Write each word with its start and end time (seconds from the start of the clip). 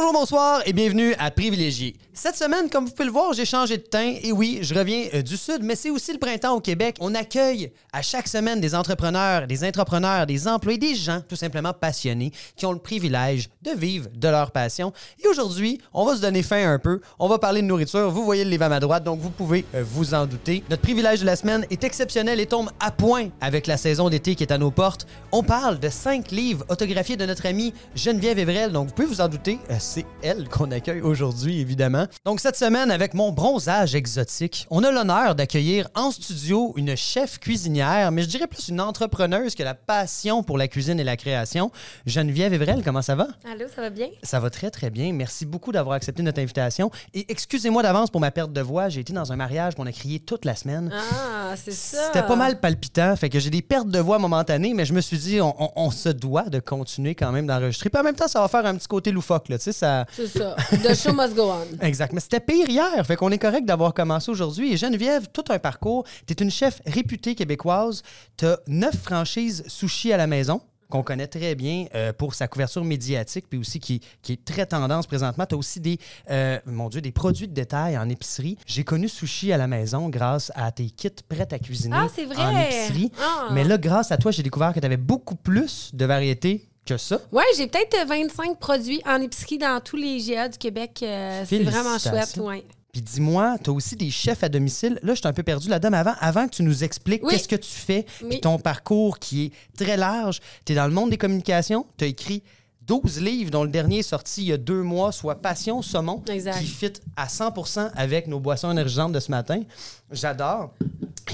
Bonjour, 0.00 0.14
bonsoir 0.14 0.62
et 0.64 0.72
bienvenue 0.72 1.14
à 1.18 1.30
Privilégié. 1.30 1.94
Cette 2.14 2.36
semaine, 2.36 2.70
comme 2.70 2.86
vous 2.86 2.90
pouvez 2.90 3.04
le 3.04 3.12
voir, 3.12 3.34
j'ai 3.34 3.44
changé 3.44 3.76
de 3.76 3.82
teint 3.82 4.14
et 4.22 4.32
oui, 4.32 4.58
je 4.62 4.74
reviens 4.74 5.06
euh, 5.14 5.22
du 5.22 5.36
Sud, 5.36 5.62
mais 5.62 5.74
c'est 5.74 5.90
aussi 5.90 6.12
le 6.12 6.18
printemps 6.18 6.54
au 6.54 6.60
Québec. 6.60 6.96
On 7.00 7.14
accueille 7.14 7.70
à 7.92 8.00
chaque 8.02 8.26
semaine 8.26 8.60
des 8.60 8.74
entrepreneurs, 8.74 9.46
des 9.46 9.62
entrepreneurs, 9.62 10.26
des 10.26 10.48
employés, 10.48 10.78
des 10.78 10.94
gens 10.94 11.20
tout 11.28 11.36
simplement 11.36 11.72
passionnés 11.72 12.32
qui 12.56 12.64
ont 12.66 12.72
le 12.72 12.78
privilège 12.78 13.48
de 13.62 13.72
vivre 13.72 14.08
de 14.14 14.28
leur 14.28 14.50
passion. 14.52 14.92
Et 15.22 15.28
aujourd'hui, 15.28 15.80
on 15.92 16.04
va 16.04 16.16
se 16.16 16.20
donner 16.22 16.42
faim 16.42 16.72
un 16.72 16.78
peu. 16.78 17.00
On 17.18 17.28
va 17.28 17.38
parler 17.38 17.60
de 17.60 17.66
nourriture. 17.66 18.10
Vous 18.10 18.24
voyez 18.24 18.44
le 18.44 18.50
livre 18.50 18.64
à 18.64 18.68
ma 18.70 18.80
droite, 18.80 19.04
donc 19.04 19.20
vous 19.20 19.30
pouvez 19.30 19.66
euh, 19.74 19.84
vous 19.86 20.14
en 20.14 20.26
douter. 20.26 20.64
Notre 20.70 20.82
privilège 20.82 21.20
de 21.20 21.26
la 21.26 21.36
semaine 21.36 21.66
est 21.70 21.84
exceptionnel 21.84 22.40
et 22.40 22.46
tombe 22.46 22.70
à 22.80 22.90
point 22.90 23.28
avec 23.42 23.66
la 23.66 23.76
saison 23.76 24.08
d'été 24.08 24.34
qui 24.34 24.44
est 24.44 24.52
à 24.52 24.58
nos 24.58 24.70
portes. 24.70 25.06
On 25.30 25.42
parle 25.42 25.78
de 25.78 25.90
cinq 25.90 26.30
livres 26.30 26.64
autographiés 26.70 27.16
de 27.16 27.26
notre 27.26 27.46
amie 27.46 27.74
Geneviève 27.94 28.38
Evrel, 28.38 28.72
donc 28.72 28.88
vous 28.88 28.94
pouvez 28.94 29.08
vous 29.08 29.20
en 29.20 29.28
douter. 29.28 29.58
C'est 29.92 30.06
elle 30.22 30.48
qu'on 30.48 30.70
accueille 30.70 31.00
aujourd'hui, 31.00 31.58
évidemment. 31.60 32.06
Donc, 32.24 32.38
cette 32.38 32.54
semaine, 32.54 32.92
avec 32.92 33.12
mon 33.12 33.32
bronzage 33.32 33.96
exotique, 33.96 34.68
on 34.70 34.84
a 34.84 34.92
l'honneur 34.92 35.34
d'accueillir 35.34 35.88
en 35.96 36.12
studio 36.12 36.72
une 36.76 36.96
chef 36.96 37.40
cuisinière, 37.40 38.12
mais 38.12 38.22
je 38.22 38.28
dirais 38.28 38.46
plus 38.46 38.68
une 38.68 38.80
entrepreneuse 38.80 39.56
que 39.56 39.64
la 39.64 39.74
passion 39.74 40.44
pour 40.44 40.58
la 40.58 40.68
cuisine 40.68 41.00
et 41.00 41.04
la 41.04 41.16
création. 41.16 41.72
Geneviève 42.06 42.52
Evrel, 42.54 42.82
comment 42.84 43.02
ça 43.02 43.16
va? 43.16 43.26
Allô, 43.50 43.64
ça 43.74 43.82
va 43.82 43.90
bien? 43.90 44.06
Ça 44.22 44.38
va 44.38 44.48
très, 44.48 44.70
très 44.70 44.90
bien. 44.90 45.12
Merci 45.12 45.44
beaucoup 45.44 45.72
d'avoir 45.72 45.96
accepté 45.96 46.22
notre 46.22 46.40
invitation. 46.40 46.92
Et 47.12 47.26
excusez-moi 47.28 47.82
d'avance 47.82 48.10
pour 48.10 48.20
ma 48.20 48.30
perte 48.30 48.52
de 48.52 48.60
voix. 48.60 48.88
J'ai 48.90 49.00
été 49.00 49.12
dans 49.12 49.32
un 49.32 49.36
mariage, 49.36 49.74
puis 49.74 49.82
on 49.82 49.86
a 49.86 49.92
crié 49.92 50.20
toute 50.20 50.44
la 50.44 50.54
semaine. 50.54 50.92
Ah, 50.94 51.54
c'est 51.56 51.72
ça. 51.72 52.04
C'était 52.06 52.22
pas 52.26 52.36
mal 52.36 52.60
palpitant, 52.60 53.16
fait 53.16 53.28
que 53.28 53.40
j'ai 53.40 53.50
des 53.50 53.62
pertes 53.62 53.88
de 53.88 53.98
voix 53.98 54.20
momentanées, 54.20 54.72
mais 54.72 54.84
je 54.84 54.92
me 54.94 55.00
suis 55.00 55.18
dit, 55.18 55.40
on, 55.40 55.60
on- 55.60 55.72
on 55.74 55.90
se 55.90 56.10
doit 56.10 56.44
de 56.48 56.60
continuer 56.60 57.16
quand 57.16 57.32
même 57.32 57.48
d'enregistrer. 57.48 57.90
Puis 57.90 58.00
en 58.00 58.04
même 58.04 58.14
temps, 58.14 58.28
ça 58.28 58.40
va 58.40 58.46
faire 58.46 58.64
un 58.66 58.76
petit 58.76 58.86
côté 58.86 59.10
loufoque, 59.10 59.48
là, 59.48 59.58
tu 59.58 59.64
sais, 59.64 59.79
ça... 59.80 60.06
C'est 60.12 60.26
ça. 60.28 60.56
The 60.70 60.94
show 60.94 61.12
must 61.12 61.34
go 61.34 61.50
on. 61.50 61.66
Exact. 61.84 62.12
Mais 62.12 62.20
c'était 62.20 62.40
pire 62.40 62.68
hier. 62.68 63.04
Fait 63.06 63.16
qu'on 63.16 63.30
est 63.30 63.38
correct 63.38 63.64
d'avoir 63.66 63.92
commencé 63.94 64.30
aujourd'hui. 64.30 64.72
Et 64.72 64.76
Geneviève, 64.76 65.28
tout 65.32 65.44
un 65.50 65.58
parcours. 65.58 66.04
Tu 66.26 66.32
es 66.32 66.42
une 66.42 66.50
chef 66.50 66.80
réputée 66.86 67.34
québécoise. 67.34 68.02
Tu 68.36 68.46
as 68.46 68.58
neuf 68.66 68.96
franchises 68.96 69.64
sushi 69.66 70.12
à 70.12 70.16
la 70.16 70.26
maison 70.26 70.60
qu'on 70.90 71.02
connaît 71.04 71.28
très 71.28 71.54
bien 71.54 71.86
euh, 71.94 72.12
pour 72.12 72.34
sa 72.34 72.48
couverture 72.48 72.84
médiatique, 72.84 73.46
puis 73.48 73.58
aussi 73.60 73.78
qui, 73.78 74.00
qui 74.22 74.32
est 74.32 74.44
très 74.44 74.66
tendance 74.66 75.06
présentement. 75.06 75.46
Tu 75.46 75.54
as 75.54 75.58
aussi 75.58 75.78
des, 75.80 75.98
euh, 76.30 76.58
mon 76.66 76.88
Dieu, 76.88 77.00
des 77.00 77.12
produits 77.12 77.46
de 77.48 77.54
détail 77.54 77.96
en 77.96 78.08
épicerie. 78.08 78.58
J'ai 78.66 78.82
connu 78.82 79.08
Sushi 79.08 79.52
à 79.52 79.56
la 79.56 79.68
maison 79.68 80.08
grâce 80.08 80.50
à 80.56 80.72
tes 80.72 80.90
kits 80.90 81.08
prêts 81.28 81.46
à 81.50 81.58
cuisiner 81.58 81.96
Ah, 81.96 82.08
c'est 82.12 82.24
vrai. 82.26 82.42
en 82.42 82.58
épicerie. 82.58 83.12
Ah. 83.22 83.50
Mais 83.52 83.62
là, 83.62 83.78
grâce 83.78 84.10
à 84.10 84.16
toi, 84.16 84.32
j'ai 84.32 84.42
découvert 84.42 84.74
que 84.74 84.80
tu 84.80 84.86
avais 84.86 84.96
beaucoup 84.96 85.36
plus 85.36 85.90
de 85.94 86.04
variétés 86.04 86.69
que 86.94 86.98
ça. 86.98 87.18
Ouais, 87.32 87.44
j'ai 87.56 87.66
peut-être 87.66 87.94
euh, 88.02 88.04
25 88.04 88.58
produits 88.58 89.00
en 89.06 89.20
épicerie 89.20 89.58
dans 89.58 89.80
tous 89.80 89.96
les 89.96 90.18
GA 90.20 90.48
du 90.48 90.58
Québec. 90.58 91.00
euh, 91.02 91.44
c'est 91.46 91.62
vraiment 91.62 91.98
chouette, 91.98 92.36
ouais. 92.38 92.64
Puis 92.92 93.02
dis-moi, 93.02 93.56
tu 93.62 93.70
as 93.70 93.72
aussi 93.72 93.94
des 93.94 94.10
chefs 94.10 94.42
à 94.42 94.48
domicile. 94.48 94.98
Là, 95.04 95.14
je 95.14 95.20
suis 95.20 95.28
un 95.28 95.32
peu 95.32 95.44
perdu 95.44 95.68
là-dedans, 95.68 95.90
mais 95.92 95.98
avant, 95.98 96.14
avant 96.20 96.46
que 96.48 96.56
tu 96.56 96.62
nous 96.64 96.82
expliques 96.82 97.22
Oui. 97.24 97.32
qu'est-ce 97.34 97.46
que 97.46 97.54
tu 97.56 97.70
fais, 97.70 98.02
puis 98.18 98.26
Oui. 98.28 98.40
ton 98.40 98.58
parcours 98.58 99.20
qui 99.20 99.44
est 99.46 99.84
très 99.84 99.96
large. 99.96 100.40
Tu 100.64 100.72
es 100.72 100.74
dans 100.74 100.86
le 100.88 100.92
monde 100.92 101.10
des 101.10 101.16
communications, 101.18 101.86
tu 101.96 102.04
as 102.04 102.08
écrit 102.08 102.42
12 102.82 103.20
livres, 103.20 103.52
dont 103.52 103.62
le 103.62 103.70
dernier 103.70 103.98
est 103.98 104.02
sorti 104.02 104.42
il 104.42 104.48
y 104.48 104.52
a 104.52 104.56
deux 104.56 104.82
mois, 104.82 105.12
soit 105.12 105.36
Passion 105.36 105.82
Saumon, 105.82 106.24
Exact. 106.28 106.58
qui 106.58 106.66
fit 106.66 106.92
à 107.16 107.28
100 107.28 107.52
avec 107.94 108.26
nos 108.26 108.40
boissons 108.40 108.72
énergisantes 108.72 109.12
de 109.12 109.20
ce 109.20 109.30
matin. 109.30 109.62
J'adore. 110.10 110.70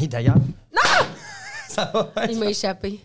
Et 0.02 0.06
d'ailleurs... 0.08 0.36
Non! 0.36 1.05
Ça 1.76 1.90
va 1.92 2.10
bien. 2.16 2.32
Il 2.32 2.38
m'a 2.38 2.46
échappé. 2.46 3.00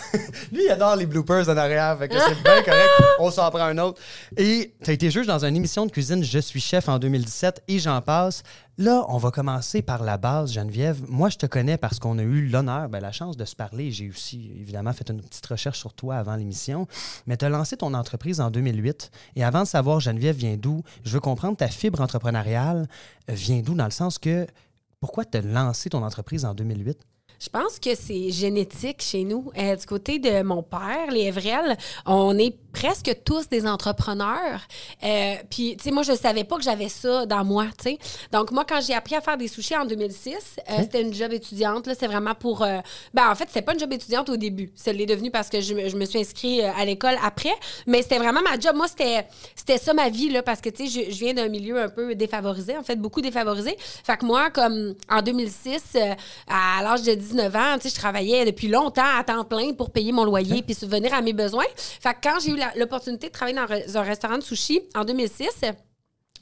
Lui, 0.52 0.64
il 0.64 0.70
adore 0.70 0.96
les 0.96 1.06
bloopers 1.06 1.48
en 1.48 1.56
arrière, 1.56 1.96
fait 1.96 2.08
que 2.08 2.18
c'est 2.18 2.42
bien 2.42 2.62
correct. 2.62 2.90
On 3.20 3.30
s'en 3.30 3.48
prend 3.50 3.60
un 3.60 3.78
autre. 3.78 4.02
Et 4.36 4.74
tu 4.82 4.90
as 4.90 4.92
été 4.94 5.10
juge 5.12 5.26
dans 5.26 5.44
une 5.44 5.54
émission 5.54 5.86
de 5.86 5.92
cuisine 5.92 6.24
Je 6.24 6.40
suis 6.40 6.60
chef 6.60 6.88
en 6.88 6.98
2017 6.98 7.62
et 7.68 7.78
j'en 7.78 8.00
passe. 8.00 8.42
Là, 8.78 9.06
on 9.08 9.16
va 9.16 9.30
commencer 9.30 9.80
par 9.80 10.02
la 10.02 10.18
base, 10.18 10.52
Geneviève. 10.52 11.00
Moi, 11.08 11.30
je 11.30 11.38
te 11.38 11.46
connais 11.46 11.78
parce 11.78 11.98
qu'on 11.98 12.18
a 12.18 12.22
eu 12.22 12.46
l'honneur, 12.46 12.90
ben, 12.90 13.00
la 13.00 13.12
chance 13.12 13.36
de 13.36 13.44
se 13.46 13.56
parler. 13.56 13.90
J'ai 13.90 14.10
aussi, 14.10 14.50
évidemment, 14.60 14.92
fait 14.92 15.08
une 15.08 15.22
petite 15.22 15.46
recherche 15.46 15.78
sur 15.78 15.94
toi 15.94 16.16
avant 16.16 16.36
l'émission. 16.36 16.86
Mais 17.26 17.38
tu 17.38 17.46
as 17.46 17.48
lancé 17.48 17.78
ton 17.78 17.94
entreprise 17.94 18.38
en 18.40 18.50
2008. 18.50 19.10
Et 19.36 19.44
avant 19.44 19.62
de 19.62 19.66
savoir, 19.66 20.00
Geneviève, 20.00 20.36
vient 20.36 20.56
d'où, 20.56 20.82
je 21.04 21.10
veux 21.12 21.20
comprendre 21.20 21.56
ta 21.56 21.68
fibre 21.68 22.02
entrepreneuriale 22.02 22.86
euh, 23.30 23.34
vient 23.34 23.60
d'où, 23.60 23.74
dans 23.74 23.86
le 23.86 23.90
sens 23.90 24.18
que 24.18 24.46
pourquoi 25.00 25.24
tu 25.24 25.38
as 25.38 25.42
lancé 25.42 25.88
ton 25.88 26.02
entreprise 26.02 26.44
en 26.44 26.52
2008? 26.52 26.98
Je 27.38 27.48
pense 27.50 27.78
que 27.78 27.94
c'est 27.94 28.30
génétique 28.30 29.02
chez 29.02 29.24
nous. 29.24 29.50
Euh, 29.58 29.76
du 29.76 29.86
côté 29.86 30.18
de 30.18 30.42
mon 30.42 30.62
père, 30.62 31.10
les 31.10 31.24
Evrel, 31.26 31.76
on 32.06 32.36
est 32.38 32.56
presque 32.72 33.14
tous 33.24 33.48
des 33.48 33.66
entrepreneurs. 33.66 34.60
Euh, 35.02 35.34
puis, 35.50 35.76
tu 35.76 35.84
sais, 35.84 35.90
moi, 35.90 36.02
je 36.02 36.12
savais 36.12 36.44
pas 36.44 36.56
que 36.56 36.62
j'avais 36.62 36.88
ça 36.88 37.24
dans 37.26 37.44
moi, 37.44 37.66
tu 37.78 37.90
sais. 37.90 37.98
Donc, 38.32 38.50
moi, 38.52 38.64
quand 38.68 38.80
j'ai 38.80 38.94
appris 38.94 39.14
à 39.14 39.20
faire 39.20 39.36
des 39.38 39.48
sushis 39.48 39.76
en 39.76 39.84
2006, 39.86 40.34
euh, 40.34 40.72
c'était 40.80 41.02
une 41.02 41.12
job 41.14 41.32
étudiante. 41.32 41.86
Là, 41.86 41.94
c'est 41.98 42.06
vraiment 42.06 42.34
pour... 42.34 42.62
euh, 42.62 42.78
ben, 43.14 43.30
en 43.30 43.34
fait, 43.34 43.44
c'était 43.48 43.62
pas 43.62 43.72
une 43.74 43.80
job 43.80 43.92
étudiante 43.92 44.28
au 44.28 44.36
début. 44.36 44.72
Ça 44.74 44.92
l'est 44.92 45.06
devenu 45.06 45.30
parce 45.30 45.48
que 45.48 45.60
je, 45.60 45.74
me- 45.74 45.88
je 45.88 45.96
me 45.96 46.04
suis 46.04 46.18
inscrite 46.18 46.62
à 46.76 46.84
l'école 46.84 47.16
après. 47.22 47.54
Mais 47.86 48.02
c'était 48.02 48.18
vraiment 48.18 48.42
ma 48.42 48.58
job. 48.58 48.76
Moi, 48.76 48.88
c'était 48.88 49.26
c'était 49.54 49.78
ça 49.78 49.94
ma 49.94 50.08
vie, 50.10 50.28
là, 50.30 50.42
parce 50.42 50.60
que, 50.60 50.68
tu 50.70 50.86
sais, 50.88 51.04
je, 51.06 51.10
je 51.10 51.18
viens 51.18 51.34
d'un 51.34 51.48
milieu 51.48 51.80
un 51.82 51.88
peu 51.88 52.14
défavorisé, 52.14 52.76
en 52.76 52.82
fait, 52.82 52.96
beaucoup 52.96 53.20
défavorisé. 53.20 53.76
Fait 53.78 54.16
que 54.16 54.24
moi, 54.26 54.50
comme 54.50 54.94
en 55.10 55.22
2006, 55.22 55.82
euh, 55.96 56.14
à 56.48 56.82
l'âge 56.82 57.02
de 57.02 57.14
19 57.28 57.56
ans, 57.56 57.76
je 57.84 57.94
travaillais 57.94 58.44
depuis 58.44 58.68
longtemps 58.68 59.02
à 59.18 59.22
temps 59.24 59.44
plein 59.44 59.72
pour 59.72 59.90
payer 59.90 60.12
mon 60.12 60.24
loyer 60.24 60.62
puis 60.62 60.74
subvenir 60.74 61.12
à 61.14 61.20
mes 61.22 61.32
besoins. 61.32 61.64
Fait 61.76 62.14
que 62.14 62.18
quand 62.22 62.38
j'ai 62.40 62.50
eu 62.52 62.58
l'opportunité 62.76 63.28
de 63.28 63.32
travailler 63.32 63.56
dans 63.56 63.98
un- 63.98 64.02
restaurant 64.02 64.38
de 64.38 64.42
sushi 64.42 64.80
en 64.94 65.04
2006, 65.04 65.48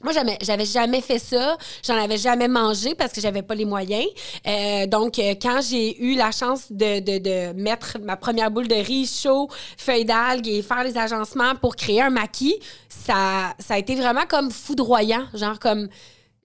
moi, 0.03 0.11
jamais, 0.11 0.37
j'avais 0.41 0.65
jamais 0.65 0.99
fait 1.01 1.19
ça. 1.19 1.57
J'en 1.83 1.95
avais 1.95 2.17
jamais 2.17 2.49
mangé 2.49 2.95
parce 2.95 3.13
que 3.13 3.21
j'avais 3.21 3.41
pas 3.41 3.55
les 3.55 3.63
moyens. 3.65 4.05
Euh, 4.45 4.85
donc, 4.87 5.17
euh, 5.17 5.33
quand 5.41 5.61
j'ai 5.67 5.97
eu 6.03 6.15
la 6.15 6.31
chance 6.31 6.69
de, 6.69 6.99
de, 6.99 7.17
de 7.17 7.53
mettre 7.59 7.97
ma 8.03 8.17
première 8.17 8.51
boule 8.51 8.67
de 8.67 8.75
riz 8.75 9.07
chaud, 9.07 9.49
feuilles 9.77 10.03
d'algues 10.05 10.49
et 10.49 10.61
faire 10.61 10.83
les 10.83 10.97
agencements 10.97 11.55
pour 11.55 11.75
créer 11.77 12.01
un 12.01 12.09
maquis, 12.09 12.55
ça, 12.89 13.55
ça 13.57 13.75
a 13.75 13.77
été 13.77 13.95
vraiment 13.95 14.25
comme 14.27 14.51
foudroyant. 14.51 15.25
Genre 15.33 15.57
comme 15.59 15.87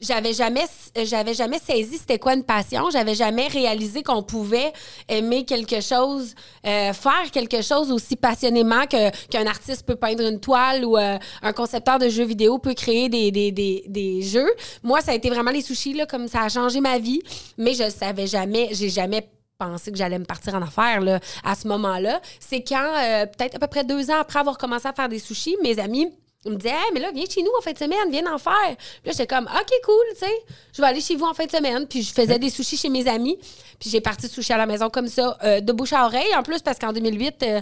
j'avais 0.01 0.33
jamais 0.33 0.65
j'avais 1.05 1.35
jamais 1.35 1.59
saisi 1.59 1.99
c'était 1.99 2.19
quoi 2.19 2.35
une 2.35 2.45
passion. 2.45 2.89
J'avais 2.91 3.15
jamais 3.15 3.49
réalisé 3.49 4.03
qu'on 4.03 4.23
pouvait 4.23 4.73
aimer 5.09 5.45
quelque 5.45 5.81
chose 5.81 6.35
euh, 6.67 6.93
faire 6.93 7.31
quelque 7.33 7.63
chose 7.63 7.91
aussi 7.93 8.17
passionnément 8.17 8.87
que 8.87 9.11
qu'un 9.29 9.47
artiste 9.47 9.85
peut 9.87 9.97
peindre 9.97 10.27
une 10.27 10.41
toile 10.41 10.85
ou 10.85 10.97
euh, 10.97 11.19
un 11.43 11.53
concepteur 11.53 11.99
de 11.99 12.09
jeux 12.09 12.25
vidéo 12.25 12.59
peut 12.59 12.75
créer 12.75 13.09
des, 13.09 13.31
des, 13.31 13.53
des, 13.53 13.85
des 13.87 14.23
jeux. 14.23 14.51
Moi 14.83 15.01
ça 15.01 15.13
a 15.13 15.15
été 15.15 15.29
vraiment 15.29 15.51
les 15.51 15.63
sushis 15.63 15.95
là 15.95 16.07
comme 16.07 16.29
ça 16.29 16.43
a 16.43 16.49
changé 16.49 16.81
ma 16.81 16.99
vie. 16.99 17.21
Mais 17.59 17.75
je 17.75 17.89
savais 17.91 18.27
jamais 18.27 18.69
j'ai 18.73 18.89
jamais 18.89 19.29
pensé 19.59 19.93
que 19.93 19.99
j'allais 19.99 20.19
me 20.19 20.25
partir 20.25 20.55
en 20.55 20.63
affaires 20.63 21.03
là, 21.03 21.21
à 21.45 21.55
ce 21.55 21.69
moment-là. 21.69 22.21
C'est 22.41 22.63
quand, 22.63 22.95
euh, 22.97 23.27
peut-être 23.27 23.57
à 23.57 23.59
peu 23.59 23.67
près 23.67 23.85
deux 23.85 24.11
ans 24.11 24.19
après 24.19 24.39
avoir 24.39 24.57
commencé 24.57 24.89
à 24.89 24.95
faire 24.95 25.09
des 25.11 25.19
sushis, 25.19 25.57
mes 25.63 25.79
amis 25.79 26.09
ils 26.47 26.53
me 26.53 26.57
disaient, 26.57 26.71
hey, 26.71 26.91
mais 26.95 27.01
là, 27.01 27.11
viens 27.13 27.27
chez 27.29 27.43
nous 27.43 27.51
en 27.59 27.61
fin 27.61 27.73
de 27.73 27.79
semaine, 27.79 28.11
viens 28.11 28.33
en 28.33 28.39
faire. 28.39 28.77
Puis 28.77 29.07
là, 29.07 29.13
j'étais 29.13 29.27
comme, 29.27 29.45
OK, 29.45 29.71
cool, 29.85 29.95
tu 30.13 30.21
sais, 30.21 30.33
je 30.73 30.81
vais 30.81 30.89
aller 30.89 31.01
chez 31.01 31.15
vous 31.15 31.27
en 31.27 31.35
fin 31.35 31.45
de 31.45 31.51
semaine. 31.51 31.87
Puis 31.87 32.03
je 32.03 32.15
faisais 32.15 32.39
des 32.39 32.49
sushis 32.49 32.79
chez 32.79 32.89
mes 32.89 33.07
amis. 33.07 33.39
Puis 33.79 33.91
j'ai 33.91 34.01
parti 34.01 34.27
de 34.27 34.33
sushi 34.33 34.53
à 34.53 34.57
la 34.57 34.67
maison 34.67 34.89
comme 34.89 35.09
ça, 35.09 35.37
euh, 35.45 35.61
de 35.61 35.73
bouche 35.73 35.93
à 35.93 36.07
oreille. 36.07 36.35
En 36.37 36.43
plus, 36.43 36.63
parce 36.63 36.79
qu'en 36.79 36.95
2008, 36.95 37.43
euh, 37.43 37.61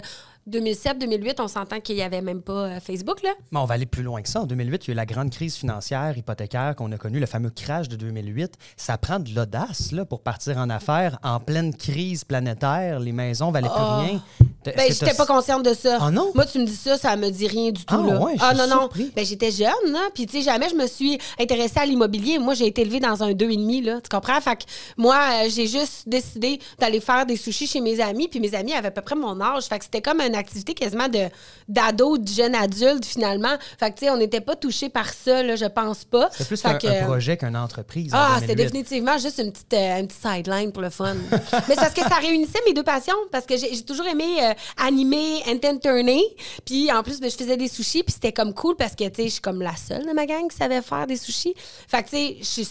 2007-2008, 0.49 1.41
on 1.41 1.47
s'entend 1.49 1.81
qu'il 1.81 1.95
n'y 1.95 2.01
avait 2.01 2.21
même 2.21 2.41
pas 2.41 2.53
euh, 2.53 2.79
Facebook, 2.79 3.21
là. 3.21 3.31
Mais 3.51 3.59
on 3.59 3.65
va 3.65 3.75
aller 3.75 3.85
plus 3.85 4.03
loin 4.03 4.21
que 4.21 4.29
ça. 4.29 4.41
En 4.41 4.45
2008, 4.45 4.85
il 4.85 4.87
y 4.87 4.91
a 4.91 4.93
eu 4.93 4.95
la 4.95 5.05
grande 5.05 5.29
crise 5.29 5.55
financière 5.55 6.17
hypothécaire 6.17 6.75
qu'on 6.75 6.91
a 6.93 6.97
connue, 6.97 7.19
le 7.19 7.25
fameux 7.25 7.49
crash 7.49 7.89
de 7.89 7.97
2008. 7.97 8.53
Ça 8.77 8.97
prend 8.97 9.19
de 9.19 9.33
l'audace 9.35 9.91
là, 9.91 10.05
pour 10.05 10.21
partir 10.21 10.57
en 10.57 10.69
affaires 10.69 11.19
en 11.23 11.41
pleine 11.41 11.75
crise 11.75 12.23
planétaire. 12.23 12.99
Les 12.99 13.11
maisons 13.11 13.51
valaient 13.51 13.67
plus 13.67 13.77
rien. 13.77 14.21
Ben, 14.65 14.73
j'étais 14.89 15.13
pas 15.13 15.25
consciente 15.25 15.63
de 15.63 15.73
ça. 15.73 15.97
Ah 16.01 16.11
non? 16.11 16.31
Moi, 16.35 16.45
tu 16.45 16.59
me 16.59 16.65
dis 16.65 16.75
ça, 16.75 16.97
ça 16.97 17.15
me 17.15 17.29
dit 17.29 17.47
rien 17.47 17.71
du 17.71 17.85
tout. 17.85 17.95
Ah 17.97 18.05
là. 18.05 18.19
ouais, 18.19 18.33
je 18.35 18.43
ah 18.43 18.53
non, 18.53 18.67
non. 18.67 18.89
Ben, 19.15 19.25
j'étais 19.25 19.51
jeune, 19.51 19.69
là. 19.85 20.09
Puis, 20.13 20.25
tu 20.25 20.37
sais, 20.37 20.43
jamais 20.43 20.67
je 20.69 20.75
me 20.75 20.85
suis 20.85 21.17
intéressée 21.39 21.79
à 21.79 21.85
l'immobilier. 21.85 22.39
Moi, 22.39 22.55
j'ai 22.55 22.67
été 22.67 22.81
élevée 22.81 22.99
dans 22.99 23.23
un 23.23 23.31
2,5, 23.31 23.83
là. 23.85 24.01
Tu 24.01 24.09
comprends? 24.09 24.39
Fait 24.41 24.57
que 24.57 24.63
moi, 24.97 25.15
euh, 25.15 25.49
j'ai 25.49 25.67
juste 25.67 26.07
décidé 26.07 26.59
d'aller 26.77 26.99
faire 26.99 27.25
des 27.25 27.37
sushis 27.37 27.67
chez 27.67 27.79
mes 27.79 28.01
amis. 28.01 28.27
Puis, 28.27 28.41
mes 28.41 28.53
amis 28.53 28.73
avaient 28.73 28.89
à 28.89 28.91
peu 28.91 29.01
près 29.01 29.15
mon 29.15 29.39
âge. 29.39 29.63
Fait 29.63 29.79
que 29.79 29.85
c'était 29.85 30.01
comme 30.01 30.19
une 30.19 30.35
activité 30.35 30.73
quasiment 30.73 31.07
de 31.07 31.29
d'ado, 31.69 32.17
de 32.17 32.27
jeune 32.27 32.55
adulte, 32.55 33.05
finalement. 33.05 33.55
Fait 33.79 33.91
que, 33.91 33.99
tu 33.99 34.05
sais, 34.05 34.11
on 34.11 34.17
n'était 34.17 34.41
pas 34.41 34.55
touchés 34.55 34.89
par 34.89 35.09
ça, 35.09 35.41
là. 35.41 35.55
Je 35.55 35.65
pense 35.65 36.03
pas. 36.03 36.29
C'est 36.33 36.47
plus 36.47 36.61
Fait 36.61 36.69
un, 36.69 36.77
que, 36.77 36.87
un 36.87 37.05
projet 37.05 37.37
qu'une 37.37 37.55
entreprise. 37.55 38.13
en 38.13 38.17
ah, 38.17 38.27
2008. 38.39 38.41
c'était 38.41 38.63
définitivement 38.63 39.17
juste 39.17 39.39
une 39.39 39.51
petite, 39.51 39.73
euh, 39.73 39.99
une 39.99 40.07
petite 40.07 40.21
sideline 40.21 40.71
pour 40.73 40.81
le 40.81 40.89
fun. 40.89 41.15
Mais 41.31 41.39
c'est 41.69 41.75
parce 41.75 41.93
que 41.93 42.01
ça 42.01 42.15
réunissait 42.15 42.59
mes 42.67 42.73
deux 42.73 42.83
passions, 42.83 43.15
parce 43.31 43.45
que 43.45 43.55
j'ai 43.55 43.69
j'ai 43.73 43.83
toujours 43.83 44.07
aimé 44.07 44.25
euh, 44.49 44.53
animer, 44.77 45.41
entertainer. 45.47 46.21
Puis 46.65 46.91
en 46.91 47.03
plus, 47.03 47.19
ben, 47.19 47.29
je 47.29 47.35
faisais 47.35 47.57
des 47.57 47.67
sushis, 47.67 48.03
puis 48.03 48.13
c'était 48.13 48.33
comme 48.33 48.53
cool 48.53 48.75
parce 48.75 48.95
que, 48.95 49.07
tu 49.07 49.15
sais, 49.15 49.23
je 49.25 49.33
suis 49.33 49.41
comme 49.41 49.61
la 49.61 49.75
seule 49.75 50.05
de 50.05 50.11
ma 50.13 50.25
gang 50.25 50.47
qui 50.49 50.57
savait 50.57 50.81
faire 50.81 51.07
des 51.07 51.17
sushis. 51.17 51.53
Fait 51.57 52.03
que, 52.03 52.09
tu 52.09 52.15
sais, 52.15 52.37
je 52.39 52.45
suis 52.45 52.67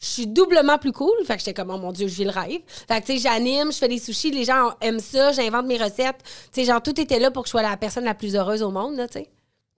je 0.00 0.06
suis 0.06 0.26
doublement 0.26 0.78
plus 0.78 0.92
cool. 0.92 1.12
Fait 1.24 1.34
que 1.34 1.40
j'étais 1.40 1.54
comme, 1.54 1.70
oh 1.70 1.78
mon 1.78 1.92
Dieu, 1.92 2.06
je 2.06 2.14
vis 2.14 2.24
le 2.24 2.30
rêve. 2.30 2.60
Fait 2.86 3.00
que, 3.00 3.06
tu 3.06 3.12
sais, 3.14 3.18
j'anime, 3.18 3.72
je 3.72 3.78
fais 3.78 3.88
des 3.88 3.98
sushis, 3.98 4.30
les 4.30 4.44
gens 4.44 4.72
aiment 4.80 5.00
ça, 5.00 5.32
j'invente 5.32 5.66
mes 5.66 5.76
recettes. 5.76 6.22
Tu 6.52 6.60
sais, 6.60 6.64
genre, 6.64 6.82
tout 6.82 6.98
était 7.00 7.18
là 7.18 7.30
pour 7.30 7.42
que 7.42 7.48
je 7.48 7.52
sois 7.52 7.62
la 7.62 7.76
personne 7.76 8.04
la 8.04 8.14
plus 8.14 8.36
heureuse 8.36 8.62
au 8.62 8.70
monde, 8.70 8.96
là, 8.96 9.08
tu 9.08 9.18
sais. 9.18 9.28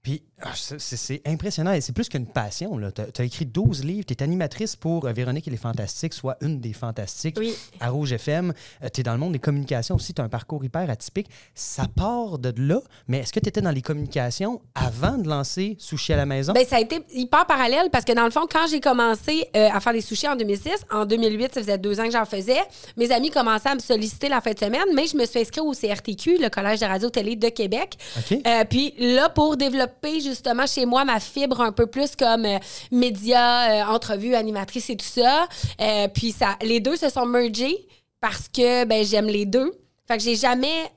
Puis 0.02 0.23
Ah, 0.42 0.52
c'est- 0.54 1.22
impressionnant 1.26 1.72
et 1.72 1.81
c'est 1.81 1.92
plus 1.92 2.08
qu'une 2.08 2.26
passion. 2.26 2.78
Tu 3.14 3.22
as, 3.22 3.25
écrit 3.25 3.46
12 3.46 3.84
livres, 3.84 4.04
tu 4.06 4.14
es 4.14 4.22
animatrice 4.22 4.76
pour 4.76 5.06
euh, 5.06 5.12
Véronique 5.12 5.46
et 5.48 5.50
les 5.50 5.56
Fantastiques, 5.56 6.14
soit 6.14 6.37
une 6.40 6.60
des 6.60 6.72
Fantastiques 6.72 7.37
Oui. 7.38 7.54
à 7.81 7.90
Rouge 7.90 8.12
FM. 8.12 8.52
tu 8.92 9.00
es 9.00 9.04
dans 9.04 9.12
le 9.12 9.19
monde 9.19 9.32
des 9.32 9.38
communications 9.38 9.94
aussi, 9.96 10.14
tu 10.14 10.20
as 10.20 10.25
un 10.25 10.28
parcours 10.28 10.64
hyper 10.64 10.88
atypique. 10.88 11.28
Ça 11.54 11.84
part 11.94 12.38
de 12.38 12.52
là, 12.56 12.81
mais 13.08 13.19
est-ce 13.19 13.32
que 13.32 13.40
tu 13.40 13.48
étais 13.48 13.60
dans 13.60 13.70
les 13.70 13.82
communications 13.82 14.60
avant 14.75 15.19
de 15.19 15.28
lancer 15.28 15.76
Sushi 15.78 16.12
à 16.12 16.16
la 16.16 16.26
maison? 16.26 16.52
Ben, 16.52 16.64
ça 16.66 16.76
a 16.76 16.81
été 16.81 17.00
hyper 17.12 17.46
parallèle 17.46 17.90
parce 17.90 18.04
que 18.04 18.12
dans 18.12 18.25
le 18.25 18.31
fond, 18.31 18.46
quand 18.50 18.66
j'ai 18.70 18.81
commencé 18.81 19.46
euh, 19.56 19.69
à 19.72 19.81
faire 19.81 19.92
des 19.92 20.00
sushis 20.00 20.28
en 20.28 20.37
2006, 20.37 20.70
en 20.90 21.04
2008, 21.04 21.54
ça 21.54 21.60
faisait 21.60 21.78
deux 21.78 22.00
ans 22.00 22.04
que 22.04 22.12
j'en 22.12 22.25
faisais, 22.25 22.60
mes 22.96 23.10
amis 23.12 23.31
commençaient 23.31 23.70
à 23.70 23.75
me 23.75 23.81
solliciter 23.81 24.28
la 24.28 24.40
fin 24.40 24.52
de 24.52 24.58
semaine, 24.58 24.84
mais 24.94 25.06
je 25.06 25.16
me 25.16 25.26
suis 25.26 25.40
inscrite 25.40 25.62
au 25.62 25.72
CRTQ, 25.72 26.38
le 26.38 26.48
Collège 26.48 26.81
de 26.81 26.87
radio-télé 26.87 27.37
de 27.37 27.48
Québec. 27.48 27.96
Euh, 28.32 28.64
puis 28.69 28.94
là, 28.98 29.28
pour 29.28 29.56
développer 29.56 30.20
justement 30.30 30.66
chez 30.66 30.86
moi 30.86 31.04
ma 31.04 31.20
fibre 31.20 31.60
un 31.60 31.72
peu 31.72 31.86
plus 31.86 32.16
comme 32.16 32.44
euh, 32.44 32.58
média, 32.90 33.70
euh, 33.70 33.92
entrevue, 33.92 34.34
animatrice 34.34 34.90
et 34.90 34.96
tout 34.96 35.06
ça, 35.06 35.46
euh, 35.80 36.08
puis 36.08 36.32
ça, 36.32 36.56
les 36.62 36.80
deux 36.80 36.96
se 36.96 37.08
sont 37.08 37.26
mergés 37.26 37.88
parce 38.20 38.48
que 38.48 38.84
ben, 38.84 39.04
j'aime 39.04 39.26
les 39.26 39.46
deux. 39.46 39.72
Fait 40.06 40.16
que 40.16 40.22
j'ai 40.22 40.36
jamais 40.36 40.90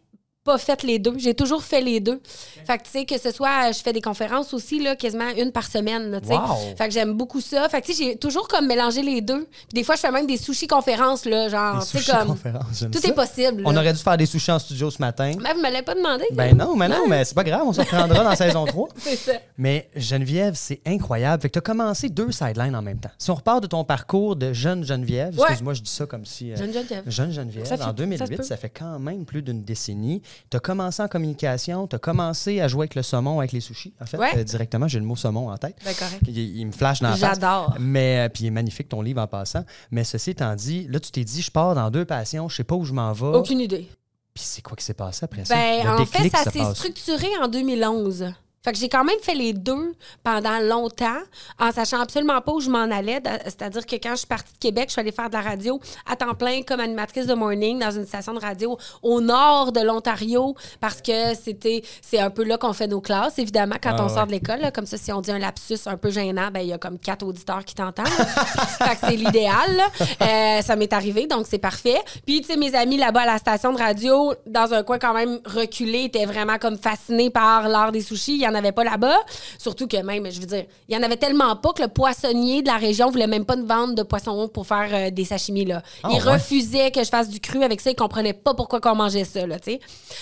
pas 0.44 0.58
fait 0.58 0.84
les 0.84 1.00
deux. 1.00 1.14
J'ai 1.18 1.34
toujours 1.34 1.64
fait 1.64 1.80
les 1.82 2.00
deux. 2.02 2.20
Fait 2.66 2.78
que, 2.78 2.84
tu 2.84 2.90
sais, 2.92 3.06
que 3.06 3.18
ce 3.18 3.32
soit, 3.32 3.72
je 3.72 3.80
fais 3.80 3.94
des 3.94 4.02
conférences 4.02 4.54
aussi, 4.54 4.82
là, 4.82 4.96
quasiment 4.96 5.30
une 5.38 5.52
par 5.52 5.66
semaine, 5.68 6.12
là, 6.12 6.20
tu 6.20 6.28
sais. 6.28 6.34
Wow. 6.34 6.76
Fait 6.78 6.88
que 6.88 6.94
j'aime 6.94 7.14
beaucoup 7.14 7.40
ça. 7.40 7.68
Fait 7.70 7.82
que, 7.82 7.86
tu 7.88 7.94
sais, 7.94 8.04
j'ai 8.04 8.16
toujours 8.18 8.48
comme 8.48 8.68
mélangé 8.68 9.02
les 9.02 9.22
deux. 9.22 9.46
Puis 9.46 9.74
des 9.74 9.84
fois, 9.84 9.96
je 9.96 10.02
fais 10.02 10.12
même 10.12 10.28
des 10.28 10.38
sushis-conférences, 10.38 11.26
là, 11.26 11.48
genre, 11.50 11.80
tu 11.80 11.86
sais, 11.92 11.98
sushis 12.00 12.12
comme. 12.12 12.28
conférences, 12.28 12.86
Tout 12.92 13.00
ça. 13.00 13.08
est 13.08 13.14
possible. 13.14 13.64
On 13.66 13.76
aurait 13.78 13.94
dû 13.94 14.00
faire 14.00 14.18
des 14.18 14.26
sushis 14.26 14.52
en 14.52 14.60
studio 14.60 14.92
ce 14.92 15.00
matin. 15.02 15.32
Ben, 15.42 15.54
vous 15.54 15.60
me 15.60 15.64
l'avez 15.64 15.82
pas 15.82 15.96
demandé. 15.96 16.26
Ben 16.34 16.56
non, 16.58 16.76
mais 16.76 16.90
non, 16.90 17.08
mais 17.08 17.24
c'est 17.24 17.36
pas 17.36 17.44
grave, 17.44 17.64
on 17.66 17.74
se 17.74 17.80
reprendra 17.82 18.24
dans 18.24 18.36
saison 18.36 18.66
3. 18.66 18.90
C'est 18.98 19.16
ça. 19.16 19.32
Mais 19.58 19.90
Geneviève, 19.96 20.56
c'est 20.56 20.82
incroyable. 20.86 21.42
Fait 21.42 21.50
que 21.50 21.54
tu 21.54 21.60
as 21.60 21.62
commencé 21.62 22.10
deux 22.10 22.32
sidelines 22.32 22.76
en 22.76 22.82
même 22.82 23.00
temps. 23.00 23.10
Si 23.18 23.30
on 23.32 23.36
repart 23.36 23.62
de 23.62 23.68
ton 23.68 23.84
parcours 23.84 24.36
de 24.36 24.52
jeune 24.54 24.84
Geneviève, 24.84 25.34
Ouais. 25.38 25.44
excuse-moi, 25.46 25.74
je 25.74 25.82
dis 25.82 25.92
ça 25.92 26.06
comme 26.06 26.26
si. 26.26 26.52
euh, 26.52 26.58
Jeune 26.58 26.74
Geneviève. 26.74 27.04
Jeune 27.08 27.32
Geneviève, 27.32 27.66
Ça 27.66 27.78
fait- 27.78 27.84
en 27.84 27.86
ça 27.86 27.92
se 27.92 27.96
2008, 27.96 28.38
peut. 28.38 28.44
ça, 28.44 28.58
fait 28.58 28.70
quand 28.70 29.00
même 29.00 29.26
plus 29.26 29.42
d'une 29.42 29.64
décennie. 29.64 30.22
Tu 30.50 30.58
as 30.58 30.60
commencé 30.60 31.02
en 31.02 31.08
communication, 31.08 31.88
tu 31.88 31.96
as 31.96 32.00
commencé 32.00 32.62
à 32.62 32.68
jouer 32.68 32.84
avec 32.84 32.96
le 32.96 33.04
saumon, 33.04 33.40
avec 33.40 33.52
les 33.52 33.60
sushis, 33.62 33.94
en 34.02 34.06
fait. 34.06 34.18
Ouais. 34.18 34.38
Euh, 34.38 34.44
directement, 34.44 34.88
j'ai 34.88 35.00
le 35.00 35.06
mot 35.06 35.16
saumon 35.16 35.50
en 35.50 35.58
tête. 35.58 35.76
Ben, 35.84 35.94
correct. 35.94 36.22
Il, 36.28 36.38
il 36.38 36.66
me 36.68 36.72
flash 36.72 37.02
dans 37.02 37.10
la 37.10 37.16
face. 37.18 37.36
J'adore. 37.36 37.76
Mais, 37.80 38.26
euh, 38.26 38.30
puis 38.30 38.44
il 38.44 38.48
est 38.48 38.52
magnifique 38.52 38.90
ton 38.90 39.02
livre 39.02 39.22
en 39.22 39.28
passant. 39.28 39.64
Mais 39.92 40.04
ceci 40.04 40.32
étant 40.32 40.56
dit, 40.56 40.88
là, 40.90 41.00
tu 41.00 41.12
t'es 41.12 41.24
dit, 41.24 41.42
je 41.42 41.52
pars 41.52 41.76
dans 41.76 41.90
deux 41.90 42.06
passions, 42.06 42.50
je 42.50 42.56
sais 42.56 42.64
pas 42.64 42.76
où 42.76 42.86
je 42.86 42.94
m'en 42.94 43.12
vais. 43.14 43.38
Aucune 43.38 43.60
idée. 43.60 43.88
Puis 44.34 44.44
c'est 44.46 44.62
quoi 44.62 44.76
qui 44.76 44.84
s'est 44.84 44.96
passé 44.96 45.24
après 45.24 45.46
ça? 45.46 45.54
Ben, 45.56 45.84
Le 45.84 45.90
en 46.02 46.06
fait, 46.06 46.30
ça 46.30 46.44
se 46.44 46.52
s'est 46.52 46.74
structuré 46.74 47.28
en 47.42 47.48
2011. 47.48 48.34
Fait 48.64 48.72
que 48.72 48.78
j'ai 48.78 48.90
quand 48.90 49.04
même 49.04 49.20
fait 49.22 49.36
les 49.36 49.54
deux 49.54 49.94
pendant 50.24 50.60
longtemps, 50.60 51.20
en 51.60 51.72
sachant 51.72 52.00
absolument 52.00 52.40
pas 52.42 52.54
où 52.54 52.60
je 52.60 52.70
m'en 52.70 52.84
allais. 52.84 53.22
C'est-à-dire 53.44 53.86
que 53.86 53.96
quand 53.96 54.12
je 54.12 54.20
suis 54.20 54.28
partie 54.28 54.54
de 54.54 54.58
Québec, 54.60 54.86
je 54.88 54.94
suis 54.94 55.02
allée 55.02 55.12
faire 55.12 55.30
de 55.30 55.34
la 55.36 55.42
radio 55.42 55.80
à 56.10 56.16
temps 56.16 56.34
plein 56.34 56.62
comme 56.62 56.80
animatrice 56.80 57.26
de 57.26 57.34
morning 57.34 57.80
dans 57.80 57.92
une 57.92 58.06
station 58.06 58.34
de 58.34 58.40
radio 58.40 58.78
au 59.02 59.22
nord 59.22 59.72
de 59.72 59.82
l'Ontario 59.82 60.56
parce 60.80 61.02
que 61.02 61.36
c'était 61.36 61.84
c'est 62.02 62.20
un 62.20 62.30
peu 62.30 62.44
là 62.44 62.58
qu'on 62.58 62.74
fait 62.74 62.88
nos 62.88 63.02
classes, 63.02 63.38
évidemment, 63.40 63.76
quand 63.82 63.96
Ah 63.98 64.04
on 64.04 64.08
ouais. 64.08 64.14
sort 64.14 64.28
de 64.28 64.32
l'école. 64.32 64.72
Comme 64.74 64.86
ça, 64.86 64.98
si 64.98 65.12
on 65.12 65.22
dit 65.22 65.32
un 65.32 65.40
lapsus 65.40 65.80
un 65.86 65.98
peu 65.98 66.10
gênant, 66.10 66.50
ben 66.52 66.62
il 66.62 66.68
y 66.68 66.74
a 66.74 66.78
comme 66.78 66.98
quatre 67.00 67.26
auditeurs 67.26 67.66
qui 67.66 67.76
t'entendent. 67.76 68.08
fait 68.08 68.96
que 68.96 69.08
c'est 69.10 69.16
l'idéal. 69.18 69.82
Euh, 70.22 70.62
ça 70.62 70.76
m'est 70.76 70.94
arrivé, 70.94 71.28
donc 71.28 71.46
c'est 71.50 71.58
parfait. 71.58 72.00
Puis, 72.26 72.42
tu 72.42 72.48
sais, 72.48 72.58
mes 72.58 72.74
amis 72.76 72.98
là-bas 72.98 73.22
à 73.22 73.26
la 73.26 73.38
station 73.38 73.74
de 73.74 73.78
radio, 73.78 74.34
dans 74.46 74.74
un 74.74 74.84
coin 74.84 75.00
quand 75.00 75.14
même 75.14 75.40
reculé, 75.46 76.04
étaient 76.06 76.26
vraiment 76.26 76.58
comme 76.58 76.78
fascinés 76.78 77.30
par 77.30 77.68
l'art 77.68 77.92
des 77.92 78.02
sushis. 78.02 78.34
Il 78.34 78.40
n'y 78.40 78.48
en 78.48 78.53
avait 78.54 78.72
pas 78.72 78.84
là-bas. 78.84 79.18
Surtout 79.58 79.88
que 79.88 79.98
même, 79.98 80.32
je 80.32 80.40
veux 80.40 80.46
dire, 80.46 80.66
il 80.88 80.96
y 80.96 80.98
en 80.98 81.04
avait 81.04 81.18
tellement 81.18 81.56
pas 81.56 81.74
que 81.74 81.82
le 81.82 81.88
poissonnier 81.88 82.62
de 82.62 82.68
la 82.68 82.78
région 82.78 83.10
voulait 83.10 83.28
même 83.28 83.46
pas 83.46 83.56
de 83.56 83.66
vendre 83.66 83.96
de 83.96 84.04
poisson 84.04 84.48
pour 84.48 84.68
faire 84.68 84.90
euh, 84.92 85.12
des 85.12 85.26
sashimi, 85.26 85.66
là. 85.66 85.82
Ah, 86.04 86.10
il 86.12 86.16
ouais. 86.16 86.34
refusait 86.34 86.92
que 86.92 87.04
je 87.04 87.10
fasse 87.10 87.30
du 87.30 87.40
cru 87.40 87.64
avec 87.64 87.82
ça. 87.82 87.92
Il 87.92 87.96
comprenait 87.96 88.34
pas 88.34 88.54
pourquoi 88.54 88.80
qu'on 88.80 88.96
mangeait 88.96 89.24
ça, 89.24 89.46
là, 89.46 89.60
tu 89.60 89.72
sais. 89.72 89.80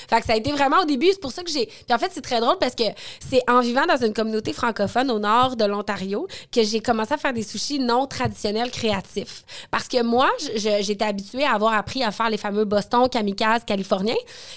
Fait 0.09 0.19
que 0.19 0.25
ça 0.25 0.33
a 0.33 0.35
été 0.35 0.51
vraiment 0.51 0.81
au 0.81 0.85
début, 0.85 1.07
c'est 1.11 1.21
pour 1.21 1.31
ça 1.31 1.43
que 1.43 1.51
j'ai... 1.51 1.65
Puis 1.65 1.93
en 1.93 1.97
fait, 1.97 2.11
c'est 2.13 2.21
très 2.21 2.39
drôle 2.39 2.57
parce 2.59 2.75
que 2.75 2.83
c'est 3.29 3.41
en 3.49 3.61
vivant 3.61 3.85
dans 3.85 4.03
une 4.05 4.13
communauté 4.13 4.53
francophone 4.53 5.11
au 5.11 5.19
nord 5.19 5.55
de 5.55 5.65
l'Ontario 5.65 6.27
que 6.51 6.63
j'ai 6.63 6.79
commencé 6.79 7.13
à 7.13 7.17
faire 7.17 7.33
des 7.33 7.43
sushis 7.43 7.79
non 7.79 8.07
traditionnels 8.07 8.71
créatifs. 8.71 9.43
Parce 9.69 9.87
que 9.87 10.01
moi, 10.03 10.29
j'étais 10.55 11.05
habituée 11.05 11.43
à 11.45 11.53
avoir 11.53 11.73
appris 11.73 12.03
à 12.03 12.11
faire 12.11 12.29
les 12.29 12.37
fameux 12.37 12.65
Boston, 12.65 13.07
kamikaze, 13.09 13.63
californiens. 13.65 14.15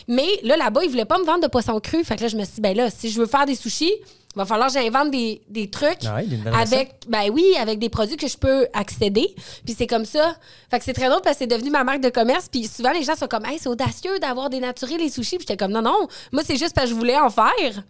Mais 0.08 0.26
là, 0.42 0.56
là-bas, 0.56 0.84
ils 0.84 0.90
voulaient 0.90 1.04
pas 1.04 1.18
me 1.18 1.24
vendre 1.24 1.42
de 1.42 1.48
poisson 1.48 1.78
cru. 1.80 2.04
Fait 2.04 2.16
que 2.16 2.22
là, 2.22 2.28
je 2.28 2.36
me 2.36 2.44
suis 2.44 2.54
dit, 2.54 2.60
ben 2.60 2.76
là, 2.76 2.90
si 2.90 3.10
je 3.10 3.20
veux 3.20 3.26
faire 3.26 3.46
des 3.46 3.54
sushis, 3.70 3.92
il 4.36 4.38
va 4.38 4.44
falloir 4.46 4.66
que 4.68 4.74
j'invente 4.74 5.12
des, 5.12 5.40
des 5.48 5.70
trucs 5.70 6.00
Ah 6.06 6.16
ouais, 6.16 6.26
avec, 6.58 6.94
ben 7.08 7.30
oui, 7.32 7.54
avec 7.56 7.78
des 7.78 7.88
produits 7.88 8.16
que 8.16 8.26
je 8.26 8.36
peux 8.36 8.66
accéder. 8.72 9.32
Puis 9.64 9.76
c'est 9.78 9.86
comme 9.86 10.04
ça. 10.04 10.34
Fait 10.70 10.78
que 10.80 10.84
c'est 10.84 10.92
très 10.92 11.08
drôle 11.08 11.20
parce 11.22 11.36
que 11.36 11.44
c'est 11.44 11.46
devenu 11.56 11.70
ma 11.70 11.84
marque 11.84 12.00
de 12.00 12.08
commerce. 12.10 12.48
Puis 12.50 12.66
souvent, 12.66 12.90
les 12.90 13.04
gens 13.04 13.14
sont 13.14 13.28
comme, 13.28 13.44
hey, 13.46 13.58
c'est 13.60 13.68
audacieux 13.68 14.18
d'avoir 14.18 14.50
dénaturé 14.50 14.96
les 14.98 15.08
sushis. 15.08 15.36
Puis 15.36 15.46
j'étais 15.48 15.56
comme, 15.56 15.70
non, 15.70 15.82
non, 15.82 16.08
moi, 16.32 16.42
c'est 16.44 16.56
juste 16.56 16.74
parce 16.74 16.86
que 16.88 16.94
je 16.94 16.98
voulais 16.98 17.16
en 17.16 17.30
faire. 17.30 17.84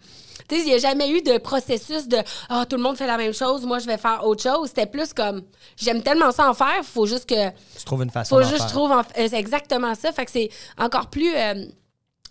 Tu 0.47 0.55
sais, 0.57 0.61
il 0.61 0.65
n'y 0.65 0.73
a 0.75 0.77
jamais 0.77 1.09
eu 1.09 1.23
de 1.23 1.39
processus 1.39 2.07
de, 2.07 2.17
ah, 2.49 2.65
tout 2.69 2.75
le 2.75 2.83
monde 2.83 2.95
fait 2.95 3.07
la 3.07 3.17
même 3.17 3.33
chose, 3.33 3.65
moi, 3.65 3.79
je 3.79 3.87
vais 3.87 3.97
faire 3.97 4.21
autre 4.23 4.43
chose. 4.43 4.67
C'était 4.67 4.85
plus 4.85 5.13
comme, 5.13 5.41
j'aime 5.75 6.03
tellement 6.03 6.31
ça 6.31 6.47
en 6.47 6.53
faire, 6.53 6.83
faut 6.83 7.07
juste 7.07 7.27
que, 7.27 7.49
Tu 7.75 7.83
trouves 7.85 8.03
une 8.03 8.11
façon 8.11 8.35
faut 8.35 8.43
juste, 8.43 8.53
je 8.53 8.57
faire. 8.59 8.67
trouve, 8.67 8.91
en- 8.91 8.99
euh, 8.99 9.27
c'est 9.27 9.39
exactement 9.39 9.95
ça. 9.95 10.11
Fait 10.11 10.25
que 10.25 10.31
c'est 10.31 10.49
encore 10.77 11.07
plus 11.09 11.31
euh, 11.35 11.65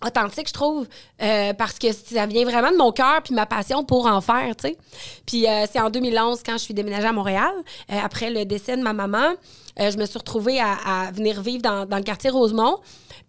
authentique, 0.05 0.47
je 0.47 0.53
trouve, 0.53 0.87
euh, 1.21 1.53
parce 1.53 1.79
que 1.79 1.91
ça 1.91 2.25
vient 2.25 2.43
vraiment 2.43 2.71
de 2.71 2.77
mon 2.77 2.91
cœur 2.91 3.21
puis 3.23 3.33
ma 3.33 3.45
passion 3.45 3.83
pour 3.83 4.07
en 4.07 4.21
faire, 4.21 4.55
tu 4.55 4.69
sais. 4.69 4.77
Puis 5.25 5.47
euh, 5.47 5.65
c'est 5.71 5.79
en 5.79 5.89
2011, 5.89 6.41
quand 6.45 6.53
je 6.53 6.63
suis 6.63 6.73
déménagée 6.73 7.07
à 7.07 7.13
Montréal, 7.13 7.51
euh, 7.91 7.99
après 8.03 8.29
le 8.29 8.45
décès 8.45 8.77
de 8.77 8.81
ma 8.83 8.93
maman, 8.93 9.33
je 9.77 9.97
me 9.97 10.05
suis 10.05 10.17
retrouvée 10.17 10.59
à, 10.59 10.73
à 10.85 11.11
venir 11.11 11.41
vivre 11.41 11.61
dans, 11.61 11.85
dans 11.85 11.97
le 11.97 12.03
quartier 12.03 12.29
Rosemont. 12.29 12.79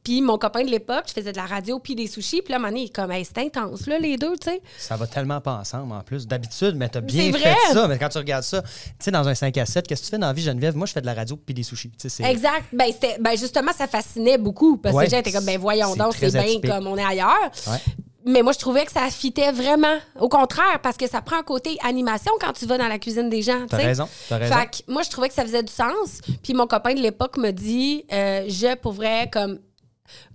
Puis 0.06 0.22
mon 0.22 0.38
copain 0.38 0.62
de 0.62 0.70
l'époque, 0.70 1.06
je 1.08 1.14
faisais 1.14 1.32
de 1.32 1.36
la 1.36 1.46
radio 1.46 1.80
puis 1.80 1.96
des 1.96 2.06
sushis. 2.06 2.40
Puis 2.40 2.54
là, 2.54 2.60
il 2.70 2.84
est 2.84 2.94
comme, 2.94 3.10
Hey, 3.10 3.24
c'est 3.24 3.38
intense, 3.38 3.88
là, 3.88 3.98
les 3.98 4.16
deux, 4.16 4.36
tu 4.36 4.50
sais. 4.50 4.62
Ça 4.78 4.94
va 4.94 5.08
tellement 5.08 5.40
pas 5.40 5.54
ensemble 5.54 5.92
en 5.92 6.00
plus. 6.02 6.28
D'habitude, 6.28 6.74
mais 6.76 6.88
t'as 6.88 7.00
bien 7.00 7.32
C'est 7.32 7.32
fait 7.32 7.48
vrai. 7.50 7.56
ça. 7.72 7.88
Mais 7.88 7.98
quand 7.98 8.08
tu 8.10 8.18
regardes 8.18 8.44
ça, 8.44 8.62
tu 8.62 8.68
sais, 9.00 9.10
dans 9.10 9.26
un 9.26 9.34
5 9.34 9.58
à 9.58 9.66
7, 9.66 9.88
qu'est-ce 9.88 10.02
que 10.02 10.06
tu 10.06 10.10
fais 10.12 10.18
dans 10.18 10.28
la 10.28 10.32
vie, 10.32 10.42
Geneviève? 10.42 10.76
Moi, 10.76 10.86
je 10.86 10.92
fais 10.92 11.00
de 11.00 11.06
la 11.06 11.14
radio 11.14 11.36
puis 11.36 11.54
des 11.54 11.64
sushis. 11.64 11.90
Exact. 12.20 12.66
Ben, 12.72 12.92
ben, 13.18 13.36
justement, 13.36 13.72
ça 13.76 13.88
fascinait 13.88 14.38
beaucoup. 14.38 14.76
Parce 14.76 14.94
que 14.94 15.00
les 15.00 15.08
gens 15.08 15.18
étaient 15.18 15.32
comme, 15.32 15.44
ben 15.44 15.58
voyons 15.58 15.96
donc, 15.96 16.14
c'est 16.16 16.30
bien 16.30 16.60
comme 16.60 16.86
on 16.86 16.96
est 16.96 17.04
ailleurs. 17.04 17.50
Ouais. 17.66 17.78
Mais 18.28 18.42
moi, 18.42 18.52
je 18.52 18.58
trouvais 18.58 18.84
que 18.84 18.90
ça 18.90 19.08
fitait 19.08 19.52
vraiment. 19.52 19.96
Au 20.20 20.28
contraire, 20.28 20.80
parce 20.82 20.96
que 20.96 21.08
ça 21.08 21.20
prend 21.20 21.38
un 21.38 21.44
côté 21.44 21.78
animation 21.84 22.32
quand 22.40 22.52
tu 22.52 22.66
vas 22.66 22.76
dans 22.76 22.88
la 22.88 22.98
cuisine 22.98 23.28
des 23.30 23.40
gens. 23.40 23.66
T'as 23.68 23.76
raison, 23.76 24.08
t'as 24.28 24.38
raison. 24.38 24.54
Fait 24.54 24.66
que 24.66 24.92
moi, 24.92 25.02
je 25.02 25.10
trouvais 25.10 25.28
que 25.28 25.34
ça 25.34 25.42
faisait 25.42 25.62
du 25.62 25.72
sens. 25.72 26.20
Puis 26.42 26.52
mon 26.52 26.66
copain 26.66 26.94
de 26.94 27.00
l'époque 27.00 27.36
me 27.38 27.52
dit, 27.52 28.04
euh, 28.12 28.44
je 28.48 28.74
pourrais 28.76 29.30
comme. 29.32 29.60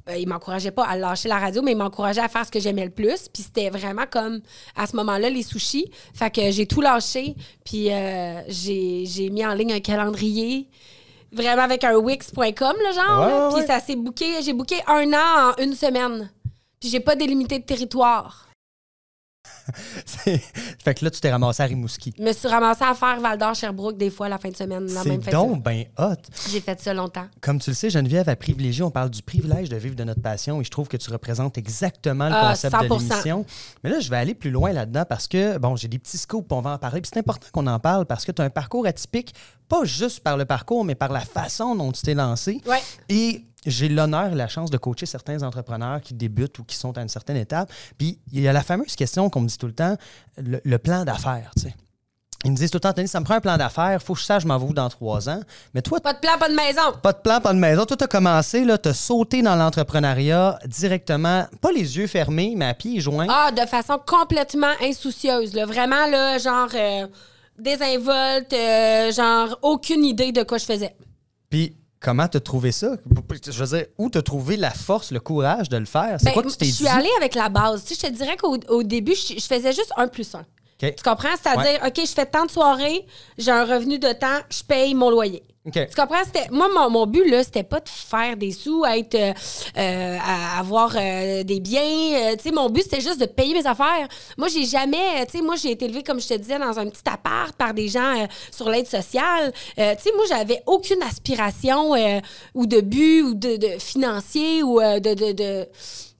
Euh, 0.09 0.17
il 0.17 0.27
m'encourageait 0.27 0.71
pas 0.71 0.85
à 0.85 0.97
lâcher 0.97 1.29
la 1.29 1.39
radio, 1.39 1.61
mais 1.61 1.71
il 1.71 1.77
m'encourageait 1.77 2.21
à 2.21 2.27
faire 2.27 2.45
ce 2.45 2.51
que 2.51 2.59
j'aimais 2.59 2.85
le 2.85 2.91
plus. 2.91 3.27
Puis 3.33 3.43
c'était 3.43 3.69
vraiment 3.69 4.05
comme, 4.09 4.41
à 4.75 4.87
ce 4.87 4.95
moment-là, 4.95 5.29
les 5.29 5.43
sushis. 5.43 5.91
Fait 6.13 6.29
que 6.33 6.51
j'ai 6.51 6.65
tout 6.65 6.81
lâché. 6.81 7.35
Puis 7.65 7.91
euh, 7.91 8.41
j'ai 8.47 9.29
mis 9.31 9.45
en 9.45 9.53
ligne 9.53 9.73
un 9.73 9.79
calendrier. 9.79 10.67
Vraiment 11.31 11.63
avec 11.63 11.83
un 11.85 11.95
Wix.com, 11.95 12.43
le 12.43 12.93
genre. 12.93 13.53
Puis 13.53 13.61
ouais. 13.61 13.67
ça 13.67 13.79
s'est 13.79 13.95
booké. 13.95 14.41
J'ai 14.41 14.53
booké 14.53 14.75
un 14.87 15.13
an 15.13 15.51
en 15.51 15.63
une 15.63 15.73
semaine. 15.73 16.29
Puis 16.79 16.89
j'ai 16.89 16.99
pas 16.99 17.15
délimité 17.15 17.59
de 17.59 17.63
territoire. 17.63 18.50
Fait 20.83 20.93
que 20.95 21.05
là, 21.05 21.11
tu 21.11 21.19
t'es 21.19 21.31
ramassé 21.31 21.63
à 21.63 21.65
Rimouski. 21.65 22.13
Je 22.17 22.23
me 22.23 22.33
suis 22.33 22.47
ramassée 22.47 22.83
à 22.83 22.93
faire 22.93 23.19
Val 23.19 23.37
d'Or, 23.37 23.55
Sherbrooke 23.55 23.97
des 23.97 24.09
fois 24.09 24.29
la 24.29 24.37
fin 24.37 24.49
de 24.49 24.55
semaine, 24.55 24.87
C'est 24.87 25.17
de 25.17 25.31
donc 25.31 25.63
ben 25.63 25.85
hot. 25.97 26.15
J'ai 26.49 26.61
fait 26.61 26.79
ça 26.79 26.93
longtemps. 26.93 27.25
Comme 27.41 27.59
tu 27.59 27.69
le 27.69 27.75
sais, 27.75 27.89
Geneviève 27.89 28.27
a 28.29 28.35
privilégié, 28.35 28.83
on 28.83 28.91
parle 28.91 29.09
du 29.09 29.21
privilège 29.21 29.69
de 29.69 29.77
vivre 29.77 29.95
de 29.95 30.03
notre 30.03 30.21
passion 30.21 30.61
et 30.61 30.63
je 30.63 30.69
trouve 30.69 30.87
que 30.87 30.97
tu 30.97 31.09
représentes 31.11 31.57
exactement 31.57 32.27
le 32.29 32.35
Ah, 32.35 32.49
concept 32.49 32.73
de 32.73 32.87
100%. 32.87 32.99
l'émission. 32.99 33.45
Mais 33.83 33.89
là, 33.89 33.99
je 33.99 34.09
vais 34.09 34.17
aller 34.17 34.33
plus 34.35 34.51
loin 34.51 34.71
là-dedans 34.71 35.05
parce 35.07 35.27
que, 35.27 35.57
bon, 35.57 35.75
j'ai 35.75 35.87
des 35.87 35.99
petits 35.99 36.17
scoops, 36.17 36.47
on 36.51 36.61
va 36.61 36.71
en 36.71 36.77
parler. 36.77 37.01
Puis 37.01 37.11
c'est 37.13 37.19
important 37.19 37.47
qu'on 37.51 37.67
en 37.67 37.79
parle 37.79 38.05
parce 38.05 38.25
que 38.25 38.31
tu 38.31 38.41
as 38.41 38.45
un 38.45 38.49
parcours 38.49 38.85
atypique, 38.85 39.33
pas 39.67 39.85
juste 39.85 40.19
par 40.21 40.37
le 40.37 40.45
parcours, 40.45 40.83
mais 40.83 40.95
par 40.95 41.11
la 41.11 41.21
façon 41.21 41.75
dont 41.75 41.91
tu 41.91 42.01
t'es 42.01 42.13
lancé. 42.13 42.61
Ouais. 42.67 42.81
Et 43.09 43.45
j'ai 43.65 43.89
l'honneur 43.89 44.31
et 44.31 44.35
la 44.35 44.47
chance 44.47 44.69
de 44.71 44.77
coacher 44.77 45.05
certains 45.05 45.43
entrepreneurs 45.43 46.01
qui 46.01 46.13
débutent 46.13 46.57
ou 46.59 46.63
qui 46.63 46.75
sont 46.75 46.97
à 46.97 47.01
une 47.01 47.09
certaine 47.09 47.37
étape. 47.37 47.71
Puis 47.97 48.19
il 48.31 48.41
y 48.41 48.47
a 48.47 48.53
la 48.53 48.63
fameuse 48.63 48.95
question 48.95 49.29
qu'on 49.29 49.41
me 49.41 49.47
dit 49.47 49.57
tout 49.57 49.67
le 49.67 49.73
temps, 49.73 49.95
le, 50.37 50.59
le 50.63 50.77
plan 50.79 51.03
d'affaires, 51.05 51.51
tu 51.55 51.63
sais. 51.63 51.75
Ils 52.43 52.49
me 52.51 52.55
disent 52.55 52.71
tout 52.71 52.77
le 52.77 52.81
temps, 52.81 52.93
Tony, 52.93 53.07
ça 53.07 53.19
me 53.19 53.25
prend 53.25 53.35
un 53.35 53.39
plan 53.39 53.55
d'affaires, 53.55 54.01
faut 54.01 54.15
que 54.15 54.19
je 54.19 54.25
sache, 54.25 54.41
je 54.41 54.47
m'en 54.47 54.57
vais 54.57 54.65
où 54.65 54.73
dans 54.73 54.89
trois 54.89 55.29
ans. 55.29 55.41
Mais 55.75 55.83
toi, 55.83 55.99
Pas 55.99 56.13
de 56.13 56.17
plan, 56.19 56.39
pas 56.39 56.49
de 56.49 56.55
maison. 56.55 56.81
pas 57.03 57.13
de 57.13 57.19
plan, 57.19 57.39
pas 57.39 57.53
de 57.53 57.59
maison. 57.59 57.85
Toi, 57.85 57.95
tu 57.95 58.03
as 58.03 58.07
commencé, 58.07 58.65
tu 58.81 58.89
as 58.89 58.93
sauté 58.95 59.43
dans 59.43 59.55
l'entrepreneuriat 59.55 60.57
directement, 60.65 61.45
pas 61.61 61.71
les 61.71 61.97
yeux 61.97 62.07
fermés, 62.07 62.55
mais 62.57 62.65
à 62.65 62.73
pieds 62.73 62.99
joints. 62.99 63.27
Ah, 63.29 63.51
de 63.51 63.61
façon 63.67 63.99
complètement 64.03 64.71
insoucieuse. 64.81 65.53
Là. 65.53 65.67
Vraiment, 65.67 66.07
là, 66.07 66.39
genre 66.39 66.69
euh, 66.73 67.05
désinvolte, 67.59 68.53
euh, 68.53 69.11
genre 69.11 69.59
aucune 69.61 70.03
idée 70.03 70.31
de 70.31 70.41
quoi 70.41 70.57
je 70.57 70.65
faisais. 70.65 70.95
Puis, 71.49 71.75
comment 72.01 72.27
t'as 72.27 72.39
trouvé 72.41 72.71
ça? 72.73 72.97
Je 73.47 73.63
veux 73.63 73.77
dire, 73.77 73.85
où 73.97 74.09
t'as 74.09 74.21
trouvé 74.21 74.57
la 74.57 74.71
force, 74.71 75.11
le 75.11 75.19
courage 75.21 75.69
de 75.69 75.77
le 75.77 75.85
faire? 75.85 76.17
C'est 76.19 76.25
Ben, 76.25 76.33
quoi 76.33 76.43
que 76.43 76.49
tu 76.49 76.57
t'es 76.57 76.65
je 76.65 76.71
dit? 76.71 76.77
suis 76.77 76.87
allée 76.87 77.09
avec 77.17 77.35
la 77.35 77.47
base. 77.47 77.85
Tu 77.85 77.95
sais, 77.95 78.07
je 78.07 78.11
te 78.13 78.17
dirais 78.17 78.35
qu'au 78.35 78.57
au 78.69 78.83
début, 78.83 79.15
je, 79.15 79.35
je 79.39 79.45
faisais 79.45 79.71
juste 79.71 79.93
un 79.95 80.07
plus 80.07 80.33
un. 80.35 80.43
Tu 80.79 80.91
comprends? 81.03 81.29
C'est-à-dire, 81.41 81.79
OK, 81.85 81.93
je 82.03 82.11
fais 82.11 82.25
tant 82.25 82.45
de 82.45 82.49
soirées, 82.51 83.05
j'ai 83.37 83.51
un 83.51 83.65
revenu 83.65 83.99
de 83.99 84.11
temps, 84.13 84.39
je 84.49 84.63
paye 84.63 84.95
mon 84.95 85.11
loyer. 85.11 85.43
Tu 85.89 85.95
comprends? 85.95 86.21
Moi, 86.49 86.69
mon, 86.73 86.89
mon 86.89 87.05
but, 87.05 87.23
là, 87.29 87.43
c'était 87.43 87.61
pas 87.63 87.79
de 87.79 87.87
faire 87.87 88.35
des 88.35 88.51
sous, 88.51 88.83
à 88.83 88.97
être, 88.97 89.13
euh, 89.13 89.31
euh, 89.77 90.17
à 90.19 90.59
avoir 90.59 90.93
euh, 90.95 91.43
des 91.43 91.59
biens. 91.59 92.33
Tu 92.35 92.43
sais, 92.45 92.51
mon 92.51 92.67
but, 92.69 92.81
c'était 92.81 93.01
juste 93.01 93.19
de 93.21 93.27
payer 93.27 93.53
mes 93.53 93.67
affaires. 93.67 94.07
Moi, 94.37 94.47
j'ai 94.47 94.65
jamais, 94.65 95.23
tu 95.27 95.37
sais, 95.37 95.43
moi, 95.43 95.55
j'ai 95.57 95.71
été 95.71 95.85
élevée, 95.85 96.01
comme 96.01 96.19
je 96.19 96.27
te 96.27 96.33
disais, 96.33 96.57
dans 96.57 96.79
un 96.79 96.87
petit 96.87 97.03
appart 97.07 97.55
par 97.55 97.75
des 97.75 97.89
gens 97.89 98.27
sur 98.51 98.69
l'aide 98.69 98.87
sociale. 98.87 99.51
Tu 99.75 99.83
sais, 99.83 100.11
moi, 100.15 100.25
j'avais 100.27 100.63
aucune 100.65 101.03
aspiration 101.03 101.91
ou 102.55 102.65
de 102.65 102.81
but 102.81 103.21
ou 103.21 103.33
de, 103.35 103.57
de 103.57 103.79
financier 103.79 104.63
ou 104.63 104.79
de. 104.79 105.13
de, 105.13 105.31
de- 105.31 105.67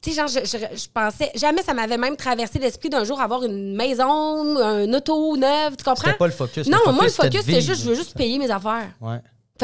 tu 0.04 0.10
sais, 0.10 0.16
genre, 0.16 0.28
je, 0.28 0.40
je- 0.40 0.58
je 0.78 0.88
pensais, 0.92 1.30
jamais 1.36 1.62
ça 1.62 1.76
m'avait 1.76 1.98
même 1.98 2.16
traversé 2.16 2.58
l'esprit 2.58 2.90
d'un 2.90 3.04
jour 3.04 3.22
avoir 3.22 3.44
une 3.44 3.76
maison, 3.76 4.58
un 4.58 4.92
auto 4.96 5.38
neuve, 5.38 5.78
tu 5.78 5.84
comprends? 5.84 6.06
C'était 6.06 6.18
pas 6.18 6.26
le 6.26 6.32
focus. 6.34 6.66
Non, 6.68 6.80
moi, 6.86 7.04
le 7.04 7.10
focus, 7.12 7.42
c'était 7.42 7.62
juste, 7.62 7.84
je 7.84 7.90
veux 7.90 7.94
juste 7.96 8.16
payer 8.18 8.40
mes 8.40 8.50
affaires. 8.50 8.90
Ouais. 9.00 9.20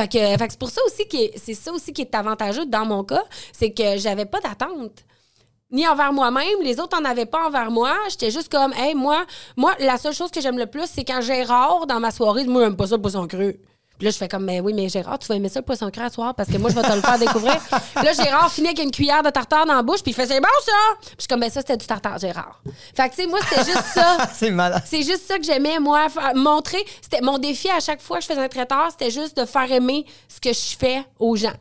Fait 0.05 0.47
c'est 0.49 0.59
pour 0.59 0.69
ça 0.69 0.81
aussi 0.85 1.07
qui 1.07 2.01
est 2.01 2.15
avantageux 2.15 2.65
dans 2.65 2.85
mon 2.85 3.03
cas, 3.03 3.23
c'est 3.51 3.71
que 3.71 3.97
j'avais 3.97 4.25
pas 4.25 4.39
d'attente. 4.39 5.03
Ni 5.71 5.85
envers 5.87 6.13
moi-même, 6.13 6.61
les 6.61 6.79
autres 6.79 6.97
en 6.97 7.03
avaient 7.03 7.25
pas 7.25 7.47
envers 7.47 7.71
moi. 7.71 7.93
J'étais 8.09 8.31
juste 8.31 8.49
comme, 8.49 8.71
hey, 8.73 8.95
moi, 8.95 9.25
moi, 9.57 9.73
la 9.79 9.97
seule 9.97 10.13
chose 10.13 10.31
que 10.31 10.39
j'aime 10.39 10.57
le 10.57 10.67
plus, 10.67 10.85
c'est 10.85 11.03
quand 11.03 11.19
Gérard, 11.19 11.87
dans 11.87 11.99
ma 11.99 12.11
soirée, 12.11 12.45
moi, 12.45 12.63
j'aime 12.63 12.77
pas 12.77 12.87
ça 12.87 12.95
le 12.95 13.01
poisson 13.01 13.27
cru. 13.27 13.59
Puis 13.97 14.05
là, 14.05 14.11
je 14.11 14.17
fais 14.17 14.27
comme, 14.27 14.45
mais 14.45 14.59
oui, 14.59 14.73
mais 14.73 14.89
Gérard, 14.89 15.17
tu 15.17 15.27
vas 15.27 15.35
aimer 15.35 15.49
ça 15.49 15.59
le 15.59 15.65
poisson 15.65 15.89
cru 15.89 16.03
à 16.03 16.09
soir 16.09 16.35
parce 16.35 16.49
que 16.49 16.57
moi, 16.57 16.69
je 16.69 16.75
vais 16.75 16.83
te 16.83 16.93
le 16.93 17.01
faire 17.01 17.17
découvrir. 17.17 17.59
Puis 17.95 18.05
là, 18.05 18.13
Gérard 18.13 18.51
finit 18.51 18.67
avec 18.67 18.79
une 18.79 18.91
cuillère 18.91 19.23
de 19.23 19.29
tartare 19.29 19.65
dans 19.65 19.73
la 19.73 19.81
bouche, 19.81 20.03
puis 20.03 20.11
il 20.11 20.13
fait, 20.13 20.27
c'est 20.27 20.39
bon 20.39 20.47
ça! 20.63 20.71
Puis 21.01 21.09
je 21.17 21.21
suis 21.21 21.27
comme, 21.27 21.39
ben 21.39 21.49
ça, 21.49 21.61
c'était 21.61 21.77
du 21.77 21.87
tartare, 21.87 22.19
Gérard. 22.19 22.61
Fait 22.95 23.09
que, 23.09 23.15
tu 23.15 23.23
sais, 23.23 23.27
moi, 23.27 23.39
c'était 23.49 23.71
juste 23.71 23.85
ça. 23.93 24.17
C'est 24.33 24.51
malade. 24.51 24.83
C'est 24.85 25.01
juste 25.01 25.27
ça 25.27 25.37
que 25.37 25.43
j'aimais, 25.43 25.79
moi, 25.79 26.07
montrer. 26.35 26.83
C'était 27.01 27.21
mon 27.21 27.39
défi 27.39 27.69
à 27.69 27.79
chaque 27.79 28.01
fois 28.01 28.17
que 28.17 28.23
je 28.23 28.27
faisais 28.27 28.41
un 28.41 28.47
traiteur, 28.47 28.87
c'était 28.91 29.11
juste 29.11 29.35
de 29.37 29.45
faire 29.45 29.71
aimer 29.71 30.05
ce 30.27 30.39
que 30.39 30.53
je 30.53 30.77
fais 30.77 31.03
aux 31.19 31.35
gens. 31.35 31.55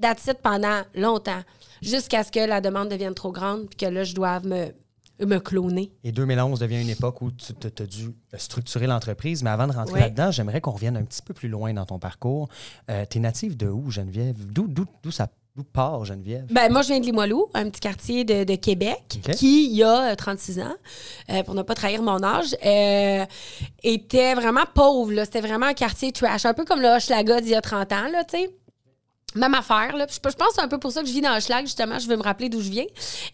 That's 0.00 0.26
it 0.26 0.38
pendant 0.42 0.82
longtemps. 0.94 1.42
Jusqu'à 1.82 2.22
ce 2.22 2.30
que 2.30 2.40
la 2.40 2.60
demande 2.60 2.88
devienne 2.88 3.14
trop 3.14 3.32
grande, 3.32 3.66
puis 3.68 3.76
que 3.76 3.86
là, 3.92 4.04
je 4.04 4.14
doive 4.14 4.46
me, 4.46 4.72
me 5.20 5.38
cloner. 5.38 5.92
Et 6.02 6.12
2011 6.12 6.58
devient 6.60 6.80
une 6.82 6.88
époque 6.90 7.22
où 7.22 7.30
tu 7.30 7.52
as 7.78 7.86
dû 7.86 8.10
structurer 8.36 8.86
l'entreprise. 8.86 9.42
Mais 9.42 9.50
avant 9.50 9.66
de 9.66 9.72
rentrer 9.72 9.94
Ouais. 9.94 10.00
là-dedans, 10.00 10.30
j'aimerais 10.30 10.60
qu'on 10.60 10.72
revienne 10.72 10.96
un 10.96 11.04
petit 11.04 11.22
peu 11.22 11.34
plus 11.34 11.48
loin 11.48 11.72
dans 11.72 11.86
ton 11.86 11.98
parcours. 11.98 12.48
Euh, 12.90 13.04
tu 13.08 13.18
es 13.18 13.20
native 13.20 13.56
de 13.56 13.68
où, 13.68 13.90
Geneviève? 13.90 14.36
D'où, 14.52 14.66
ça 15.10 15.28
d'où 15.54 15.62
part, 15.62 16.04
Geneviève? 16.04 16.46
Ben, 16.50 16.72
moi, 16.72 16.82
je 16.82 16.88
viens 16.88 16.98
de 17.00 17.04
Limoilou, 17.06 17.46
un 17.54 17.70
petit 17.70 17.78
quartier 17.80 18.24
de, 18.24 18.42
de 18.42 18.54
Québec, 18.56 19.20
qui, 19.36 19.66
il 19.70 19.76
y 19.76 19.84
a 19.84 20.10
euh, 20.10 20.14
36 20.16 20.58
ans, 20.58 20.74
euh, 21.30 21.42
pour 21.44 21.54
ne 21.54 21.62
pas 21.62 21.74
trahir 21.74 22.02
mon 22.02 22.20
âge, 22.24 22.56
euh, 22.66 23.24
était 23.84 24.34
vraiment 24.34 24.64
pauvre. 24.74 25.12
C'était 25.24 25.40
vraiment 25.42 25.66
un 25.66 25.74
quartier 25.74 26.10
trash, 26.10 26.44
un 26.44 26.54
peu 26.54 26.64
comme 26.64 26.80
le 26.80 26.88
Hochelaga 26.88 27.40
d'il 27.40 27.50
y 27.50 27.54
a 27.54 27.60
30 27.60 27.92
ans, 27.92 28.06
tu 28.28 28.36
sais. 28.38 28.50
Même 29.34 29.54
affaire, 29.54 29.96
là. 29.96 30.06
Je 30.08 30.14
je 30.14 30.18
pense 30.36 30.48
que 30.48 30.54
c'est 30.54 30.60
un 30.62 30.68
peu 30.68 30.78
pour 30.78 30.92
ça 30.92 31.02
que 31.02 31.08
je 31.08 31.12
vis 31.12 31.20
dans 31.20 31.36
Hochelag, 31.36 31.64
justement. 31.66 31.98
Je 31.98 32.06
veux 32.08 32.16
me 32.16 32.22
rappeler 32.22 32.48
d'où 32.48 32.60
je 32.60 32.70
viens. 32.70 32.84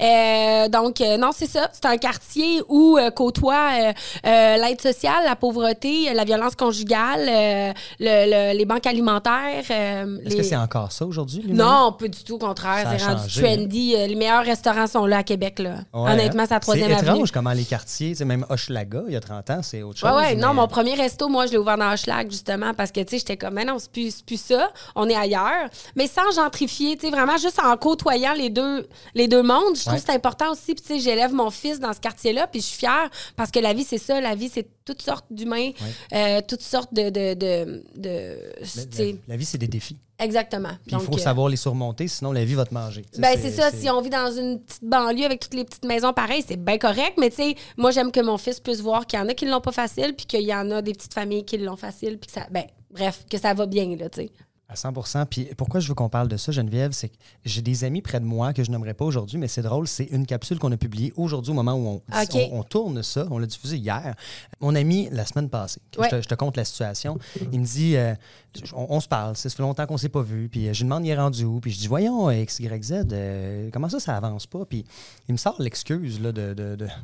Euh, 0.02 0.68
donc, 0.68 1.00
euh, 1.00 1.16
non, 1.16 1.30
c'est 1.34 1.46
ça. 1.48 1.68
C'est 1.72 1.86
un 1.86 1.96
quartier 1.98 2.62
où 2.68 2.96
euh, 2.98 3.10
côtoie 3.10 3.92
l'aide 4.24 4.80
sociale, 4.80 5.24
la 5.24 5.36
pauvreté, 5.36 6.12
la 6.14 6.24
violence 6.24 6.54
conjugale, 6.56 7.26
le- 7.26 8.52
le- 8.52 8.56
les 8.56 8.64
banques 8.64 8.86
alimentaires. 8.86 9.64
Est-ce 9.70 10.28
les- 10.28 10.36
que 10.36 10.42
c'est 10.42 10.56
encore 10.56 10.92
ça 10.92 11.04
aujourd'hui? 11.06 11.44
non, 11.48 11.92
pas 11.98 12.08
du 12.08 12.22
tout, 12.24 12.34
au 12.34 12.38
contraire. 12.38 12.88
C'est 12.96 13.04
rendu 13.04 13.20
hein. 13.26 13.40
trendy. 13.42 13.90
Les 13.96 14.14
meilleurs 14.14 14.44
restaurants 14.44 14.86
sont 14.86 15.06
là 15.06 15.18
à 15.18 15.22
Québec. 15.22 15.58
Là. 15.58 15.70
Ouais, 15.92 16.12
Honnêtement, 16.12 16.42
hein? 16.42 16.46
c'est 16.48 16.54
la 16.54 16.60
troisième 16.60 16.88
C'est 16.88 16.94
avenue. 16.96 17.10
étrange 17.12 17.32
comment 17.32 17.52
les 17.52 17.64
quartiers, 17.64 18.14
même 18.24 18.46
Hochelaga, 18.48 19.02
il 19.08 19.14
y 19.14 19.16
a 19.16 19.20
30 19.20 19.50
ans, 19.50 19.60
c'est 19.62 19.82
autre 19.82 19.98
chose. 19.98 20.10
Ouais, 20.10 20.16
ouais, 20.16 20.34
non, 20.34 20.54
mon 20.54 20.68
premier 20.68 20.94
resto, 20.94 21.28
moi, 21.28 21.46
je 21.46 21.52
l'ai 21.52 21.58
ouvert 21.58 21.76
dans 21.76 21.92
Hochelag, 21.92 22.30
justement, 22.30 22.72
parce 22.74 22.90
que, 22.92 23.00
tu 23.00 23.10
sais, 23.10 23.18
j'étais 23.18 23.36
comme, 23.36 23.54
mais 23.54 23.64
non, 23.64 23.78
c'est 23.78 23.90
plus, 23.90 24.14
c'est 24.16 24.24
plus 24.24 24.40
ça, 24.40 24.70
on 24.94 25.08
est 25.08 25.16
ailleurs. 25.16 25.68
Mais 25.96 26.06
sans 26.06 26.30
gentrifier, 26.34 26.96
tu 26.96 27.06
sais, 27.06 27.10
vraiment 27.10 27.36
juste 27.36 27.58
en 27.62 27.76
côtoyant 27.76 28.34
les 28.34 28.50
deux, 28.50 28.86
les 29.14 29.28
deux 29.28 29.42
mondes, 29.42 29.74
je 29.76 29.80
trouve 29.80 29.94
Ouais. 29.94 30.00
que 30.00 30.06
c'est 30.06 30.12
important 30.14 30.52
aussi. 30.52 30.74
Puis, 30.74 30.82
tu 30.82 30.94
sais, 30.94 31.00
j'élève 31.00 31.32
mon 31.32 31.50
fils 31.50 31.80
dans 31.80 31.92
ce 31.92 32.00
quartier-là, 32.00 32.46
puis 32.46 32.60
je 32.60 32.66
suis 32.66 32.78
fière, 32.78 33.08
parce 33.36 33.50
que 33.50 33.58
la 33.58 33.72
vie, 33.72 33.84
c'est 33.84 33.98
ça, 33.98 34.20
la 34.20 34.34
vie, 34.34 34.48
c'est 34.52 34.68
toutes 34.84 35.02
sortes 35.02 35.26
d'humains, 35.30 35.70
euh, 36.12 36.40
toutes 36.46 36.62
sortes 36.62 36.92
de. 36.92 37.10
de, 37.10 37.34
de, 37.34 37.84
de- 37.96 38.36
La, 38.76 39.04
la- 39.04 39.12
la 39.28 39.36
vie, 39.36 39.44
c'est 39.44 39.58
des 39.58 39.68
défis. 39.68 39.96
exactement. 40.18 40.70
Puis 40.86 40.96
il 40.96 41.00
faut 41.00 41.14
euh, 41.14 41.18
savoir 41.18 41.48
les 41.48 41.56
surmonter, 41.56 42.08
sinon 42.08 42.32
la 42.32 42.44
vie 42.44 42.54
va 42.54 42.64
te 42.64 42.74
manger. 42.74 43.04
Ben, 43.18 43.38
c'est 43.40 43.50
ça. 43.52 43.70
Si 43.70 43.88
on 43.88 44.00
vit 44.00 44.10
dans 44.10 44.30
une 44.32 44.60
petite 44.60 44.84
banlieue 44.84 45.24
avec 45.24 45.40
toutes 45.40 45.54
les 45.54 45.64
petites 45.64 45.84
maisons 45.84 46.12
pareilles, 46.12 46.44
c'est 46.46 46.56
bien 46.62 46.78
correct. 46.78 47.14
Mais, 47.18 47.30
tu 47.30 47.36
sais, 47.36 47.54
moi, 47.76 47.90
j'aime 47.90 48.10
que 48.12 48.20
mon 48.20 48.36
fils 48.38 48.58
puisse 48.60 48.80
voir 48.80 49.06
qu'il 49.06 49.18
y 49.18 49.22
en 49.22 49.28
a 49.28 49.34
qui 49.34 49.46
l'ont 49.46 49.60
pas 49.60 49.72
facile, 49.72 50.14
puis 50.16 50.26
qu'il 50.26 50.42
y 50.42 50.54
en 50.54 50.70
a 50.70 50.82
des 50.82 50.92
petites 50.92 51.14
familles 51.14 51.44
qui 51.44 51.58
l'ont 51.58 51.76
facile, 51.76 52.18
puis 52.18 52.26
que 52.28 52.32
ça. 52.32 52.46
Ben, 52.50 52.64
bref, 52.90 53.24
que 53.30 53.38
ça 53.38 53.54
va 53.54 53.66
bien, 53.66 53.96
là, 53.96 54.08
tu 54.08 54.22
sais. 54.22 54.30
À 54.72 54.76
100 54.76 55.26
Puis 55.28 55.48
pourquoi 55.56 55.80
je 55.80 55.88
veux 55.88 55.94
qu'on 55.94 56.08
parle 56.08 56.28
de 56.28 56.36
ça, 56.36 56.52
Geneviève, 56.52 56.92
c'est 56.92 57.08
que 57.08 57.16
j'ai 57.44 57.60
des 57.60 57.82
amis 57.82 58.02
près 58.02 58.20
de 58.20 58.24
moi 58.24 58.52
que 58.52 58.62
je 58.62 58.70
n'aimerais 58.70 58.94
pas 58.94 59.04
aujourd'hui, 59.04 59.36
mais 59.36 59.48
c'est 59.48 59.62
drôle, 59.62 59.88
c'est 59.88 60.04
une 60.04 60.26
capsule 60.26 60.60
qu'on 60.60 60.70
a 60.70 60.76
publiée 60.76 61.12
aujourd'hui 61.16 61.50
au 61.50 61.54
moment 61.54 61.74
où 61.74 61.86
on, 61.88 61.94
OK. 61.96 62.34
on, 62.52 62.60
on 62.60 62.62
tourne 62.62 63.02
ça. 63.02 63.26
On 63.32 63.38
l'a 63.38 63.46
diffusé 63.48 63.78
hier. 63.78 64.14
Mon 64.60 64.76
ami, 64.76 65.08
la 65.10 65.26
semaine 65.26 65.48
passée, 65.48 65.80
Ouais. 65.98 66.06
je, 66.08 66.16
te, 66.18 66.22
je 66.22 66.28
te 66.28 66.34
conte 66.36 66.56
la 66.56 66.64
situation, 66.64 67.18
il 67.52 67.58
me 67.60 67.64
dit, 67.64 67.96
euh, 67.96 68.14
on, 68.72 68.86
on 68.90 69.00
se 69.00 69.08
parle, 69.08 69.36
ça 69.36 69.50
fait 69.50 69.60
longtemps 69.62 69.86
qu'on 69.86 69.96
s'est 69.96 70.08
pas 70.08 70.22
vu, 70.22 70.48
puis 70.48 70.68
euh, 70.68 70.72
je 70.72 70.78
lui 70.78 70.84
demande, 70.84 71.04
il 71.04 71.10
est 71.10 71.16
rendu 71.16 71.44
où? 71.44 71.58
Puis 71.58 71.72
je 71.72 71.78
dis, 71.80 71.88
voyons, 71.88 72.30
X, 72.30 72.60
Y, 72.60 72.82
Z, 72.84 72.92
euh, 73.12 73.70
comment 73.72 73.88
ça, 73.88 73.98
ça 73.98 74.16
avance 74.16 74.46
pas? 74.46 74.64
Puis 74.64 74.84
il 75.28 75.32
me 75.32 75.36
sort 75.36 75.56
l'excuse 75.60 76.20
de, 76.20 76.30
de, 76.30 76.54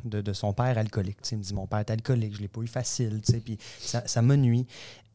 de, 0.05 0.21
de- 0.21 0.33
son 0.33 0.53
père 0.53 0.77
alcoolique. 0.77 1.21
Tu 1.21 1.29
sais, 1.29 1.35
il 1.35 1.39
me 1.39 1.43
dit, 1.43 1.53
mon 1.53 1.67
père 1.67 1.79
est 1.79 1.91
alcoolique, 1.91 2.35
je 2.37 2.41
l'ai 2.41 2.47
pas 2.47 2.61
eu 2.61 2.67
facile, 2.67 3.19
puis 3.43 3.57
ça, 3.79 4.03
ça 4.05 4.21
me 4.21 4.37
nuit. 4.37 4.65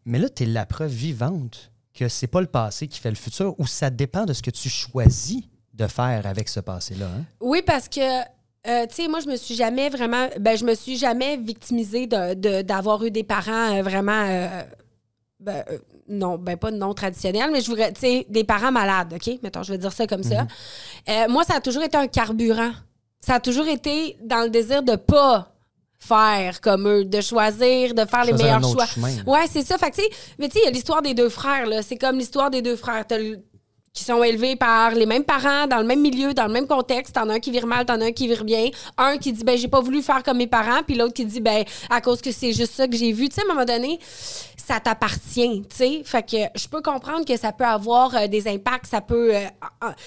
Mais 0.05 0.19
là, 0.19 0.29
tu 0.29 0.43
es 0.43 0.47
la 0.47 0.67
preuve 0.67 0.91
vivante 0.91 1.71
que 1.95 2.09
c'est 2.09 2.27
pas 2.27 2.41
le 2.41 2.47
passé 2.47 2.89
qui 2.89 2.99
fait 2.99 3.11
le 3.11 3.17
futur 3.17 3.55
ou 3.59 3.67
ça 3.67 3.91
dépend 3.91 4.25
de 4.25 4.33
ce 4.33 4.43
que 4.43 4.51
tu 4.51 4.69
choisis 4.69 5.43
de 5.75 5.87
faire 5.87 6.27
avec 6.27 6.49
ce 6.49 6.61
passé-là. 6.61 7.07
hein? 7.07 7.25
Oui, 7.41 7.63
parce 7.67 7.89
que. 7.89 8.01
euh, 8.01 8.87
tu 8.89 8.95
sais, 8.95 9.09
moi, 9.09 9.21
je 9.21 9.29
me 9.29 9.37
suis 9.37 9.55
jamais 9.55 9.89
vraiment. 9.91 10.29
Ben, 10.41 10.57
je 10.57 10.65
me 10.65 10.75
suis 10.75 10.97
jamais 10.97 11.37
victimisée 11.37 12.07
de- 12.07 12.35
de- 12.35 12.63
d'avoir 12.63 13.03
eu 13.05 13.11
des 13.11 13.25
parents 13.25 13.77
euh, 13.79 13.83
vraiment. 13.83 14.25
euh, 14.27 14.63
ben, 15.41 15.65
non, 16.09 16.37
ben 16.39 16.57
pas 16.57 16.71
non 16.71 16.95
traditionnels, 16.95 17.51
mais 17.53 17.61
je 17.61 17.67
voudrais. 17.69 17.93
Tu 17.93 18.01
sais, 18.01 18.27
des 18.29 18.45
parents 18.45 18.71
malades, 18.73 19.15
OK? 19.15 19.39
Mettons, 19.43 19.63
je 19.63 19.73
vais 19.73 19.79
dire 19.79 19.93
ça 19.93 20.07
comme 20.07 20.23
ça. 20.23 20.47
Euh, 21.09 21.29
moi, 21.29 21.43
ça 21.45 21.57
a 21.57 21.61
toujours 21.61 21.83
été 21.83 21.97
un 21.97 22.07
carburant. 22.07 22.73
Ça 23.21 23.35
a 23.37 23.41
toujours 23.41 23.67
été 23.69 24.17
dans 24.23 24.43
le 24.43 24.51
désir 24.51 24.83
de 24.83 24.97
pas 24.97 25.52
faire 26.07 26.61
comme 26.61 26.89
eux, 26.89 27.05
de 27.05 27.21
choisir, 27.21 27.95
de 27.95 28.05
faire 28.05 28.25
les 28.25 28.33
meilleurs 28.43 28.61
choix. 28.73 28.87
chemin. 28.87 29.09
Ouais, 29.27 29.47
c'est 29.51 29.65
ça. 29.65 29.79
Fait 29.79 29.91
que, 29.91 30.01
mais 30.39 30.49
tu 30.49 30.55
sais, 30.55 30.61
il 30.63 30.65
y 30.65 30.69
a 30.69 30.71
l'histoire 30.71 31.01
des 31.01 31.15
deux 31.15 31.29
frères, 31.29 31.67
là. 31.67 31.81
C'est 31.83 31.97
comme 31.97 32.19
l'histoire 32.19 32.51
des 32.51 32.61
deux 32.61 32.75
frères. 32.77 33.05
T'as 33.07 33.19
le- 33.19 33.39
qui 33.95 34.05
sont 34.05 34.23
élevés 34.25 34.57
par 34.57 34.93
les 34.93 35.05
mêmes 35.05 35.25
parents, 35.25 35.67
dans 35.67 35.77
le 35.79 35.85
même 35.85 36.01
milieu, 36.01 36.33
dans 36.33 36.47
le 36.47 36.53
même 36.53 36.67
contexte. 36.67 37.15
T'en 37.15 37.29
as 37.29 37.35
un 37.35 37.41
qui 37.41 37.51
vire 37.51 37.67
mal, 37.67 37.85
t'en 37.85 38.01
as 38.01 38.07
un 38.07 38.13
qui 38.13 38.27
vire 38.27 38.45
bien. 38.45 38.71
Un 38.97 39.19
qui 39.19 39.33
dit, 39.33 39.45
ben, 39.45 39.59
j'ai 39.59 39.69
pas 39.69 39.81
voulu 39.81 40.01
faire 40.01 40.23
comme 40.23 40.39
mes 40.39 40.47
parents, 40.47 40.83
puis 40.87 40.97
l'autre 40.97 41.13
qui 41.13 41.27
dit, 41.27 41.41
ben, 41.41 41.63
à 41.91 42.01
cause 42.01 42.23
que 42.23 42.33
c'est 42.33 42.53
juste 42.53 42.73
ça 42.73 42.89
que 42.89 42.97
j'ai 42.97 43.13
vu. 43.13 43.29
Tu 43.29 43.35
sais, 43.35 43.43
à 43.43 43.45
un 43.45 43.55
moment 43.55 43.67
donné, 43.67 43.99
ça 44.57 44.81
t'appartient, 44.81 45.63
tu 45.69 45.77
sais. 45.77 46.03
Fait 46.05 46.23
que 46.23 46.37
je 46.59 46.69
peux 46.69 46.81
comprendre 46.81 47.27
que 47.27 47.37
ça 47.37 47.53
peut 47.53 47.65
avoir 47.65 48.15
euh, 48.15 48.27
des 48.29 48.49
impacts, 48.49 48.87
ça 48.87 49.01
peut, 49.01 49.35
euh, 49.35 49.41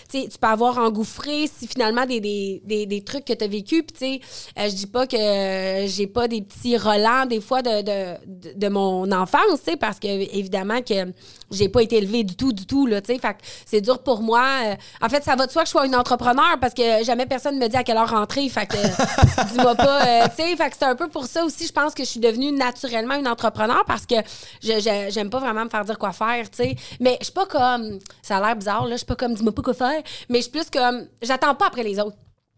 tu 0.10 0.22
sais, 0.22 0.27
tu 0.30 0.38
peux 0.39 0.48
avoir 0.48 0.80
engouffré 0.80 1.48
si 1.48 1.68
finalement 1.68 2.06
des, 2.06 2.20
des, 2.20 2.62
des, 2.65 2.86
des 2.86 3.01
trucs 3.04 3.25
que 3.25 3.34
tu 3.34 3.44
as 3.44 3.48
vécu. 3.48 3.84
Puis, 3.84 3.94
tu 3.94 4.00
sais, 4.00 4.20
euh, 4.58 4.70
je 4.70 4.75
dis 4.75 4.88
pas 4.88 5.06
que 5.06 5.86
j'ai 5.88 6.08
pas 6.08 6.27
des 6.27 6.42
petits 6.42 6.77
relents 6.77 7.25
des 7.27 7.42
fois 7.42 7.62
de, 7.62 7.82
de, 7.82 8.15
de, 8.25 8.54
de 8.58 8.68
mon 8.70 9.12
enfance, 9.12 9.60
tu 9.63 9.72
sais, 9.72 9.77
parce 9.77 10.00
que 10.00 10.08
évidemment 10.08 10.82
que 10.82 11.12
j'ai 11.51 11.70
pas 11.70 11.84
été 11.84 11.98
élevée 11.98 12.24
du 12.24 12.36
tout, 12.36 12.51
du 12.51 12.65
tout, 12.65 12.88
là, 12.88 13.01
tu 13.01 13.13
sais. 13.13 13.20
Fait 13.20 13.34
que 13.34 13.75
c'est 13.75 13.82
dur 13.82 14.00
pour 14.00 14.22
moi. 14.22 14.44
Euh, 14.63 14.75
en 15.01 15.10
fait, 15.10 15.24
ça 15.24 15.36
va 15.36 15.46
de 15.48 15.51
soi 15.51 15.63
que 15.63 15.67
je 15.67 15.72
sois 15.72 15.86
une 15.86 15.96
entrepreneur 15.96 16.58
parce 16.62 16.74
que 16.74 17.03
jamais 17.03 17.25
personne 17.25 17.58
me 17.58 17.67
dit 17.67 17.75
à 17.75 17.84
quelle 17.84 17.98
heure 17.98 18.10
rentrer. 18.10 18.48
Fait 18.50 18.65
que, 18.65 18.77
euh, 18.77 19.44
dis-moi 19.51 19.75
pas, 19.75 20.05
euh, 20.05 20.24
tu 20.36 20.44
sais. 20.44 20.55
Fait 20.55 20.70
que 20.70 20.75
c'est 20.79 20.86
un 20.86 20.96
peu 20.96 21.08
pour 21.10 21.25
ça 21.25 21.44
aussi, 21.44 21.67
je 21.67 21.74
pense 21.74 21.94
que 21.94 22.03
je 22.03 22.10
suis 22.10 22.20
devenue 22.20 22.51
naturellement 22.51 23.15
une 23.15 23.27
entrepreneur 23.27 23.84
parce 23.86 24.05
que 24.05 24.15
je- 24.63 25.10
j'aime 25.10 25.29
pas 25.29 25.39
vraiment 25.39 25.65
me 25.65 25.70
faire 25.70 25.84
dire 25.84 25.98
quoi 26.00 26.12
faire, 26.13 26.50
tu 26.50 26.58
sais. 26.63 26.75
Mais 27.00 27.17
je 27.20 27.25
suis 27.25 27.34
pas 27.34 27.46
comme, 27.46 28.00
ça 28.22 28.38
a 28.38 28.41
l'air 28.41 28.55
bizarre, 28.55 28.86
là, 28.86 28.91
je 28.91 28.98
suis 28.98 29.05
pas 29.05 29.15
comme, 29.15 29.34
dis-moi 29.34 29.53
pas 29.53 29.62
quoi 29.62 29.74
faire, 29.74 30.01
mais 30.29 30.38
je 30.39 30.44
suis 30.44 30.51
plus 30.51 30.70
comme, 30.70 31.08
j'attends 31.22 31.55
pas 31.55 31.67
après 31.67 31.84
les 31.84 32.00
autres. 32.00 32.15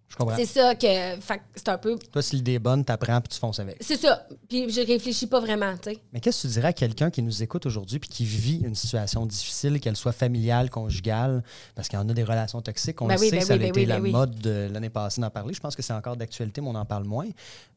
Je 0.10 0.16
comprends. 0.16 0.36
C'est 0.38 0.46
ça 0.46 0.74
que, 0.74 0.88
fait 1.20 1.38
que 1.38 1.44
c'est 1.56 1.68
un 1.70 1.78
peu, 1.78 1.98
Toi, 2.12 2.22
si 2.22 2.38
l'idée 2.38 2.54
est 2.54 2.60
bonne, 2.60 2.86
tu 2.86 2.92
apprends 2.92 3.20
puis 3.20 3.28
tu 3.34 3.40
fonces 3.40 3.60
avec. 3.60 3.76
c'est 3.82 3.98
ça. 3.98 4.26
Puis 4.48 4.70
je 4.72 4.80
réfléchis 4.82 5.28
pas 5.28 5.40
vraiment, 5.42 5.76
tu 5.78 5.92
sais. 5.92 6.00
Mais 6.14 6.22
qu'est-ce 6.22 6.44
que 6.44 6.48
tu 6.48 6.54
dirais 6.54 6.70
à 6.70 6.74
quelqu'un 6.74 7.10
qui 7.12 7.22
nous 7.22 7.44
écoute 7.44 7.66
aujourd'hui 7.66 8.00
puis 8.00 8.10
qui 8.10 8.24
vit 8.24 8.62
une 8.64 8.74
situation 8.74 9.26
difficile, 9.26 9.80
qu'elle 9.82 9.98
soit 9.98 10.14
familiale, 10.14 10.70
conjugale, 10.70 11.44
parce 11.76 11.90
qu'il 11.90 12.00
y 12.00 12.02
en 12.02 12.08
a 12.08 12.14
des 12.14 12.24
relations 12.24 12.62
toxiques, 12.62 13.02
on 13.02 13.08
Ben 13.08 13.16
le 13.16 13.20
oui, 13.20 13.30
sait, 13.32 13.36
ben 13.40 13.46
ça 13.46 13.54
a 13.54 13.58
ben 13.58 13.68
été 13.68 13.80
oui, 13.82 13.86
la 13.86 14.00
ben 14.00 14.12
mode 14.12 14.40
de 14.40 14.70
l'année 14.72 14.90
passée 14.90 15.20
d'en 15.20 15.30
parler. 15.30 15.54
Je 15.54 15.60
pense 15.60 15.76
que 15.76 15.82
c'est 15.82 15.94
encore 15.94 16.16
d'actualité, 16.16 16.62
mais 16.62 16.70
on 16.70 16.76
en 16.76 16.86
parle 16.86 17.04
moins. 17.04 17.28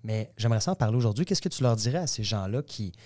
Mais 0.04 0.30
j'aimerais 0.36 0.60
ça 0.60 0.70
en 0.70 0.76
parler 0.76 0.96
aujourd'hui. 0.96 1.24
Qu'est-ce 1.24 1.42
que 1.42 1.48
tu 1.48 1.62
leur 1.64 1.74
dirais 1.74 1.98
à 1.98 2.06
ces 2.06 2.22
gens-là 2.22 2.62
qui, 2.62 2.92
tu 2.92 2.98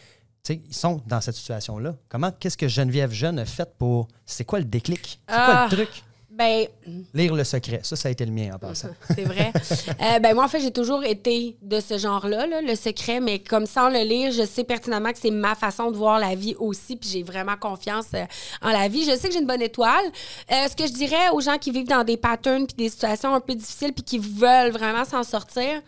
sais, 0.55 0.61
ils 0.69 0.75
sont 0.75 1.01
dans 1.07 1.23
cette 1.23 1.35
situation-là? 1.37 1.97
Comment, 2.11 2.31
qu'est-ce 2.31 2.59
que 2.59 2.69
Geneviève 2.69 3.11
Jeune 3.13 3.39
a 3.39 3.47
fait 3.47 3.71
pour, 3.79 4.07
c'est 4.27 4.45
quoi 4.45 4.59
le 4.59 4.67
déclic? 4.67 5.19
C'est 5.27 5.35
quoi 5.35 5.45
Ah. 5.47 5.69
le 5.71 5.77
truc? 5.77 6.05
Ben, 6.37 6.67
Lire 7.13 7.35
Le 7.35 7.45
Secret, 7.45 7.81
ça, 7.85 7.95
ça 7.95 8.09
a 8.09 8.11
été 8.13 8.27
le 8.27 8.33
mien 8.33 8.51
en 8.55 8.59
passant. 8.67 8.89
c'est 9.15 9.25
vrai. 9.25 9.53
Euh, 9.89 10.19
ben, 10.19 10.35
moi, 10.35 10.45
en 10.45 10.49
fait, 10.49 10.59
j'ai 10.59 10.73
toujours 10.73 11.05
été 11.05 11.57
de 11.63 11.79
ce 11.79 11.97
genre-là, 11.97 12.47
là, 12.47 12.61
le 12.61 12.75
secret, 12.75 13.21
mais 13.21 13.39
comme 13.39 13.67
sans 13.67 13.89
le 13.89 14.01
lire, 14.01 14.33
je 14.33 14.45
sais 14.45 14.65
pertinemment 14.65 15.13
que 15.13 15.19
c'est 15.19 15.31
ma 15.31 15.55
façon 15.55 15.93
de 15.93 15.97
voir 15.97 16.19
la 16.19 16.35
vie 16.35 16.57
aussi, 16.59 16.97
puis 16.97 17.09
j'ai 17.09 17.23
vraiment 17.23 17.57
confiance 17.57 18.07
euh, 18.15 18.25
en 18.63 18.71
la 18.71 18.89
vie. 18.89 19.05
Je 19.05 19.17
sais 19.17 19.29
que 19.29 19.35
j'ai 19.35 19.41
une 19.41 19.47
bonne 19.47 19.63
étoile. 19.63 20.05
Euh, 20.51 20.67
ce 20.69 20.75
que 20.75 20.87
je 20.89 20.93
dirais 20.93 21.31
aux 21.33 21.41
gens 21.41 21.57
qui 21.59 21.71
vivent 21.71 21.89
dans 21.89 22.05
des 22.05 22.17
patterns 22.17 22.67
puis 22.67 22.77
des 22.77 22.89
situations 22.89 23.33
un 23.33 23.41
peu 23.41 23.55
difficiles 23.55 23.93
puis 23.93 24.03
qui 24.03 24.19
veulent 24.19 24.73
vraiment 24.73 25.05
s'en 25.05 25.23
sortir, 25.23 25.83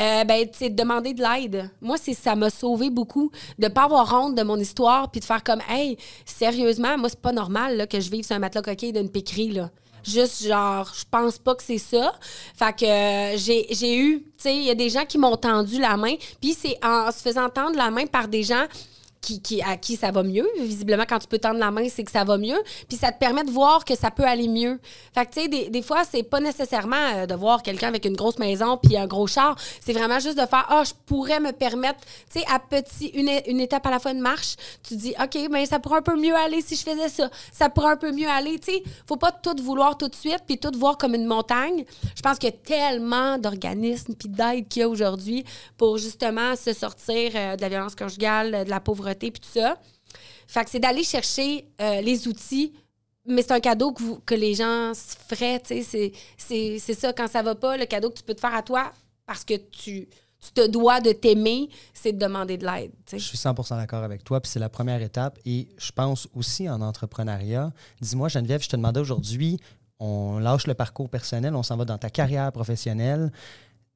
euh, 0.00 0.24
ben, 0.24 0.46
c'est 0.52 0.70
de 0.70 0.76
demander 0.76 1.12
de 1.12 1.22
l'aide. 1.22 1.70
Moi, 1.82 1.96
c'est 2.00 2.14
ça 2.14 2.34
m'a 2.34 2.48
sauvé 2.48 2.88
beaucoup 2.88 3.30
de 3.58 3.68
pas 3.68 3.84
avoir 3.84 4.12
honte 4.14 4.34
de 4.34 4.42
mon 4.42 4.56
histoire 4.56 5.10
puis 5.10 5.20
de 5.20 5.24
faire 5.26 5.44
comme, 5.44 5.60
hey, 5.68 5.98
sérieusement, 6.24 6.96
moi, 6.96 7.08
c'est 7.08 7.20
pas 7.20 7.32
normal 7.32 7.76
là, 7.76 7.86
que 7.86 8.00
je 8.00 8.10
vive 8.10 8.24
sur 8.24 8.36
un 8.36 8.38
matelas 8.38 8.62
coquille 8.62 8.92
d'une 8.92 9.10
piquerie, 9.10 9.50
là. 9.50 9.70
Juste 10.04 10.46
genre, 10.46 10.90
je 10.94 11.04
pense 11.10 11.38
pas 11.38 11.54
que 11.54 11.62
c'est 11.62 11.78
ça. 11.78 12.12
Fait 12.56 12.72
que 12.74 12.84
euh, 12.84 13.36
j'ai 13.36 13.66
j'ai 13.70 13.96
eu, 13.96 14.20
tu 14.22 14.28
sais, 14.38 14.56
il 14.56 14.64
y 14.64 14.70
a 14.70 14.74
des 14.74 14.90
gens 14.90 15.04
qui 15.04 15.18
m'ont 15.18 15.36
tendu 15.36 15.80
la 15.80 15.96
main. 15.96 16.14
Puis 16.40 16.54
c'est 16.54 16.78
en 16.84 17.10
se 17.10 17.20
faisant 17.20 17.48
tendre 17.48 17.76
la 17.76 17.90
main 17.90 18.06
par 18.06 18.28
des 18.28 18.42
gens 18.42 18.64
qui, 19.22 19.62
à 19.62 19.76
qui 19.76 19.96
ça 19.96 20.10
va 20.10 20.22
mieux. 20.22 20.48
Visiblement, 20.58 21.04
quand 21.08 21.18
tu 21.18 21.28
peux 21.28 21.38
tendre 21.38 21.58
la 21.58 21.70
main, 21.70 21.88
c'est 21.88 22.04
que 22.04 22.10
ça 22.10 22.24
va 22.24 22.38
mieux. 22.38 22.60
Puis 22.88 22.98
ça 22.98 23.12
te 23.12 23.18
permet 23.18 23.44
de 23.44 23.50
voir 23.50 23.84
que 23.84 23.94
ça 23.94 24.10
peut 24.10 24.24
aller 24.24 24.48
mieux. 24.48 24.80
Fait 25.14 25.26
que, 25.26 25.32
tu 25.32 25.42
sais, 25.42 25.48
des, 25.48 25.70
des 25.70 25.82
fois, 25.82 26.02
c'est 26.04 26.22
pas 26.22 26.40
nécessairement 26.40 26.96
euh, 26.96 27.26
de 27.26 27.34
voir 27.34 27.62
quelqu'un 27.62 27.88
avec 27.88 28.04
une 28.04 28.16
grosse 28.16 28.38
maison 28.38 28.76
puis 28.76 28.96
un 28.96 29.06
gros 29.06 29.26
char. 29.26 29.56
C'est 29.80 29.92
vraiment 29.92 30.18
juste 30.18 30.36
de 30.36 30.46
faire, 30.46 30.66
ah, 30.68 30.82
je 30.84 30.92
pourrais 31.06 31.40
me 31.40 31.52
permettre, 31.52 32.00
tu 32.30 32.40
sais, 32.40 32.44
à 32.52 32.58
petit, 32.58 33.06
une, 33.08 33.30
une 33.46 33.60
étape 33.60 33.86
à 33.86 33.90
la 33.90 33.98
fois, 34.00 34.10
une 34.10 34.20
marche. 34.20 34.56
Tu 34.82 34.96
dis, 34.96 35.14
OK, 35.22 35.38
mais 35.50 35.66
ça 35.66 35.78
pourrait 35.78 35.98
un 35.98 36.02
peu 36.02 36.16
mieux 36.16 36.34
aller 36.34 36.60
si 36.60 36.74
je 36.74 36.82
faisais 36.82 37.08
ça. 37.08 37.30
Ça 37.52 37.68
pourrait 37.68 37.92
un 37.92 37.96
peu 37.96 38.12
mieux 38.12 38.28
aller. 38.28 38.58
Tu 38.58 38.72
sais, 38.72 38.82
faut 39.06 39.16
pas 39.16 39.32
tout 39.32 39.56
vouloir 39.62 39.96
tout 39.96 40.08
de 40.08 40.14
suite 40.14 40.42
puis 40.46 40.58
tout 40.58 40.72
voir 40.76 40.98
comme 40.98 41.14
une 41.14 41.26
montagne. 41.26 41.84
Je 42.16 42.22
pense 42.22 42.38
qu'il 42.38 42.50
y 42.50 42.52
a 42.52 42.56
tellement 42.56 43.38
d'organismes 43.38 44.14
puis 44.14 44.28
d'aide 44.28 44.66
qu'il 44.68 44.80
y 44.80 44.82
a 44.84 44.88
aujourd'hui 44.88 45.44
pour 45.76 45.98
justement 45.98 46.56
se 46.56 46.72
sortir 46.72 47.32
euh, 47.34 47.56
de 47.56 47.62
la 47.62 47.68
violence 47.68 47.94
conjugale, 47.94 48.64
de 48.64 48.70
la 48.70 48.80
pauvreté 48.80 49.11
puis 49.14 49.40
tout 49.40 49.48
ça. 49.60 49.78
Fait 50.46 50.64
que 50.64 50.70
c'est 50.70 50.80
d'aller 50.80 51.04
chercher 51.04 51.66
euh, 51.80 52.00
les 52.00 52.28
outils, 52.28 52.72
mais 53.26 53.42
c'est 53.42 53.52
un 53.52 53.60
cadeau 53.60 53.92
que, 53.92 54.02
que 54.26 54.34
les 54.34 54.54
gens 54.54 54.92
se 54.94 55.16
feraient, 55.28 55.60
tu 55.60 55.82
sais. 55.82 56.12
c'est- 56.36 56.78
C'est 56.78 56.94
ça, 56.94 57.12
quand 57.12 57.28
ça 57.28 57.42
va 57.42 57.54
pas, 57.54 57.76
le 57.76 57.86
cadeau 57.86 58.10
que 58.10 58.16
tu 58.18 58.22
peux 58.22 58.34
te 58.34 58.40
faire 58.40 58.54
à 58.54 58.62
toi 58.62 58.92
parce 59.26 59.44
que 59.44 59.54
tu, 59.54 60.08
tu 60.40 60.52
te 60.52 60.66
dois 60.66 61.00
de 61.00 61.12
t'aimer, 61.12 61.68
c'est 61.94 62.12
de 62.12 62.18
demander 62.18 62.58
de 62.58 62.66
l'aide, 62.66 62.90
Je 63.12 63.18
suis 63.18 63.38
100% 63.38 63.76
d'accord 63.76 64.02
avec 64.02 64.24
toi, 64.24 64.40
puis 64.40 64.50
c'est 64.50 64.58
la 64.58 64.68
première 64.68 65.00
étape. 65.00 65.38
Et 65.46 65.68
je 65.78 65.92
pense 65.92 66.28
aussi 66.34 66.68
en 66.68 66.80
entrepreneuriat. 66.80 67.72
Dis-moi, 68.00 68.28
Geneviève, 68.28 68.62
je 68.62 68.68
te 68.68 68.76
demandais 68.76 69.00
aujourd'hui, 69.00 69.58
on 70.00 70.38
lâche 70.40 70.66
le 70.66 70.74
parcours 70.74 71.08
personnel, 71.08 71.54
on 71.54 71.62
s'en 71.62 71.76
va 71.76 71.84
dans 71.84 71.96
ta 71.98 72.10
carrière 72.10 72.50
professionnelle. 72.50 73.30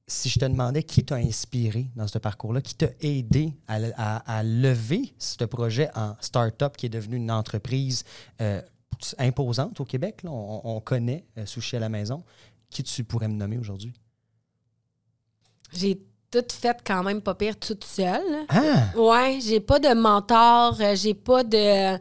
Si 0.08 0.28
je 0.28 0.38
te 0.38 0.44
demandais 0.44 0.84
qui 0.84 1.04
t'a 1.04 1.16
inspiré 1.16 1.88
dans 1.96 2.06
ce 2.06 2.18
parcours-là, 2.18 2.60
qui 2.60 2.76
t'a 2.76 2.86
aidé 3.00 3.52
à, 3.66 3.78
à- 3.96 4.38
à 4.38 4.42
lever 4.44 5.12
ce 5.18 5.44
projet 5.44 5.90
en 5.96 6.14
start-up 6.20 6.76
qui 6.76 6.86
est 6.86 6.90
devenu 6.90 7.16
une 7.16 7.30
entreprise 7.32 8.04
euh, 8.40 8.62
imposante 9.18 9.80
au 9.80 9.84
Québec, 9.84 10.22
là, 10.22 10.30
on, 10.30 10.60
on 10.76 10.80
connaît 10.80 11.24
euh, 11.38 11.44
Sushi 11.44 11.74
à 11.76 11.80
la 11.80 11.88
maison, 11.88 12.22
qui 12.70 12.84
tu 12.84 13.02
pourrais 13.02 13.26
me 13.26 13.34
nommer 13.34 13.58
aujourd'hui? 13.58 13.92
J'ai 15.72 15.98
tout 16.30 16.44
fait 16.52 16.78
quand 16.84 17.02
même 17.02 17.20
pas 17.20 17.34
pire 17.34 17.58
toute 17.58 17.82
seule. 17.82 18.46
Ah! 18.48 18.92
Ouais, 18.96 19.40
j'ai 19.42 19.58
pas 19.60 19.80
de 19.80 19.92
mentor, 19.92 20.80
euh, 20.80 20.94
j'ai 20.94 21.14
pas 21.14 21.42
de. 21.42 21.98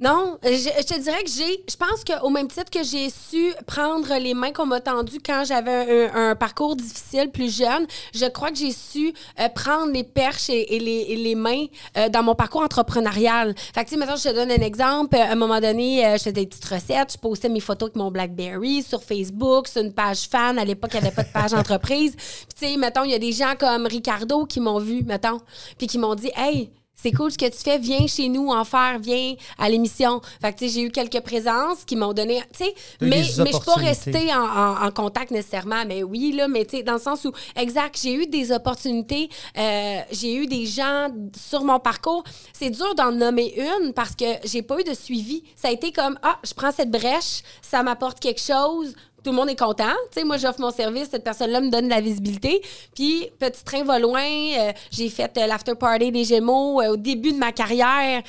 Non, 0.00 0.38
je, 0.44 0.50
je 0.50 0.86
te 0.86 1.00
dirais 1.00 1.24
que 1.24 1.30
j'ai. 1.30 1.64
Je 1.68 1.74
pense 1.74 2.04
qu'au 2.04 2.30
même 2.30 2.46
titre 2.46 2.70
que 2.70 2.84
j'ai 2.84 3.10
su 3.10 3.52
prendre 3.66 4.14
les 4.18 4.32
mains 4.32 4.52
qu'on 4.52 4.64
m'a 4.64 4.80
tendues 4.80 5.18
quand 5.18 5.42
j'avais 5.44 6.08
un, 6.14 6.30
un 6.30 6.36
parcours 6.36 6.76
difficile 6.76 7.32
plus 7.32 7.52
jeune, 7.58 7.84
je 8.14 8.26
crois 8.26 8.50
que 8.50 8.58
j'ai 8.58 8.70
su 8.70 9.12
euh, 9.40 9.48
prendre 9.48 9.92
les 9.92 10.04
perches 10.04 10.50
et, 10.50 10.76
et 10.76 10.78
les, 10.78 11.06
et 11.08 11.16
les 11.16 11.34
mains 11.34 11.64
euh, 11.96 12.08
dans 12.10 12.22
mon 12.22 12.36
parcours 12.36 12.60
entrepreneurial. 12.62 13.56
Fait 13.74 13.82
que, 13.82 13.88
tu 13.88 13.94
sais, 13.94 13.96
maintenant, 13.96 14.14
je 14.14 14.28
te 14.28 14.34
donne 14.36 14.52
un 14.52 14.64
exemple. 14.64 15.16
À 15.16 15.32
un 15.32 15.34
moment 15.34 15.58
donné, 15.58 16.06
euh, 16.06 16.12
je 16.12 16.18
faisais 16.18 16.32
des 16.32 16.46
petites 16.46 16.66
recettes, 16.66 17.14
je 17.14 17.18
postais 17.18 17.48
mes 17.48 17.58
photos 17.58 17.88
avec 17.88 17.96
mon 17.96 18.12
Blackberry 18.12 18.84
sur 18.84 19.02
Facebook, 19.02 19.66
sur 19.66 19.82
une 19.82 19.92
page 19.92 20.28
fan. 20.30 20.60
À 20.60 20.64
l'époque, 20.64 20.92
il 20.94 21.00
n'y 21.00 21.08
avait 21.08 21.16
pas 21.16 21.24
de 21.24 21.32
page 21.32 21.54
entreprise. 21.54 22.14
Puis, 22.14 22.46
tu 22.56 22.66
sais, 22.66 22.76
mettons, 22.76 23.02
il 23.02 23.10
y 23.10 23.14
a 23.14 23.18
des 23.18 23.32
gens 23.32 23.54
comme 23.58 23.84
Ricardo 23.84 24.46
qui 24.46 24.60
m'ont 24.60 24.78
vu, 24.78 25.02
mettons, 25.02 25.40
puis 25.76 25.88
qui 25.88 25.98
m'ont 25.98 26.14
dit, 26.14 26.30
hey, 26.36 26.70
c'est 27.00 27.12
cool 27.12 27.30
ce 27.30 27.38
que 27.38 27.46
tu 27.46 27.58
fais, 27.58 27.78
viens 27.78 28.06
chez 28.06 28.28
nous 28.28 28.48
en 28.50 28.64
faire, 28.64 28.98
viens 29.00 29.34
à 29.56 29.68
l'émission. 29.68 30.20
Fait 30.42 30.52
que, 30.52 30.58
tu 30.58 30.66
sais, 30.68 30.74
j'ai 30.74 30.80
eu 30.82 30.90
quelques 30.90 31.20
présences 31.20 31.84
qui 31.86 31.94
m'ont 31.94 32.12
donné, 32.12 32.40
tu 32.52 32.64
sais, 32.64 32.74
mais, 33.00 33.08
mais 33.10 33.22
je 33.22 33.56
suis 33.56 33.64
pas 33.64 33.74
restée 33.88 34.34
en, 34.34 34.40
en- 34.42 34.86
en 34.86 34.90
contact 34.90 35.30
nécessairement, 35.30 35.84
mais 35.86 36.02
oui, 36.02 36.32
là, 36.32 36.48
mais 36.48 36.64
tu 36.64 36.78
sais, 36.78 36.82
dans 36.82 36.94
le 36.94 36.98
sens 36.98 37.24
où, 37.24 37.32
exact, 37.56 37.98
j'ai 38.02 38.14
eu 38.14 38.26
des 38.26 38.50
opportunités, 38.52 39.28
euh, 39.56 40.00
j'ai 40.10 40.34
eu 40.34 40.46
des 40.46 40.66
gens 40.66 41.08
sur 41.36 41.62
mon 41.64 41.78
parcours. 41.78 42.24
C'est 42.52 42.70
dur 42.70 42.94
d'en 42.96 43.12
nommer 43.12 43.54
une 43.56 43.92
parce 43.92 44.14
que 44.16 44.24
j'ai 44.44 44.62
pas 44.62 44.80
eu 44.80 44.84
de 44.84 44.94
suivi. 44.94 45.44
Ça 45.54 45.68
a 45.68 45.70
été 45.70 45.92
comme, 45.92 46.18
ah, 46.22 46.38
je 46.44 46.52
prends 46.54 46.72
cette 46.72 46.90
brèche, 46.90 47.42
ça 47.62 47.82
m'apporte 47.82 48.18
quelque 48.20 48.40
chose, 48.40 48.94
tout 49.28 49.32
le 49.34 49.36
monde 49.40 49.50
est 49.50 49.58
content. 49.58 49.92
Tu 50.10 50.20
sais, 50.20 50.24
moi, 50.24 50.38
j'offre 50.38 50.58
mon 50.58 50.70
service, 50.70 51.08
cette 51.10 51.22
personne-là 51.22 51.60
me 51.60 51.68
donne 51.68 51.84
de 51.84 51.90
la 51.90 52.00
visibilité. 52.00 52.62
Puis, 52.94 53.28
petit 53.38 53.62
train 53.62 53.84
va 53.84 53.98
loin. 53.98 54.22
euh, 54.24 54.72
j'ai 54.90 55.10
fait 55.10 55.30
euh, 55.36 55.46
l'after 55.46 55.74
party 55.74 56.10
des 56.10 56.24
Gémeaux 56.24 56.80
euh, 56.80 56.92
au 56.92 56.96
début 56.96 57.32
de 57.32 57.36
ma 57.36 57.52
carrière, 57.52 58.22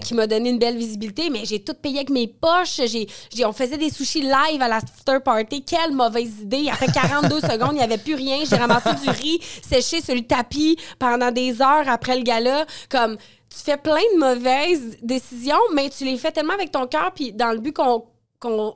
qui 0.00 0.14
m'a 0.14 0.26
donné 0.26 0.50
une 0.50 0.58
belle 0.58 0.76
visibilité. 0.76 1.30
Mais 1.30 1.44
j'ai 1.44 1.60
tout 1.62 1.74
payé 1.74 1.98
avec 1.98 2.10
mes 2.10 2.26
poches. 2.26 2.80
J'ai, 2.86 3.06
j'ai- 3.32 3.44
on 3.44 3.52
faisait 3.52 3.78
des 3.78 3.88
sushis 3.90 4.22
live 4.22 4.60
à 4.60 4.66
l'after 4.66 5.18
party. 5.24 5.62
Quelle 5.62 5.92
mauvaise 5.92 6.40
idée. 6.42 6.68
Après 6.72 6.88
42 6.88 7.40
secondes, 7.42 7.70
il 7.74 7.76
n'y 7.78 7.82
avait 7.84 7.98
plus 7.98 8.16
rien. 8.16 8.38
J'ai 8.50 8.56
ramassé 8.56 8.90
du 9.04 9.08
riz 9.08 9.38
séché 9.62 10.02
sur 10.02 10.16
le 10.16 10.22
tapis 10.22 10.76
pendant 10.98 11.30
des 11.30 11.62
heures 11.62 11.88
après 11.88 12.16
le 12.16 12.24
gala. 12.24 12.66
Comme, 12.90 13.16
tu 13.16 13.58
fais 13.64 13.76
plein 13.76 13.94
de 14.14 14.18
mauvaises 14.18 14.96
décisions, 15.02 15.54
mais 15.72 15.88
tu 15.88 16.04
les 16.04 16.16
fais 16.16 16.32
tellement 16.32 16.54
avec 16.54 16.72
ton 16.72 16.88
cœur, 16.88 17.12
puis 17.14 17.32
dans 17.32 17.52
le 17.52 17.58
but 17.60 17.72
qu'on 17.72 18.06
qu'on 18.38 18.74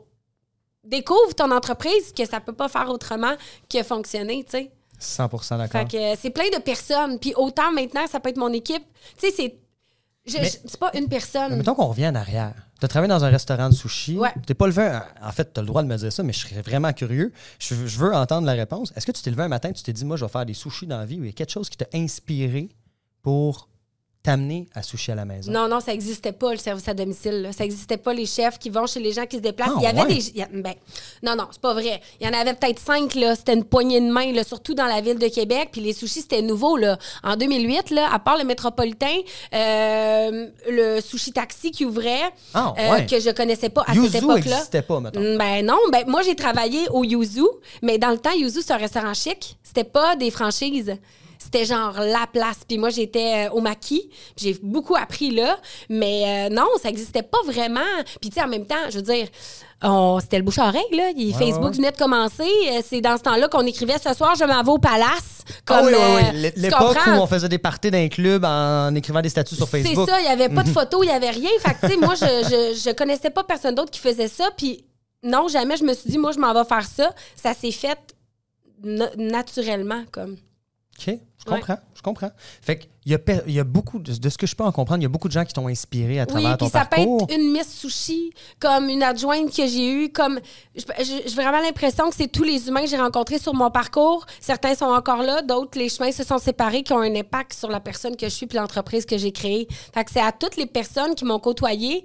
découvre 0.91 1.35
ton 1.35 1.51
entreprise 1.53 2.13
que 2.17 2.27
ça 2.27 2.41
peut 2.41 2.53
pas 2.53 2.69
faire 2.69 2.89
autrement 2.91 3.35
que 3.69 3.83
fonctionner, 3.83 4.45
tu 4.45 4.51
sais. 4.53 4.71
100 4.99 5.29
d'accord. 5.57 5.69
Fait 5.71 5.87
que 5.91 6.21
c'est 6.21 6.29
plein 6.31 6.51
de 6.55 6.61
personnes. 6.61 7.19
Puis 7.19 7.33
autant 7.35 7.73
maintenant, 7.73 8.07
ça 8.07 8.21
peut 8.21 8.29
être 8.29 8.37
mon 8.37 8.53
équipe. 8.53 8.83
Tu 9.19 9.29
sais, 9.29 9.33
c'est. 9.35 9.55
Mais- 10.39 10.49
C'est 10.51 10.77
pas 10.79 10.91
une 10.93 11.05
Mais 11.05 11.09
personne. 11.09 11.57
mettons 11.57 11.75
qu'on 11.75 11.87
revient 11.87 12.09
en 12.09 12.15
arrière. 12.15 12.53
Tu 12.79 12.85
as 12.85 12.89
travaillé 12.89 13.09
dans 13.09 13.25
un 13.25 13.31
restaurant 13.31 13.71
de 13.71 13.75
sushi. 13.75 14.19
Ouais. 14.19 14.33
Tu 14.47 14.55
pas 14.55 14.67
levé. 14.67 14.83
un- 14.83 15.05
En 15.23 15.33
fait, 15.33 15.55
tu 15.55 15.59
as 15.59 15.63
le 15.63 15.67
droit 15.67 15.83
de 15.83 15.89
me 15.89 15.97
dire 15.97 16.13
ça, 16.13 16.23
mais 16.23 16.35
je 16.35 16.47
serais 16.47 16.61
vraiment 16.61 16.93
curieux. 16.93 17.33
Je, 17.59 17.75
je 17.87 17.99
veux 17.99 18.15
entendre 18.15 18.47
la 18.47 18.53
réponse. 18.53 18.93
Est-ce 18.95 19.07
que 19.07 19.13
tu 19.13 19.23
t'es 19.23 19.31
levé 19.31 19.43
un 19.45 19.49
matin 19.49 19.71
et 19.71 19.73
tu 19.73 19.83
t'es 19.83 19.95
dit, 19.95 20.05
moi, 20.05 20.19
je 20.19 20.25
vais 20.27 20.31
faire 20.31 20.45
des 20.45 20.53
sushis 20.55 20.87
dans 20.87 20.99
la 20.99 21.07
vie 21.07 21.19
ou 21.19 21.25
il 21.25 21.29
y 21.29 21.31
a 21.31 21.33
quelque 21.33 21.51
chose 21.51 21.71
qui 21.71 21.79
t'a 21.79 21.87
inspiré 21.95 22.69
pour 23.23 23.70
t'amener 24.31 24.67
à 24.75 24.83
sushi 24.83 25.13
à 25.13 25.15
la 25.15 25.25
maison? 25.25 25.51
Non, 25.53 25.69
non, 25.69 25.81
ça 25.81 25.93
n'existait 25.93 26.33
pas, 26.33 26.53
le 26.53 26.59
service 26.59 26.87
à 26.89 26.95
domicile. 26.95 27.43
là. 27.43 27.53
Ça 27.53 27.65
n'existait 27.65 27.97
pas, 27.97 28.13
les 28.15 28.27
chefs 28.27 28.59
qui 28.59 28.71
vont 28.71 28.87
chez 28.87 29.01
les 29.01 29.13
gens 29.13 29.27
qui 29.27 29.37
se 29.37 29.43
déplacent. 29.43 29.71
Ah, 29.75 29.79
il 29.79 29.85
y 29.85 29.87
avait 29.87 30.01
ouais? 30.03 30.07
des. 30.15 30.29
il 30.31 30.37
y 30.37 30.43
a- 30.43 30.49
ben, 30.53 30.75
non, 31.23 31.37
non, 31.37 31.47
c'est 31.51 31.61
pas 31.61 31.75
vrai. 31.75 32.01
Il 32.21 32.27
y 32.27 32.31
en 32.31 32.39
avait 32.39 32.55
peut-être 32.55 32.79
cinq, 32.79 33.15
là. 33.15 33.35
C'était 33.37 33.55
une 33.55 33.65
poignée 33.65 34.01
de 34.01 34.11
main, 34.11 34.33
là, 34.33 34.45
surtout 34.45 34.75
dans 34.75 34.87
la 34.87 35.01
ville 35.01 35.19
de 35.19 35.29
Québec. 35.29 35.71
Puis 35.73 35.81
les 35.81 35.93
sushis, 35.93 36.21
c'était 36.23 36.43
nouveau, 36.43 36.77
là. 36.77 36.99
En 37.23 37.37
2008, 37.37 37.91
là, 37.91 38.09
à 38.13 38.19
part 38.19 38.39
le 38.39 38.45
métropolitain, 38.45 39.17
euh, 39.55 40.49
le 40.69 41.01
sushi 41.01 41.33
taxi 41.33 41.71
qui 41.71 41.85
ouvrait, 41.85 42.31
Ah, 42.55 42.75
euh, 42.79 43.01
que 43.03 43.21
je 43.21 43.31
connaissais 43.31 43.69
pas 43.69 43.83
à 43.87 43.95
Yuzu 43.95 44.09
cette 44.09 44.23
époque-là. 44.23 44.37
n'existait 44.57 44.83
pas, 44.83 45.01
mettons. 45.01 45.21
Mm, 45.21 45.39
Ben 45.39 45.65
non, 45.67 45.79
ben 45.93 46.05
moi 46.07 46.23
j'ai 46.23 46.35
travaillé 46.35 46.89
au 46.91 47.05
Yuzu, 47.05 47.45
mais 47.83 47.99
dans 47.99 48.11
le 48.11 48.19
temps 48.19 48.33
Yuzu 48.33 48.61
c'est 48.63 48.73
un 48.73 48.77
restaurant 48.77 49.15
chic, 49.15 49.57
c'était 49.63 49.85
pas 49.85 50.17
des 50.17 50.31
franchises. 50.31 50.97
C'était 51.43 51.65
genre 51.65 51.95
la 51.99 52.27
place. 52.31 52.59
Puis 52.69 52.77
moi, 52.77 52.91
j'étais 52.91 53.47
euh, 53.49 53.51
au 53.53 53.61
maquis. 53.61 54.11
J'ai 54.37 54.57
beaucoup 54.63 54.95
appris 54.95 55.31
là. 55.31 55.59
Mais 55.89 56.49
euh, 56.51 56.55
non, 56.55 56.67
ça 56.83 56.89
n'existait 56.89 57.23
pas 57.23 57.39
vraiment. 57.47 57.81
Puis 58.21 58.29
tu 58.31 58.35
sais, 58.35 58.43
en 58.45 58.49
même 58.49 58.67
temps, 58.67 58.77
je 58.91 58.97
veux 58.97 59.03
dire, 59.03 59.27
on- 59.83 60.19
c'était 60.21 60.37
le 60.37 60.45
bouche-oreille, 60.45 60.83
là. 60.95 61.11
Il- 61.17 61.35
Facebook 61.35 61.71
ouais, 61.71 61.77
venait 61.77 61.93
de 61.93 61.97
commencer. 61.97 62.43
Euh, 62.69 62.83
C'est 62.87 63.01
dans 63.01 63.17
ce 63.17 63.23
temps-là 63.23 63.49
qu'on 63.49 63.65
écrivait 63.67 63.97
«Ce 64.05 64.13
soir, 64.13 64.35
je 64.39 64.45
m'en 64.45 64.63
vais 64.63 64.71
au 64.71 64.79
palace». 64.79 65.41
Ah 65.49 65.53
Comme, 65.65 65.87
oui, 65.87 65.93
oui, 65.97 66.23
oui. 66.35 66.53
L'époque 66.57 66.99
où 67.07 67.11
on 67.11 67.27
faisait 67.27 67.49
des 67.49 67.59
parties 67.59 67.91
d'un 67.91 68.09
club 68.09 68.45
en 68.45 68.95
écrivant 68.95 69.23
des 69.23 69.31
statuts 69.31 69.55
sur 69.57 69.67
C'est 69.67 69.83
Facebook. 69.83 70.09
ça, 70.11 70.21
il 70.21 70.25
n'y 70.25 70.29
avait 70.29 70.51
pas 70.51 70.63
de 70.63 70.69
photos, 70.69 71.01
il 71.05 71.09
n'y 71.09 71.15
avait 71.15 71.31
rien. 71.31 71.51
Fait 71.61 71.75
que, 71.75 71.87
tu 71.87 71.93
sais, 71.93 71.97
moi, 71.97 72.15
je, 72.15 72.27
je, 72.77 72.91
je 72.91 72.95
connaissais 72.95 73.31
pas 73.31 73.43
personne 73.45 73.75
d'autre 73.75 73.91
qui 73.91 74.01
faisait 74.01 74.29
ça. 74.29 74.51
Puis, 74.57 74.85
non, 75.23 75.49
jamais 75.49 75.79
je 75.79 75.85
me 75.85 75.95
suis 75.95 76.11
dit, 76.11 76.19
moi, 76.19 76.33
je 76.33 76.39
m'en 76.39 76.53
vais 76.53 76.65
faire 76.69 76.85
ça. 76.85 77.15
Ça 77.35 77.55
s'est 77.55 77.73
fait 77.73 77.99
na- 78.85 79.11
naturellement, 79.17 80.03
comme. 80.13 80.37
OK, 81.09 81.19
je 81.39 81.45
comprends, 81.47 81.79
je 81.95 82.03
comprends. 82.03 82.31
Fait 82.61 82.79
qu'il 82.79 82.91
y 83.07 83.15
a, 83.15 83.19
il 83.47 83.55
y 83.55 83.61
a 83.61 83.65
beaucoup, 83.65 83.99
de, 83.99 84.13
de 84.15 84.29
ce 84.29 84.37
que 84.37 84.47
je 84.47 84.55
peux 84.55 84.65
en 84.65 84.73
comprendre, 84.73 85.01
il 85.01 85.05
y 85.05 85.07
a 85.07 85.09
beaucoup 85.09 85.29
de 85.29 85.33
gens 85.33 85.45
qui 85.47 85.55
t'ont 85.55 85.69
inspiré 85.69 86.21
à 86.21 86.25
Oui, 86.25 86.29
travers 86.29 86.59
ton 86.59 86.67
puis 86.67 86.73
ça 86.73 86.85
parcours. 86.85 87.27
peut 87.27 87.33
être 87.33 87.41
une 87.41 87.53
Miss 87.53 87.73
Sushi, 87.73 88.33
comme 88.59 88.89
une 88.91 89.03
adjointe 89.03 89.49
que 89.55 89.67
j'ai 89.67 89.91
eue, 89.91 90.13
comme... 90.13 90.39
J'ai 90.75 91.35
vraiment 91.35 91.61
l'impression 91.61 92.11
que 92.11 92.15
c'est 92.17 92.29
tous 92.29 92.43
les 92.43 92.69
humains 92.69 92.83
que 92.83 92.89
j'ai 92.89 92.99
rencontrés 93.01 93.39
sur 93.39 93.55
mon 93.55 93.71
parcours. 93.71 94.27
Certains 94.41 94.75
sont 94.75 94.85
encore 94.87 95.23
là, 95.23 95.41
d'autres, 95.41 95.79
les 95.79 95.89
chemins 95.89 96.13
se 96.13 96.25
sont 96.25 96.39
séparés, 96.39 96.83
qui 96.83 96.93
ont 96.93 97.01
un 97.01 97.15
impact 97.15 97.55
sur 97.55 97.71
la 97.71 97.81
personne 97.81 98.17
que 98.17 98.27
je 98.29 98.35
suis 98.35 98.47
puis 98.47 98.59
l'entreprise 98.59 99.07
que 99.07 99.17
j'ai 99.17 99.33
créée. 99.33 99.67
Fait 99.95 100.05
que 100.05 100.11
c'est 100.11 100.21
à 100.21 100.33
toutes 100.33 100.57
les 100.57 100.67
personnes 100.67 101.15
qui 101.15 101.25
m'ont 101.25 101.39
côtoyée 101.39 102.05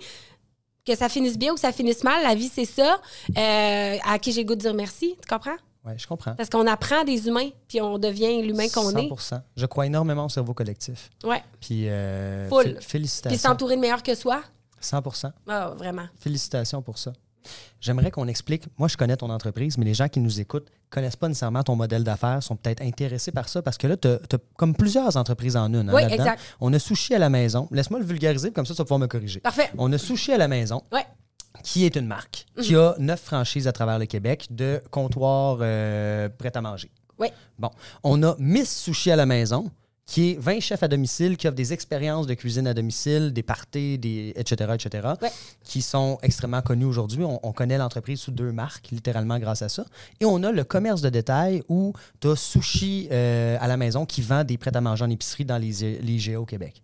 Que 0.87 0.95
ça 0.95 1.09
finisse 1.09 1.37
bien 1.37 1.51
ou 1.51 1.55
que 1.55 1.59
ça 1.61 1.71
finisse 1.71 2.03
mal, 2.03 2.21
la 2.23 2.35
vie, 2.35 2.49
c'est 2.53 2.63
ça. 2.65 3.01
Euh, 3.37 3.97
à 4.07 4.19
qui 4.19 4.31
j'ai 4.31 4.41
le 4.43 4.47
goût 4.47 4.55
de 4.55 4.61
dire 4.61 4.73
merci, 4.75 5.15
tu 5.21 5.27
comprends? 5.27 5.57
Oui, 5.85 5.93
je 5.97 6.07
comprends. 6.07 6.33
Parce 6.35 6.49
qu'on 6.49 6.65
apprend 6.67 7.03
des 7.03 7.27
humains, 7.27 7.49
puis 7.67 7.79
on 7.81 7.97
devient 7.99 8.41
l'humain 8.41 8.67
qu'on 8.73 8.89
est. 8.91 9.07
100% 9.09 9.41
Je 9.55 9.65
crois 9.65 9.85
énormément 9.85 10.25
au 10.25 10.29
cerveau 10.29 10.53
collectif. 10.53 11.09
Ouais. 11.23 11.43
Puis, 11.61 11.87
euh, 11.89 12.47
Full. 12.49 12.63
fé- 12.63 12.73
Puis 12.75 12.85
félicitations. 12.85 13.49
s'entourer 13.49 13.75
de 13.75 13.81
meilleurs 13.81 14.03
que 14.03 14.15
soi? 14.15 14.41
100 14.79 15.01
Ah, 15.47 15.73
vraiment. 15.77 16.05
Félicitations 16.19 16.81
pour 16.81 16.97
ça. 16.97 17.13
J'aimerais 17.79 18.09
qu'on 18.09 18.27
explique. 18.27 18.63
Moi, 18.79 18.87
je 18.87 18.97
connais 18.97 19.15
ton 19.17 19.29
entreprise, 19.29 19.77
mais 19.77 19.85
les 19.85 19.93
gens 19.93 20.07
qui 20.07 20.19
nous 20.19 20.39
écoutent 20.41 20.67
connaissent 20.89 21.15
pas 21.15 21.27
nécessairement 21.27 21.61
ton 21.61 21.75
modèle 21.75 22.03
d'affaires, 22.03 22.41
sont 22.41 22.55
peut-être 22.55 22.81
intéressés 22.81 23.31
par 23.31 23.49
ça 23.49 23.61
parce 23.61 23.77
que 23.77 23.85
là, 23.85 23.97
tu 23.97 24.07
as, 24.07 24.17
comme 24.55 24.73
plusieurs 24.75 25.15
entreprises 25.17 25.55
en 25.55 25.71
une. 25.73 25.89
hein, 25.89 25.93
Oui, 25.93 26.01
exact. 26.09 26.39
On 26.61 26.73
a 26.73 26.79
Sushi 26.79 27.13
à 27.13 27.19
la 27.19 27.29
maison. 27.29 27.67
Laisse-moi 27.71 27.99
le 27.99 28.05
vulgariser, 28.05 28.51
comme 28.51 28.65
ça, 28.65 28.73
tu 28.73 28.77
vas 28.79 28.85
pouvoir 28.85 28.99
me 28.99 29.07
corriger. 29.07 29.39
Parfait. 29.41 29.69
On 29.77 29.91
a 29.93 29.97
Sushi 29.99 30.31
à 30.31 30.37
la 30.37 30.47
maison, 30.47 30.81
Ouais. 30.91 31.05
Qui 31.63 31.85
est 31.85 31.95
une 31.95 32.07
marque, 32.07 32.45
qui 32.61 32.75
a 32.75 32.95
neuf 32.99 33.21
franchises 33.21 33.67
à 33.67 33.71
travers 33.71 33.99
le 33.99 34.05
Québec 34.05 34.47
de 34.51 34.81
comptoirs 34.91 35.57
euh, 35.61 36.29
prêts 36.29 36.55
à 36.55 36.61
manger. 36.61 36.91
Oui. 37.19 37.27
Bon. 37.57 37.69
On 38.03 38.21
a 38.23 38.35
Miss 38.39 38.81
Sushi 38.83 39.09
à 39.11 39.15
la 39.15 39.25
maison, 39.25 39.71
qui 40.05 40.31
est 40.31 40.39
20 40.39 40.59
chefs 40.59 40.83
à 40.83 40.87
domicile, 40.87 41.35
qui 41.37 41.47
offrent 41.47 41.55
des 41.55 41.73
expériences 41.73 42.27
de 42.27 42.33
cuisine 42.35 42.67
à 42.67 42.73
domicile, 42.75 43.33
des 43.33 43.41
parties, 43.41 43.97
des, 43.97 44.33
etc., 44.35 44.71
etc., 44.75 45.07
Ouais. 45.21 45.31
qui 45.63 45.81
sont 45.81 46.19
extrêmement 46.21 46.61
connus 46.61 46.85
aujourd'hui. 46.85 47.23
On, 47.23 47.39
on 47.41 47.53
connaît 47.53 47.77
l'entreprise 47.79 48.19
sous 48.19 48.31
deux 48.31 48.51
marques, 48.51 48.89
littéralement 48.91 49.39
grâce 49.39 49.61
à 49.63 49.69
ça. 49.69 49.83
Et 50.19 50.25
on 50.25 50.43
a 50.43 50.51
le 50.51 50.63
commerce 50.63 51.01
de 51.01 51.09
détail 51.09 51.63
où 51.69 51.93
tu 52.19 52.27
as 52.27 52.35
Sushi 52.35 53.07
euh, 53.11 53.57
à 53.59 53.67
la 53.67 53.77
maison 53.77 54.05
qui 54.05 54.21
vend 54.21 54.43
des 54.43 54.57
prêts 54.57 54.75
à 54.75 54.81
manger 54.81 55.05
en 55.05 55.09
épicerie 55.09 55.45
dans 55.45 55.57
les, 55.57 55.71
les 56.01 56.13
IGA 56.13 56.39
au 56.39 56.45
Québec. 56.45 56.83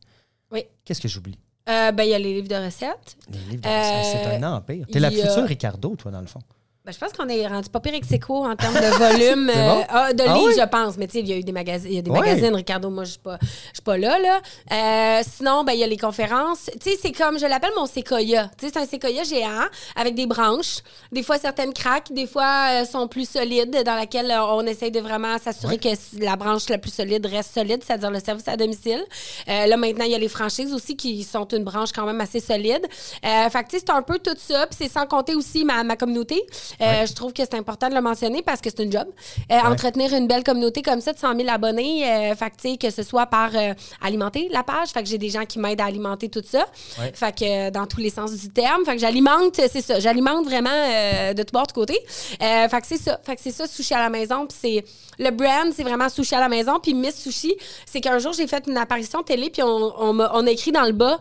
Oui. 0.52 0.64
Qu'est-ce 0.84 1.02
que 1.02 1.08
j'oublie? 1.08 1.38
Euh, 1.70 1.92
ben, 1.92 2.04
il 2.04 2.10
y 2.10 2.14
a 2.14 2.20
les 2.20 2.34
livres 2.34 2.48
de 2.48 2.56
recettes. 2.56 3.18
Les 3.32 3.38
livres 3.52 3.62
de 3.62 3.68
Euh, 3.68 4.00
recettes, 4.00 4.22
c'est 4.24 4.36
un 4.44 4.54
empire. 4.56 4.86
T'es 4.92 5.00
la 5.00 5.10
a- 5.10 5.12
future 5.12 5.44
Ricardo, 5.46 5.96
toi, 5.96 6.12
dans 6.12 6.22
le 6.22 6.28
fond. 6.28 6.40
Ben, 6.84 6.92
je 6.92 6.98
pense 6.98 7.14
qu'on 7.14 7.30
est 7.30 7.46
rendu 7.46 7.70
pas 7.70 7.80
pire 7.80 7.94
ex 7.94 8.08
en 8.28 8.56
termes 8.56 8.74
de 8.74 8.98
volume. 8.98 9.46
Bon? 9.54 9.80
euh, 9.82 9.84
ah, 9.88 10.14
de 10.14 10.24
Ah 10.24 10.34
livres, 10.34 10.48
oui? 10.48 10.56
je 10.58 10.66
pense. 10.66 10.98
Mais 10.98 11.06
tu 11.06 11.14
sais, 11.14 11.20
il 11.20 11.28
y 11.28 11.34
a 11.34 11.38
eu 11.38 11.44
des 11.44 11.52
magazines. 11.52 11.92
Il 11.92 11.96
y 11.96 12.00
a 12.00 12.02
des 12.02 12.10
magazines, 12.10 12.56
Ricardo. 12.56 12.90
Moi, 12.90 13.04
je 13.04 13.12
suis 13.12 13.20
pas, 13.20 13.38
pas 13.86 13.98
là, 14.00 14.18
là. 14.18 14.42
Euh, 14.72 15.22
sinon, 15.38 15.64
ben, 15.64 15.74
il 15.74 15.80
y 15.80 15.84
a 15.84 15.88
les 15.88 15.98
conférences. 15.98 16.72
Tu 16.82 16.90
sais, 16.90 16.98
c'est 17.00 17.12
comme, 17.12 17.38
je 17.38 17.46
l'appelle 17.46 17.70
mon 17.78 17.86
séquoia. 17.86 18.50
Tu 18.58 18.66
sais, 18.66 18.72
c'est 18.74 18.80
un 18.80 18.88
séquoia 18.88 19.24
géant 19.24 19.68
avec 19.96 20.16
des 20.16 20.26
branches. 20.26 20.80
Des 21.12 21.22
fois, 21.22 21.38
certaines 21.38 21.72
craquent. 21.72 22.12
Des 22.14 22.26
fois, 22.26 22.82
euh, 22.82 22.86
sont 22.86 23.08
plus 23.08 23.30
solides, 23.30 23.84
dans 23.86 23.96
laquelle 23.96 24.34
on 24.50 24.66
essaye 24.66 24.90
de 24.90 25.02
vraiment 25.02 25.38
s'assurer 25.38 25.78
que 25.78 25.90
la 26.20 26.36
branche 26.36 26.68
la 26.68 26.80
plus 26.80 26.92
solide 26.94 27.28
reste 27.28 27.54
solide, 27.54 27.84
c'est-à-dire 27.86 28.10
le 28.10 28.20
service 28.20 28.48
à 28.48 28.58
domicile. 28.58 29.04
Là, 29.46 29.78
maintenant, 29.78 30.06
il 30.06 30.12
y 30.12 30.16
a 30.16 30.20
les 30.20 30.30
franchises 30.30 30.74
aussi 30.74 30.96
qui 30.96 31.24
sont 31.24 31.46
une 31.50 31.64
branche 31.64 31.92
quand 31.92 32.08
même 32.08 32.22
assez 32.22 32.40
solide. 32.40 32.88
Fait 33.22 33.64
que, 33.64 33.70
tu 33.70 33.78
sais, 33.78 33.84
c'est 33.86 33.92
un 33.92 34.02
peu 34.02 34.18
tout 34.18 34.36
ça. 34.36 34.66
Puis 34.66 34.78
c'est 34.82 34.92
sans 34.92 35.06
compter 35.06 35.36
aussi 35.36 35.64
ma, 35.64 35.84
ma 35.84 35.96
communauté. 35.96 36.44
Euh, 36.82 37.06
Je 37.06 37.14
trouve 37.14 37.34
que 37.34 37.44
c'est 37.44 37.56
important 37.56 37.90
de 37.90 37.96
le 37.96 38.02
mentionner 38.02 38.42
parce 38.42 38.62
que 38.62 38.70
c'est 38.70 38.84
une 38.84 38.92
job. 38.92 39.08
Euh, 39.52 39.56
Entretenir 39.72 40.14
une 40.14 40.28
belle 40.28 40.44
communauté 40.44 40.82
comme 40.82 41.02
ça 41.02 41.14
de 41.14 41.18
100 41.20 41.36
000 41.38 41.50
abonnés, 41.50 42.06
euh, 42.06 42.36
fait 42.36 42.50
que, 42.52 42.56
tu 42.62 42.70
sais, 42.72 42.78
que 42.78 42.90
ce 42.90 43.04
soit 43.04 43.26
par 43.26 43.50
euh, 43.56 43.74
alimenter 44.02 44.48
la 44.52 44.64
page. 44.64 44.90
Fait 44.90 45.02
que 45.04 45.10
j'ai 45.10 45.18
des 45.18 45.30
gens 45.30 45.46
qui 45.46 45.60
m'aident 45.60 45.82
à 45.82 45.86
alimenter 45.86 46.30
tout 46.30 46.44
ça. 46.46 46.66
Ouais. 47.00 47.12
Fait 47.14 47.36
que 47.38 47.68
euh, 47.68 47.72
dans 47.72 47.86
tous 47.88 48.00
les 48.00 48.10
sens 48.10 48.32
du 48.32 48.50
terme. 48.50 48.84
Fait 48.86 48.94
que 48.96 49.00
j'alimente, 49.02 49.56
c'est 49.56 49.82
ça. 49.82 50.00
J'alimente 50.00 50.46
vraiment 50.46 50.70
euh, 50.72 51.34
de 51.34 51.44
tout 51.44 51.54
bord, 51.54 51.68
de 51.68 51.72
côté. 51.72 51.98
Euh, 52.42 52.68
fait 52.70 52.82
que 52.82 52.88
c'est 52.88 52.98
ça. 53.02 53.20
Fait 53.24 53.36
que 53.36 53.42
c'est 53.42 53.52
ça, 53.52 53.68
sushi 53.68 53.94
à 53.94 54.00
la 54.00 54.10
maison. 54.10 54.46
Puis 54.48 54.58
c'est 54.62 54.86
le 55.24 55.30
brand, 55.32 55.72
c'est 55.76 55.84
vraiment 55.84 56.10
sushi 56.10 56.36
à 56.36 56.40
la 56.40 56.50
maison. 56.50 56.80
Puis 56.82 56.94
Miss 56.94 57.16
Sushi, 57.22 57.54
c'est 57.86 58.02
qu'un 58.02 58.18
jour, 58.20 58.34
j'ai 58.34 58.48
fait 58.48 58.64
une 58.68 58.78
apparition 58.78 59.24
télé, 59.24 59.50
puis 59.50 59.62
on, 59.64 59.94
on, 60.02 60.14
m'a- 60.14 60.32
on 60.34 60.46
a 60.48 60.52
écrit 60.52 60.72
dans 60.72 60.84
le 60.86 60.94
bas. 60.94 61.20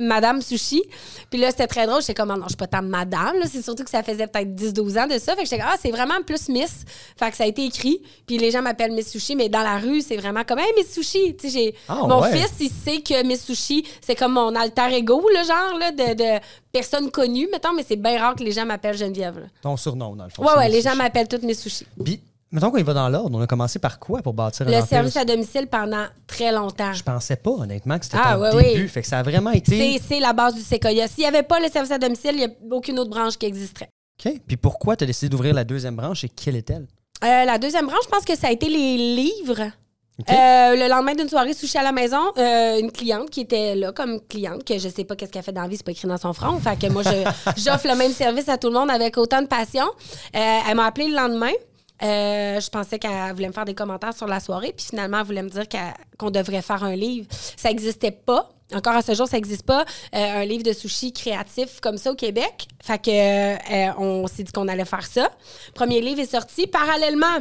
Madame 0.00 0.42
Sushi. 0.42 0.82
Puis 1.30 1.38
là, 1.38 1.50
c'était 1.50 1.66
très 1.66 1.86
drôle. 1.86 2.00
J'étais 2.00 2.14
comme, 2.14 2.30
Ah 2.30 2.36
non, 2.36 2.44
je 2.44 2.48
suis 2.50 2.56
pas 2.56 2.66
tant 2.66 2.82
madame. 2.82 3.36
C'est 3.50 3.62
surtout 3.62 3.84
que 3.84 3.90
ça 3.90 4.02
faisait 4.02 4.26
peut-être 4.26 4.48
10-12 4.54 4.98
ans 4.98 5.06
de 5.06 5.18
ça. 5.18 5.34
Fait 5.36 5.42
que 5.42 5.48
j'étais 5.48 5.58
comme, 5.58 5.70
ah, 5.72 5.76
c'est 5.80 5.90
vraiment 5.90 6.20
plus 6.26 6.48
Miss. 6.48 6.84
Fait 7.16 7.30
que 7.30 7.36
ça 7.36 7.44
a 7.44 7.46
été 7.46 7.64
écrit. 7.64 8.02
Puis 8.26 8.38
les 8.38 8.50
gens 8.50 8.62
m'appellent 8.62 8.92
Miss 8.92 9.10
Sushi, 9.10 9.36
mais 9.36 9.48
dans 9.48 9.62
la 9.62 9.78
rue, 9.78 10.00
c'est 10.00 10.16
vraiment 10.16 10.42
comme, 10.44 10.58
hey, 10.58 10.72
Miss 10.76 10.92
Sushi. 10.92 11.36
Tu 11.36 11.50
sais. 11.50 11.74
Ah, 11.88 11.94
mon 12.08 12.20
ouais. 12.22 12.36
fils, 12.36 12.52
il 12.60 12.70
sait 12.70 13.00
que 13.00 13.22
Miss 13.24 13.44
Sushi, 13.44 13.86
c'est 14.00 14.14
comme 14.16 14.32
mon 14.32 14.54
alter 14.54 14.88
ego, 14.94 15.22
le 15.28 15.44
genre, 15.46 15.78
là, 15.78 15.92
de, 15.92 16.14
de 16.14 16.40
personne 16.72 17.10
connue, 17.10 17.48
mettons, 17.50 17.72
mais 17.72 17.84
c'est 17.86 17.96
bien 17.96 18.18
rare 18.18 18.34
que 18.34 18.42
les 18.44 18.52
gens 18.52 18.66
m'appellent 18.66 18.96
Geneviève. 18.96 19.38
là. 19.38 19.46
Ton 19.62 19.76
surnom, 19.76 20.14
dans 20.16 20.24
le 20.24 20.30
fond. 20.30 20.44
Ouais, 20.44 20.56
ouais, 20.56 20.68
les 20.68 20.82
gens 20.82 20.94
m'appellent 20.96 21.28
toutes 21.28 21.42
Miss 21.42 21.60
Sushi. 21.60 21.86
Puis, 22.04 22.20
mettons 22.50 22.70
qu'on 22.70 22.78
y 22.78 22.82
va 22.82 22.94
dans 22.94 23.08
l'ordre. 23.08 23.36
On 23.38 23.42
a 23.42 23.46
commencé 23.46 23.78
par 23.78 23.98
quoi 23.98 24.22
pour 24.22 24.34
bâtir 24.34 24.66
un 24.66 24.70
Le 24.70 24.76
empire? 24.76 24.88
service 24.88 25.16
à 25.16 25.24
domicile 25.24 25.66
pendant 25.66 26.04
très 26.26 26.52
longtemps. 26.52 26.92
Je 26.92 27.02
pensais 27.02 27.36
pas, 27.36 27.50
honnêtement, 27.50 27.98
que 27.98 28.04
c'était 28.04 28.18
Ah, 28.22 28.34
ton 28.34 28.40
ouais, 28.42 28.62
début. 28.72 28.82
oui. 28.82 28.88
Fait 28.88 29.02
que 29.02 29.06
ça 29.08 29.18
a 29.18 29.22
vraiment 29.22 29.50
été... 29.50 30.00
C'est 30.06 30.20
la 30.20 30.32
base 30.32 30.54
du 30.54 30.62
Sequoia. 30.62 31.08
S'il 31.08 31.20
n'y 31.22 31.26
avait 31.26 31.42
pas 31.42 31.60
le 31.60 31.68
service 31.68 31.90
à 31.92 31.98
domicile, 31.98 32.32
il 32.34 32.38
n'y 32.38 32.44
a 32.44 32.48
aucune 32.70 32.98
autre 32.98 33.10
branche 33.10 33.36
qui 33.36 33.46
existerait. 33.46 33.88
OK. 34.24 34.32
Puis 34.46 34.56
pourquoi 34.56 34.96
tu 34.96 35.04
as 35.04 35.06
décidé 35.06 35.28
d'ouvrir 35.28 35.54
la 35.54 35.64
deuxième 35.64 35.96
branche 35.96 36.24
et 36.24 36.28
quelle 36.28 36.56
est-elle? 36.56 36.86
Euh, 37.24 37.44
la 37.44 37.58
deuxième 37.58 37.86
branche, 37.86 38.04
je 38.04 38.08
pense 38.08 38.24
que 38.24 38.36
ça 38.36 38.48
a 38.48 38.50
été 38.50 38.68
les 38.68 38.96
livres. 38.96 39.70
Euh, 40.28 40.74
le 40.74 40.88
lendemain 40.88 41.14
d'une 41.14 41.28
soirée 41.28 41.54
sushi 41.54 41.78
à 41.78 41.84
la 41.84 41.92
maison, 41.92 42.18
euh, 42.38 42.80
une 42.80 42.90
cliente 42.90 43.30
qui 43.30 43.40
était 43.42 43.76
là 43.76 43.92
comme 43.92 44.18
cliente, 44.28 44.64
que 44.64 44.76
je 44.76 44.88
sais 44.88 45.04
pas 45.04 45.14
qu'est-ce 45.14 45.30
qu'elle 45.30 45.44
fait 45.44 45.52
dans 45.52 45.62
la 45.62 45.68
vie, 45.68 45.76
c'est 45.76 45.86
pas 45.86 45.92
écrit 45.92 46.08
dans 46.08 46.16
son 46.18 46.32
front. 46.32 46.58
Fait 46.58 46.76
que 46.76 46.90
moi, 46.90 47.02
j'offre 47.56 47.86
le 47.86 47.94
même 47.96 48.10
service 48.10 48.48
à 48.48 48.58
tout 48.58 48.66
le 48.66 48.74
monde 48.74 48.90
avec 48.90 49.16
autant 49.16 49.40
de 49.42 49.46
passion. 49.46 49.84
Euh, 50.34 50.58
elle 50.68 50.74
m'a 50.74 50.86
appelé 50.86 51.06
le 51.06 51.14
lendemain. 51.14 51.52
Euh, 52.02 52.60
je 52.60 52.70
pensais 52.70 52.98
qu'elle 52.98 53.32
voulait 53.34 53.48
me 53.48 53.52
faire 53.52 53.64
des 53.64 53.74
commentaires 53.74 54.14
sur 54.14 54.26
la 54.26 54.40
soirée, 54.40 54.72
puis 54.76 54.86
finalement, 54.86 55.18
elle 55.20 55.26
voulait 55.26 55.42
me 55.42 55.48
dire 55.50 55.64
qu'on 56.18 56.30
devrait 56.30 56.62
faire 56.62 56.84
un 56.84 56.94
livre. 56.94 57.26
Ça 57.56 57.68
n'existait 57.68 58.10
pas. 58.12 58.50
Encore 58.74 58.94
à 58.94 59.02
ce 59.02 59.14
jour, 59.14 59.26
ça 59.26 59.36
n'existe 59.38 59.64
pas. 59.64 59.84
euh, 60.14 60.42
un 60.42 60.44
livre 60.44 60.62
de 60.62 60.72
sushi 60.72 61.12
créatif 61.12 61.80
comme 61.80 61.96
ça 61.96 62.12
au 62.12 62.14
Québec. 62.14 62.68
Fait 62.82 63.02
que 63.02 63.10
euh, 63.10 63.92
on 63.98 64.26
s'est 64.26 64.42
dit 64.42 64.52
qu'on 64.52 64.68
allait 64.68 64.84
faire 64.84 65.06
ça. 65.06 65.30
Premier 65.74 66.00
livre 66.02 66.20
est 66.20 66.30
sorti. 66.30 66.66
Parallèlement, 66.66 67.38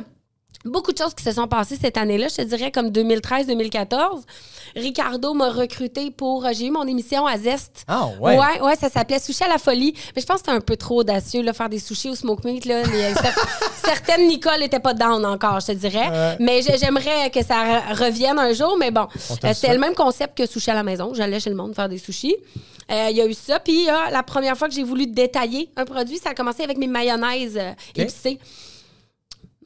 beaucoup 0.67 0.91
de 0.91 0.97
choses 0.97 1.13
qui 1.13 1.23
se 1.23 1.31
sont 1.31 1.47
passées 1.47 1.77
cette 1.81 1.97
année-là, 1.97 2.27
je 2.29 2.35
te 2.35 2.41
dirais 2.43 2.71
comme 2.71 2.89
2013-2014. 2.89 4.21
Ricardo 4.75 5.33
m'a 5.33 5.49
recruté 5.49 6.11
pour. 6.11 6.45
euh, 6.45 6.49
J'ai 6.53 6.67
eu 6.67 6.71
mon 6.71 6.85
émission 6.85 7.25
à 7.25 7.37
Zest. 7.37 7.83
Ah, 7.87 8.07
ouais. 8.19 8.37
Ouais, 8.37 8.61
ouais, 8.61 8.75
ça 8.75 8.89
s'appelait 8.89 9.19
Sushi 9.19 9.43
à 9.43 9.47
la 9.47 9.57
folie. 9.57 9.93
Mais 10.15 10.21
je 10.21 10.25
pense 10.27 10.41
que 10.41 10.45
c'était 10.47 10.57
un 10.57 10.61
peu 10.61 10.75
trop 10.75 10.99
audacieux, 10.99 11.41
là, 11.41 11.53
faire 11.53 11.69
des 11.69 11.79
sushis 11.79 12.09
au 12.09 12.15
smoke 12.15 12.41
meat. 12.45 12.65
Là. 12.65 12.75
Euh, 12.81 12.83
cer- 13.13 13.35
certaines 13.83 14.27
Nicole 14.27 14.59
n'étaient 14.59 14.79
pas 14.79 14.93
down 14.93 15.25
encore, 15.25 15.59
je 15.61 15.67
te 15.67 15.71
dirais. 15.71 16.37
Mais 16.39 16.61
j'ai- 16.61 16.77
j'aimerais 16.77 17.29
que 17.31 17.43
ça 17.43 17.55
re- 17.55 18.03
revienne 18.05 18.37
un 18.37 18.53
jour. 18.53 18.75
Mais 18.77 18.91
bon, 18.91 19.01
euh, 19.01 19.05
le 19.49 19.53
c'était 19.53 19.73
le 19.73 19.79
même 19.79 19.95
concept 19.95 20.37
que 20.37 20.45
Sushi 20.45 20.69
à 20.69 20.75
la 20.75 20.83
maison. 20.83 21.13
J'allais 21.13 21.39
chez 21.39 21.49
le 21.49 21.55
monde 21.55 21.73
faire 21.73 21.89
des 21.89 21.97
sushis. 21.97 22.35
Euh, 22.91 23.07
Il 23.09 23.17
y 23.17 23.21
a 23.21 23.25
eu 23.25 23.33
ça. 23.33 23.59
Puis 23.59 23.89
euh, 23.89 23.93
la 24.11 24.23
première 24.23 24.57
fois 24.57 24.67
que 24.67 24.73
j'ai 24.73 24.83
voulu 24.83 25.07
détailler 25.07 25.69
un 25.75 25.85
produit, 25.85 26.17
ça 26.17 26.29
a 26.31 26.33
commencé 26.33 26.63
avec 26.63 26.77
mes 26.77 26.87
mayonnaises 26.87 27.59
épicées. 27.95 28.39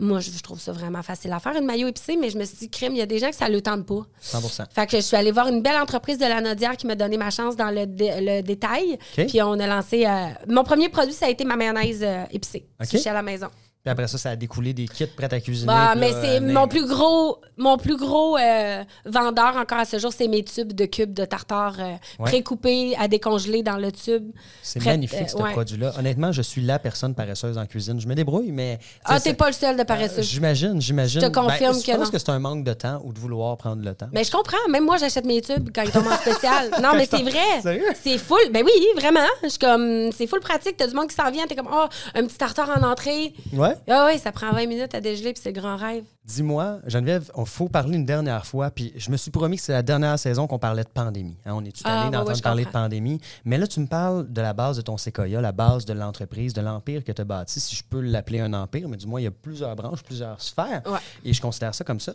Moi, 0.02 0.20
je, 0.20 0.32
je 0.32 0.42
trouve 0.42 0.60
ça 0.60 0.72
vraiment 0.72 1.02
facile 1.04 1.32
à 1.32 1.40
faire, 1.40 1.56
une 1.56 1.66
maillot 1.66 1.88
épicée, 1.88 2.18
mais 2.20 2.30
je 2.30 2.38
me 2.38 2.44
suis 2.44 2.58
dit, 2.58 2.70
crème, 2.70 2.94
il 2.94 2.98
y 2.98 3.02
a 3.02 3.06
des 3.06 3.20
gens 3.20 3.30
que 3.30 3.36
ça 3.36 3.48
le 3.48 3.62
tente 3.62 3.86
pas. 3.86 4.02
100% 4.24 4.64
Fait 4.74 4.88
que 4.88 4.98
je 4.98 5.02
suis 5.02 5.16
allée 5.16 5.32
voir 5.32 5.48
une 5.48 5.62
belle 5.62 5.80
entreprise 5.80 6.18
de 6.18 6.26
la 6.26 6.42
Nodière 6.42 6.76
qui 6.76 6.88
m'a 6.88 6.96
donné 6.96 7.18
ma 7.18 7.30
chance 7.30 7.56
dans 7.56 7.70
le, 7.70 7.86
dé- 7.86 8.12
le 8.20 8.42
détail. 8.42 8.98
Puis 9.28 9.42
on 9.44 9.54
a 9.60 9.68
lancé. 9.68 10.06
euh, 10.06 10.26
mon 10.48 10.64
premier 10.64 10.90
produit, 10.90 11.14
ça 11.14 11.28
a 11.28 11.30
été 11.30 11.46
ma 11.46 11.56
mayonnaise 11.56 12.02
euh, 12.04 12.24
épicée. 12.32 12.66
OK. 12.82 12.88
Sushi 12.88 13.08
à 13.10 13.14
la 13.14 13.22
maison. 13.22 13.48
Puis 13.84 13.90
après 13.92 14.08
ça, 14.08 14.18
ça 14.20 14.30
a 14.32 14.36
découlé 14.36 14.74
des 14.74 14.88
kits 14.88 15.08
prêts 15.08 15.34
à 15.34 15.40
cuisiner. 15.40 15.66
Bah, 15.68 15.96
mais 15.98 16.12
c'est 16.22 16.40
mon 16.40 16.68
plus 16.68 16.86
gros, 16.88 17.40
mon 17.58 17.78
plus 17.78 17.98
gros 17.98 18.38
euh, 18.38 18.84
vendeur 19.06 19.58
encore 19.58 19.80
à 19.80 19.86
ce 19.86 19.98
jour, 19.98 20.14
c'est 20.16 20.28
mes 20.28 20.44
tubes 20.44 20.74
de 20.74 20.86
cubes 20.86 21.14
de 21.14 21.26
tartare 21.26 21.76
euh, 21.80 21.96
Ouais. 22.20 22.26
précoupés 22.30 22.96
à 23.00 23.08
décongeler 23.08 23.64
dans 23.64 23.78
le 23.78 23.92
tube. 23.92 24.30
C'est 24.62 24.84
magnifique, 24.86 25.22
euh, 25.22 25.28
ce 25.28 25.38
ouais. 25.38 25.52
produit-là. 25.52 25.94
Honnêtement, 25.98 26.32
je 26.32 26.44
suis 26.44 26.62
la 26.62 26.78
personne 26.78 27.16
paresseuse 27.16 27.58
en 27.58 27.66
cuisine. 27.66 28.00
Je 28.00 28.08
me 28.08 28.14
débrouille, 28.14 28.52
mais... 28.52 28.78
Ah, 29.06 29.20
t'es 29.20 29.34
pas 29.34 29.48
le 29.48 29.54
seul 29.54 29.76
de 29.78 29.84
paresseux. 29.84 30.22
J'imagine, 30.22 30.80
j'imagine. 30.80 31.22
Je 31.22 31.26
te 31.28 31.32
confirme 31.34 31.74
Ben, 31.74 31.80
que 31.82 31.86
Je 31.86 31.92
pense 31.98 32.06
non. 32.06 32.12
que 32.12 32.18
c'est 32.20 32.30
un 32.30 32.40
manque 32.40 32.64
de 32.64 32.74
temps 32.74 33.02
ou 33.04 33.14
de 33.14 33.20
vouloir 33.20 33.58
prendre 33.58 33.84
le 33.84 33.96
temps. 33.96 34.10
Mais 34.14 34.24
je 34.24 34.32
comprends. 34.32 34.58
Même 34.70 34.86
moi, 34.86 34.98
j'achète 34.98 35.26
mes 35.26 35.42
tubes 35.42 35.70
quand 35.74 35.82
ils 35.82 35.92
tombent 35.92 36.08
en 36.08 36.18
spécial. 36.18 36.70
Non, 36.82 36.90
mais 36.96 37.08
c'est 37.10 37.22
vrai. 37.24 37.62
Sérieux? 37.62 37.86
C'est 38.02 38.18
full. 38.18 38.52
Ben 38.52 38.64
oui, 38.66 38.72
vraiment. 38.96 39.20
Je 39.44 39.50
suis 39.50 39.60
comme, 39.60 40.12
c'est 40.12 40.28
full 40.28 40.40
pratique. 40.40 40.78
T'as 40.78 40.88
du 40.88 40.94
monde 40.94 41.08
qui 41.08 41.16
s'en 41.16 41.30
vient. 41.32 41.46
T'es 41.48 41.56
comme, 41.56 41.70
oh, 41.72 41.86
un 42.16 42.26
petit 42.26 42.38
tartare 42.38 42.70
en 42.78 42.84
entrée. 42.84 43.34
Ouais. 43.54 43.71
Ah 43.88 44.08
oui, 44.12 44.20
ça 44.20 44.32
prend 44.32 44.52
20 44.52 44.68
minutes 44.68 44.96
à 44.96 45.02
dégeler, 45.02 45.34
puis 45.34 45.42
c'est 45.42 45.52
le 45.52 45.60
grand 45.60 45.76
rêve. 45.76 46.04
Dis-moi, 46.26 46.80
Geneviève, 46.86 47.32
il 47.38 47.46
faut 47.46 47.68
parler 47.68 47.96
une 47.98 48.06
dernière 48.06 48.46
fois. 48.46 48.72
Puis 48.72 48.94
je 48.96 49.12
me 49.12 49.18
suis 49.18 49.32
promis 49.32 49.58
que 49.58 49.64
c'est 49.64 49.72
la 49.74 49.82
dernière 49.84 50.18
saison 50.18 50.48
qu'on 50.48 50.60
parlait 50.60 50.84
de 50.84 50.90
pandémie. 50.90 51.38
Hein, 51.46 51.54
on 51.56 51.64
est 51.66 51.72
tout 51.72 51.82
Ah, 51.84 52.02
allé 52.02 52.06
ouais, 52.06 52.12
d'entendre 52.12 52.38
je 52.38 52.42
parler 52.42 52.66
de 52.66 52.70
pandémie. 52.70 53.20
Mais 53.46 53.58
là, 53.58 53.68
tu 53.68 53.80
me 53.80 53.88
parles 53.88 54.32
de 54.32 54.42
la 54.42 54.54
base 54.54 54.78
de 54.78 54.82
ton 54.82 54.98
séquoia, 54.98 55.42
la 55.42 55.52
base 55.52 55.86
de 55.86 55.94
l'entreprise, 55.94 56.54
de 56.54 56.62
l'empire 56.62 57.04
que 57.04 57.12
tu 57.12 57.22
as 57.22 57.26
bâti, 57.26 57.60
si 57.60 57.76
je 57.76 57.84
peux 57.84 58.02
l'appeler 58.02 58.40
un 58.40 58.54
empire. 58.54 58.88
Mais 58.88 58.98
du 58.98 59.08
moins, 59.08 59.20
il 59.20 59.26
y 59.26 59.28
a 59.28 59.32
plusieurs 59.32 59.76
branches, 59.76 60.04
plusieurs 60.04 60.42
sphères. 60.42 60.82
Ouais. 60.86 61.00
Et 61.24 61.34
je 61.34 61.42
considère 61.42 61.74
ça 61.76 61.84
comme 61.84 62.00
ça. 62.00 62.14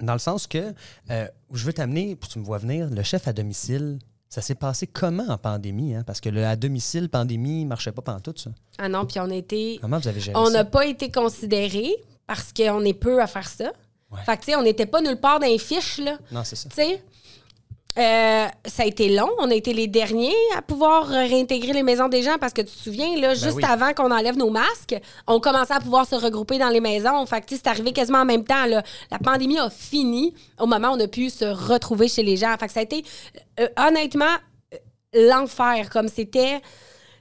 Dans 0.00 0.14
le 0.14 0.18
sens 0.18 0.46
que 0.46 0.72
euh, 1.10 1.26
où 1.50 1.56
je 1.56 1.64
veux 1.66 1.72
t'amener, 1.74 2.16
puis 2.16 2.28
tu 2.30 2.38
me 2.38 2.44
vois 2.44 2.58
venir, 2.58 2.88
le 2.90 3.02
chef 3.02 3.28
à 3.28 3.32
domicile, 3.32 3.98
ça 4.30 4.40
s'est 4.40 4.54
passé 4.54 4.86
comment 4.86 5.26
en 5.28 5.36
pandémie? 5.36 5.94
Hein? 5.94 6.04
Parce 6.06 6.20
que 6.20 6.28
le 6.28 6.46
à 6.46 6.54
domicile, 6.54 7.08
pandémie, 7.08 7.66
marchait 7.66 7.90
pas 7.90 8.00
pendant 8.00 8.20
tout 8.20 8.34
ça. 8.36 8.50
Ah 8.78 8.88
non, 8.88 9.04
puis 9.04 9.18
on 9.18 9.28
a 9.28 9.34
été. 9.34 9.78
Comment 9.80 9.98
vous 9.98 10.06
avez 10.08 10.20
géré 10.20 10.36
On 10.38 10.50
n'a 10.50 10.64
pas 10.64 10.86
été 10.86 11.10
considérés 11.10 11.92
parce 12.28 12.52
qu'on 12.52 12.84
est 12.84 12.94
peu 12.94 13.20
à 13.20 13.26
faire 13.26 13.48
ça. 13.48 13.72
Ouais. 14.10 14.20
Fait 14.24 14.36
que, 14.36 14.44
tu 14.44 14.52
sais, 14.52 14.56
on 14.56 14.62
n'était 14.62 14.86
pas 14.86 15.00
nulle 15.02 15.18
part 15.18 15.40
dans 15.40 15.46
les 15.46 15.58
fiches, 15.58 15.98
là. 15.98 16.16
Non, 16.30 16.44
c'est 16.44 16.56
ça. 16.56 16.68
Tu 16.68 16.76
sais, 16.76 17.02
Euh, 17.98 18.46
ça 18.66 18.82
a 18.82 18.86
été 18.86 19.08
long. 19.08 19.28
On 19.38 19.50
a 19.50 19.54
été 19.54 19.72
les 19.72 19.86
derniers 19.88 20.34
à 20.56 20.62
pouvoir 20.62 21.06
réintégrer 21.06 21.72
les 21.72 21.82
maisons 21.82 22.08
des 22.08 22.22
gens 22.22 22.36
parce 22.40 22.52
que 22.52 22.62
tu 22.62 22.68
te 22.68 22.82
souviens, 22.82 23.18
là, 23.18 23.34
juste 23.34 23.56
oui. 23.56 23.64
avant 23.64 23.92
qu'on 23.92 24.10
enlève 24.10 24.36
nos 24.36 24.50
masques, 24.50 24.96
on 25.26 25.40
commençait 25.40 25.74
à 25.74 25.80
pouvoir 25.80 26.06
se 26.06 26.14
regrouper 26.14 26.58
dans 26.58 26.68
les 26.68 26.80
maisons. 26.80 27.26
Fait 27.26 27.40
que, 27.40 27.46
c'est 27.50 27.66
arrivé 27.66 27.92
quasiment 27.92 28.20
en 28.20 28.24
même 28.24 28.44
temps. 28.44 28.66
là. 28.66 28.82
La 29.10 29.18
pandémie 29.18 29.58
a 29.58 29.70
fini 29.70 30.34
au 30.58 30.66
moment 30.66 30.90
où 30.90 30.96
on 30.96 31.00
a 31.00 31.08
pu 31.08 31.30
se 31.30 31.44
retrouver 31.44 32.08
chez 32.08 32.22
les 32.22 32.36
gens. 32.36 32.54
Fait 32.58 32.66
que 32.68 32.72
ça 32.72 32.80
a 32.80 32.84
été, 32.84 33.04
euh, 33.58 33.68
honnêtement, 33.76 34.36
euh, 34.72 35.28
l'enfer. 35.28 35.90
Comme 35.90 36.08
c'était. 36.08 36.60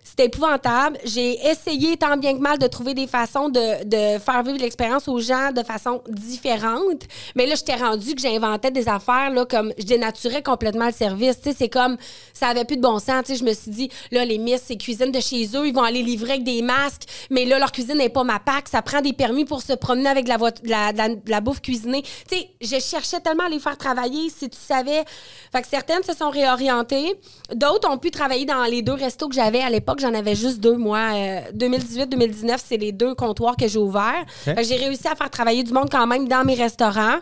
C'était 0.10 0.26
épouvantable. 0.26 0.98
J'ai 1.06 1.38
essayé 1.48 1.96
tant 1.96 2.18
bien 2.18 2.34
que 2.34 2.42
mal 2.42 2.58
de 2.58 2.66
trouver 2.66 2.96
des 2.96 3.06
façons 3.06 3.48
de, 3.48 3.84
de 3.84 4.18
faire 4.18 4.42
vivre 4.42 4.58
l'expérience 4.58 5.08
aux 5.08 5.20
gens 5.20 5.52
de 5.52 5.62
façon 5.62 6.02
différente. 6.10 7.04
Mais 7.36 7.46
là, 7.46 7.54
j'étais 7.54 7.76
rendue 7.76 8.16
que 8.16 8.22
j'inventais 8.22 8.72
des 8.72 8.90
affaires, 8.90 9.30
là, 9.30 9.46
comme 9.46 9.72
je 9.78 9.84
dénaturais 9.84 10.42
complètement 10.42 10.88
le 10.88 10.94
service. 10.94 11.38
C'est 11.56 11.70
comme, 11.70 11.96
ça 12.34 12.48
avait 12.48 12.66
plus 12.66 12.78
de 12.78 12.82
bon 12.82 12.98
sens. 12.98 13.26
Je 13.28 13.44
me 13.44 13.54
suis 13.54 13.70
dit, 13.70 13.90
là, 14.10 14.26
les 14.26 14.40
miss, 14.40 14.64
c'est 14.66 14.78
cuisine 14.78 15.12
de 15.12 15.20
chez 15.20 15.46
eux, 15.56 15.68
ils 15.68 15.76
vont 15.76 15.84
aller 15.84 16.02
livrer 16.02 16.32
avec 16.32 16.44
des 16.44 16.64
masques. 16.64 17.04
Mais 17.30 17.46
là, 17.46 17.60
leur 17.60 17.72
cuisine 17.72 18.00
n'est 18.00 18.10
pas 18.10 18.24
ma 18.24 18.40
PAC. 18.40 18.68
Ça 18.68 18.82
prend 18.82 19.02
des 19.02 19.14
permis 19.14 19.46
pour 19.46 19.62
se 19.62 19.74
promener 19.74 20.10
avec 20.10 20.26
de 20.26 20.70
la, 20.70 20.92
la, 21.28 21.42
bouffe 21.42 21.62
cuisinée. 21.62 22.02
Tu 22.28 22.38
je 22.62 22.80
cherchais 22.80 23.20
tellement 23.20 23.46
à 23.46 23.50
les 23.50 23.60
faire 23.60 23.78
travailler, 23.78 24.32
si 24.32 24.50
tu 24.50 24.58
savais. 24.58 25.04
Fait 25.52 25.62
que 25.62 25.68
certaines 25.68 26.02
se 26.04 26.16
sont 26.16 26.32
réorientées. 26.32 27.14
D'autres 27.54 27.88
ont 27.92 28.00
pu 28.00 28.10
travailler 28.10 28.46
dans 28.46 28.64
les 28.64 28.82
deux 28.82 28.94
restos 28.94 29.30
que 29.30 29.36
j'avais 29.36 29.62
à 29.62 29.70
l'époque. 29.70 29.99
J'en 30.00 30.14
avais 30.14 30.36
juste 30.36 30.60
deux, 30.60 30.78
moi. 30.78 31.00
Euh, 31.14 31.40
2018-2019, 31.56 32.58
c'est 32.66 32.78
les 32.78 32.92
deux 32.92 33.16
comptoirs 33.16 33.56
que 33.56 33.68
j'ai 33.68 33.80
ouverts. 33.80 34.26
J'ai 34.46 34.76
réussi 34.78 35.08
à 35.08 35.16
faire 35.16 35.30
travailler 35.30 35.64
du 35.64 35.74
monde 35.74 35.90
quand 35.92 36.08
même 36.08 36.28
dans 36.28 36.44
mes 36.46 36.56
restaurants. 36.56 37.20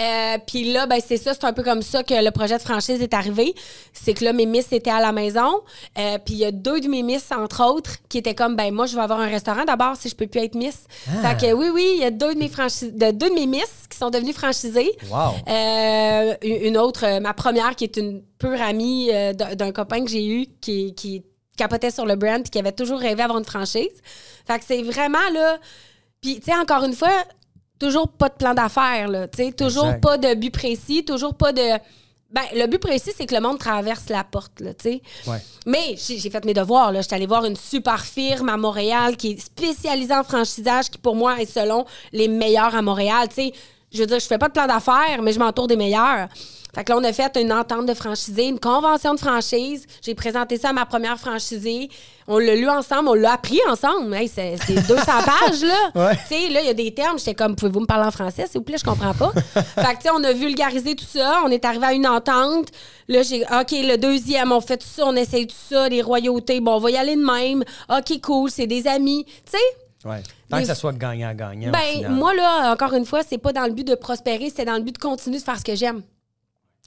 Euh, 0.00 0.38
Puis 0.46 0.72
là, 0.72 0.86
ben, 0.86 1.00
c'est 1.04 1.16
ça, 1.16 1.34
c'est 1.34 1.44
un 1.44 1.52
peu 1.52 1.64
comme 1.64 1.82
ça 1.82 2.04
que 2.04 2.14
le 2.14 2.30
projet 2.30 2.56
de 2.56 2.62
franchise 2.62 3.02
est 3.02 3.12
arrivé. 3.12 3.52
C'est 3.92 4.14
que 4.14 4.24
là, 4.24 4.32
mes 4.32 4.46
miss 4.46 4.72
étaient 4.72 4.90
à 4.92 5.00
la 5.00 5.10
maison. 5.10 5.60
Euh, 5.98 6.18
Puis 6.24 6.34
il 6.34 6.38
y 6.38 6.44
a 6.44 6.52
deux 6.52 6.80
de 6.80 6.86
mes 6.88 7.02
miss, 7.02 7.30
entre 7.32 7.64
autres, 7.64 7.96
qui 8.08 8.18
étaient 8.18 8.34
comme, 8.34 8.54
ben 8.54 8.72
moi, 8.72 8.86
je 8.86 8.94
vais 8.94 9.02
avoir 9.02 9.18
un 9.18 9.26
restaurant 9.26 9.64
d'abord 9.64 9.96
si 9.96 10.08
je 10.08 10.14
peux 10.14 10.28
plus 10.28 10.40
être 10.40 10.54
miss. 10.54 10.84
Ah. 11.08 11.34
Fait 11.34 11.48
que 11.48 11.52
oui, 11.52 11.66
oui, 11.74 11.84
il 11.96 12.00
y 12.00 12.04
a 12.04 12.10
deux 12.12 12.34
de 12.34 12.38
mes, 12.38 12.48
franchis- 12.48 12.92
de, 12.92 13.10
deux 13.10 13.28
de 13.28 13.34
mes 13.34 13.46
miss 13.46 13.66
qui 13.90 13.98
sont 13.98 14.10
devenues 14.10 14.32
franchisées. 14.32 14.92
Wow. 15.10 15.32
Euh, 15.48 16.34
une 16.42 16.78
autre, 16.78 17.04
euh, 17.04 17.20
ma 17.20 17.34
première, 17.34 17.74
qui 17.74 17.84
est 17.84 17.96
une 17.96 18.22
pure 18.38 18.62
amie 18.62 19.10
euh, 19.12 19.32
d'un 19.32 19.56
d'un 19.56 19.72
copain 19.72 20.04
que 20.04 20.10
j'ai 20.10 20.26
eu, 20.26 20.46
qui, 20.60 20.94
qui 20.94 21.24
capotait 21.56 21.90
sur 21.90 22.06
le 22.06 22.16
brand 22.16 22.42
puis 22.42 22.50
qui 22.50 22.58
avait 22.58 22.72
toujours 22.72 22.98
rêvé 23.00 23.16
d'avoir 23.16 23.38
une 23.38 23.44
franchise. 23.44 23.88
Fait 24.46 24.58
que 24.58 24.64
c'est 24.66 24.82
vraiment 24.82 25.28
là. 25.32 25.58
Puis, 26.20 26.40
tu 26.40 26.46
sais, 26.50 26.54
encore 26.56 26.84
une 26.84 26.94
fois, 26.94 27.24
toujours 27.78 28.08
pas 28.08 28.28
de 28.28 28.34
plan 28.34 28.54
d'affaires, 28.54 29.08
là. 29.08 29.28
Tu 29.28 29.44
sais, 29.44 29.52
toujours 29.52 29.86
Exact. 29.86 30.00
pas 30.02 30.18
de 30.18 30.34
but 30.34 30.50
précis, 30.52 31.04
toujours 31.04 31.34
pas 31.34 31.52
de. 31.52 31.62
Ben, 32.30 32.42
le 32.54 32.66
but 32.66 32.78
précis, 32.80 33.12
c'est 33.16 33.24
que 33.26 33.34
le 33.34 33.40
monde 33.40 33.58
traverse 33.58 34.08
la 34.08 34.24
porte, 34.24 34.60
là, 34.60 34.74
tu 34.74 34.90
sais. 34.90 35.02
Ouais. 35.26 35.38
Mais 35.64 35.94
j'ai 35.96 36.18
j'ai 36.18 36.28
fait 36.30 36.44
mes 36.44 36.54
devoirs. 36.54 36.90
là. 36.90 37.00
J'étais 37.00 37.14
allée 37.14 37.26
voir 37.26 37.44
une 37.44 37.54
super 37.56 38.04
firme 38.04 38.48
à 38.48 38.56
Montréal 38.56 39.16
qui 39.16 39.32
est 39.32 39.40
spécialisée 39.40 40.14
en 40.14 40.24
franchisage, 40.24 40.90
qui 40.90 40.98
pour 40.98 41.14
moi 41.14 41.40
est 41.40 41.46
selon 41.50 41.84
les 42.12 42.26
meilleurs 42.28 42.74
à 42.74 42.82
Montréal. 42.82 43.28
Tu 43.28 43.34
sais, 43.36 43.52
je 43.92 44.00
veux 44.00 44.06
dire, 44.06 44.18
je 44.18 44.26
fais 44.26 44.38
pas 44.38 44.48
de 44.48 44.52
plan 44.52 44.66
d'affaires, 44.66 45.22
mais 45.22 45.32
je 45.32 45.38
m'entoure 45.38 45.68
des 45.68 45.76
meilleurs. 45.76 46.28
Fait 46.76 46.84
que 46.84 46.92
là, 46.92 46.98
on 46.98 47.04
a 47.04 47.12
fait 47.14 47.34
une 47.40 47.54
entente 47.54 47.86
de 47.86 47.94
franchisé, 47.94 48.44
une 48.48 48.60
convention 48.60 49.14
de 49.14 49.18
franchise. 49.18 49.86
J'ai 50.02 50.14
présenté 50.14 50.58
ça 50.58 50.68
à 50.68 50.72
ma 50.74 50.84
première 50.84 51.18
franchisée. 51.18 51.88
On 52.28 52.36
l'a 52.36 52.54
lu 52.54 52.68
ensemble, 52.68 53.08
on 53.08 53.14
l'a 53.14 53.32
appris 53.32 53.58
ensemble. 53.70 54.12
Hey, 54.12 54.28
c'est 54.28 54.56
c'est 54.66 54.86
200 54.86 54.94
pages, 55.06 55.62
là. 55.62 55.90
Ouais. 56.08 56.16
Tu 56.28 56.34
sais, 56.34 56.48
là, 56.50 56.60
il 56.60 56.66
y 56.66 56.68
a 56.68 56.74
des 56.74 56.92
termes. 56.92 57.18
J'étais 57.18 57.34
comme, 57.34 57.56
pouvez-vous 57.56 57.80
me 57.80 57.86
parler 57.86 58.04
en 58.06 58.10
français, 58.10 58.46
s'il 58.46 58.58
vous 58.58 58.64
plaît? 58.64 58.76
Je 58.76 58.84
comprends 58.84 59.14
pas. 59.14 59.32
fait 59.54 59.62
que, 59.64 59.96
tu 59.96 60.02
sais, 60.02 60.10
on 60.14 60.22
a 60.22 60.34
vulgarisé 60.34 60.94
tout 60.94 61.06
ça. 61.06 61.40
On 61.46 61.48
est 61.48 61.64
arrivé 61.64 61.86
à 61.86 61.92
une 61.94 62.06
entente. 62.06 62.68
Là, 63.08 63.22
j'ai, 63.22 63.40
OK, 63.44 63.70
le 63.72 63.96
deuxième, 63.96 64.52
on 64.52 64.60
fait 64.60 64.76
tout 64.76 64.86
ça, 64.86 65.04
on 65.06 65.16
essaye 65.16 65.46
tout 65.46 65.56
ça, 65.70 65.88
les 65.88 66.02
royautés. 66.02 66.60
Bon, 66.60 66.74
on 66.74 66.80
va 66.80 66.90
y 66.90 66.98
aller 66.98 67.16
de 67.16 67.24
même. 67.24 67.64
OK, 67.88 68.20
cool, 68.20 68.50
c'est 68.50 68.66
des 68.66 68.86
amis. 68.86 69.24
Tu 69.50 69.52
sais? 69.52 70.08
Ouais. 70.08 70.22
Tant 70.50 70.56
Les- 70.58 70.62
que 70.64 70.68
ça 70.68 70.74
soit 70.74 70.92
gagnant-gagnant. 70.92 71.72
Ben, 71.72 72.10
moi, 72.10 72.34
là, 72.34 72.70
encore 72.70 72.92
une 72.92 73.06
fois, 73.06 73.22
c'est 73.26 73.38
pas 73.38 73.54
dans 73.54 73.64
le 73.64 73.72
but 73.72 73.86
de 73.86 73.94
prospérer, 73.94 74.52
c'est 74.54 74.66
dans 74.66 74.74
le 74.76 74.82
but 74.82 74.92
de 74.92 74.98
continuer 74.98 75.38
de 75.38 75.42
faire 75.42 75.58
ce 75.58 75.64
que 75.64 75.74
j'aime. 75.74 76.02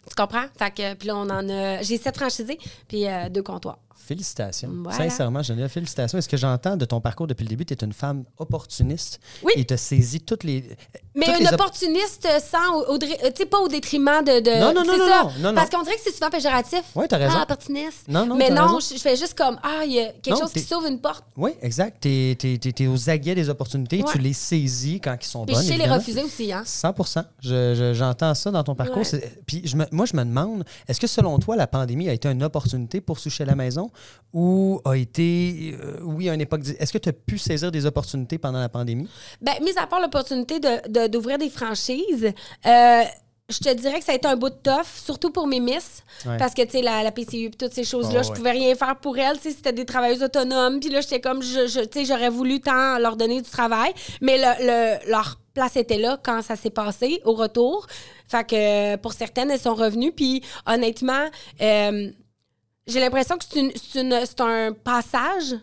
Tu 0.07 0.15
comprends? 0.15 0.45
Fait 0.57 0.71
que, 0.71 0.93
puis 0.95 1.07
là, 1.07 1.17
on 1.17 1.29
en 1.29 1.49
a. 1.49 1.81
J'ai 1.81 1.97
sept 1.97 2.17
franchisés, 2.17 2.57
puis 2.87 3.07
euh, 3.07 3.29
deux 3.29 3.43
comptoirs. 3.43 3.79
Félicitations. 4.09 4.71
Voilà. 4.83 4.97
Sincèrement, 4.97 5.43
Geneviève, 5.43 5.69
félicitations. 5.69 6.17
Est-ce 6.17 6.27
que 6.27 6.35
j'entends 6.35 6.75
de 6.75 6.83
ton 6.85 6.99
parcours 6.99 7.27
depuis 7.27 7.43
le 7.43 7.49
début, 7.49 7.63
tu 7.63 7.75
es 7.75 7.77
une 7.85 7.93
femme 7.93 8.23
opportuniste 8.39 9.19
Oui. 9.43 9.53
et 9.55 9.65
tu 9.65 9.77
saisis 9.77 10.21
toutes 10.21 10.43
les. 10.43 10.67
Mais 11.15 11.27
toutes 11.27 11.35
une 11.41 11.45
les 11.45 11.53
opportuniste 11.53 12.27
sans, 12.51 12.81
euh, 12.91 12.97
tu 12.97 13.07
sais, 13.35 13.45
pas 13.45 13.59
au 13.59 13.67
détriment 13.67 14.23
de. 14.25 14.39
de 14.39 14.59
Non, 14.59 14.73
non, 14.73 14.83
non, 14.83 14.97
non, 14.97 15.07
ça. 15.07 15.29
non. 15.39 15.53
Parce 15.53 15.69
qu'on 15.69 15.83
dirait 15.83 15.95
que 15.95 16.01
c'est 16.03 16.11
souvent 16.11 16.31
péjoratif. 16.31 16.81
Ouais, 16.95 17.07
t'as 17.07 17.17
raison. 17.17 17.35
Ah, 17.37 17.43
opportuniste. 17.43 18.07
Non, 18.07 18.25
non, 18.25 18.35
Mais 18.35 18.49
non, 18.49 18.79
je, 18.79 18.97
fais 18.97 19.15
juste 19.15 19.37
comme, 19.37 19.59
ah, 19.61 19.83
il 19.85 19.91
y 19.93 19.99
a 19.99 20.07
quelque 20.07 20.31
Non, 20.31 20.39
chose 20.41 20.53
qui 20.53 20.61
sauve 20.61 20.87
une 20.87 20.99
porte. 20.99 21.23
Oui, 21.37 21.51
exact. 21.61 22.01
Tu 22.01 22.09
es, 22.09 22.87
aux 22.87 23.09
aguets 23.11 23.35
des 23.35 23.47
opportunités, 23.49 23.97
Ouais. 24.03 24.11
tu 24.11 24.17
les 24.17 24.33
saisis 24.33 24.99
quand 24.99 25.15
ils 25.21 25.25
sont 25.27 25.45
Puis 25.45 25.53
bonnes. 25.53 25.63
je 25.63 25.67
sais 25.67 25.77
les 25.77 25.85
refuser 25.87 26.23
aussi, 26.23 26.51
hein. 26.51 26.63
100 26.65 26.95
Je- 27.41 27.75
je- 27.75 27.93
J'entends 27.93 28.33
ça 28.33 28.49
dans 28.49 28.63
ton 28.63 28.73
parcours. 28.73 29.03
Ouais. 29.13 29.33
Puis 29.45 29.61
je 29.65 29.75
me- 29.75 29.85
moi, 29.91 30.05
je 30.05 30.15
me 30.15 30.23
demande, 30.23 30.63
est-ce 30.87 30.99
que 30.99 31.07
selon 31.07 31.37
toi, 31.37 31.55
la 31.55 31.67
pandémie 31.67 32.09
a 32.09 32.13
été 32.13 32.27
une 32.27 32.41
opportunité 32.43 33.01
pour 33.01 33.19
Soucher 33.19 33.45
la 33.45 33.55
maison? 33.55 33.91
Ou 34.33 34.79
a 34.85 34.95
été, 34.95 35.75
euh, 35.81 35.97
oui, 36.03 36.29
à 36.29 36.33
une 36.33 36.41
époque. 36.41 36.61
Est-ce 36.79 36.93
que 36.93 36.97
tu 36.99 37.09
as 37.09 37.13
pu 37.13 37.37
saisir 37.37 37.71
des 37.71 37.85
opportunités 37.85 38.37
pendant 38.37 38.59
la 38.59 38.69
pandémie? 38.69 39.07
Ben, 39.41 39.53
mis 39.63 39.77
à 39.77 39.87
part 39.87 39.99
l'opportunité 40.01 40.59
de- 40.59 40.87
de- 40.87 41.07
d'ouvrir 41.07 41.37
des 41.39 41.49
franchises, 41.49 42.31
euh, 42.65 43.01
je 43.51 43.57
te 43.57 43.73
dirais 43.73 43.97
que 43.97 44.05
ça 44.05 44.11
a 44.11 44.15
été 44.15 44.27
un 44.27 44.35
bout 44.35 44.49
de 44.49 44.55
tough, 44.61 44.85
surtout 45.03 45.31
pour 45.31 45.47
mes 45.47 45.59
miss. 45.59 46.03
Ouais. 46.27 46.37
Parce 46.37 46.53
que, 46.53 46.61
tu 46.61 46.69
sais, 46.73 46.81
la, 46.83 47.01
la 47.01 47.11
PCU 47.11 47.45
et 47.45 47.49
toutes 47.49 47.73
ces 47.73 47.83
choses-là, 47.83 48.19
Oh, 48.19 48.23
je 48.23 48.29
ouais. 48.29 48.35
pouvais 48.35 48.51
rien 48.51 48.75
faire 48.75 48.95
pour 48.97 49.17
elles. 49.17 49.37
Tu 49.37 49.49
sais, 49.49 49.51
c'était 49.55 49.73
des 49.73 49.85
travailleuses 49.85 50.21
autonomes. 50.21 50.79
Puis 50.79 50.89
là, 50.91 51.01
j'étais 51.01 51.19
comme, 51.19 51.41
je, 51.41 51.65
je- 51.65 51.79
tu 51.79 51.99
sais, 52.01 52.05
j'aurais 52.05 52.29
voulu 52.29 52.59
tant 52.61 52.99
leur 52.99 53.15
donner 53.17 53.41
du 53.41 53.49
travail. 53.49 53.91
Mais 54.21 54.37
le, 54.37 54.43
le- 54.99 55.11
leur 55.11 55.39
place 55.55 55.75
était 55.77 55.97
là 55.97 56.19
quand 56.23 56.43
ça 56.43 56.55
s'est 56.55 56.69
passé, 56.69 57.21
au 57.25 57.33
retour. 57.33 57.87
Fait 58.27 58.43
que 58.47 58.95
pour 58.97 59.13
certaines, 59.13 59.49
elles 59.49 59.59
sont 59.59 59.73
revenues. 59.73 60.11
Puis 60.11 60.43
honnêtement, 60.67 61.25
euh, 61.59 62.11
j'ai 62.89 62.99
l'impression 62.99 63.37
que 63.37 63.45
c'est 63.45 64.41
un 64.41 64.73
passage 64.73 65.55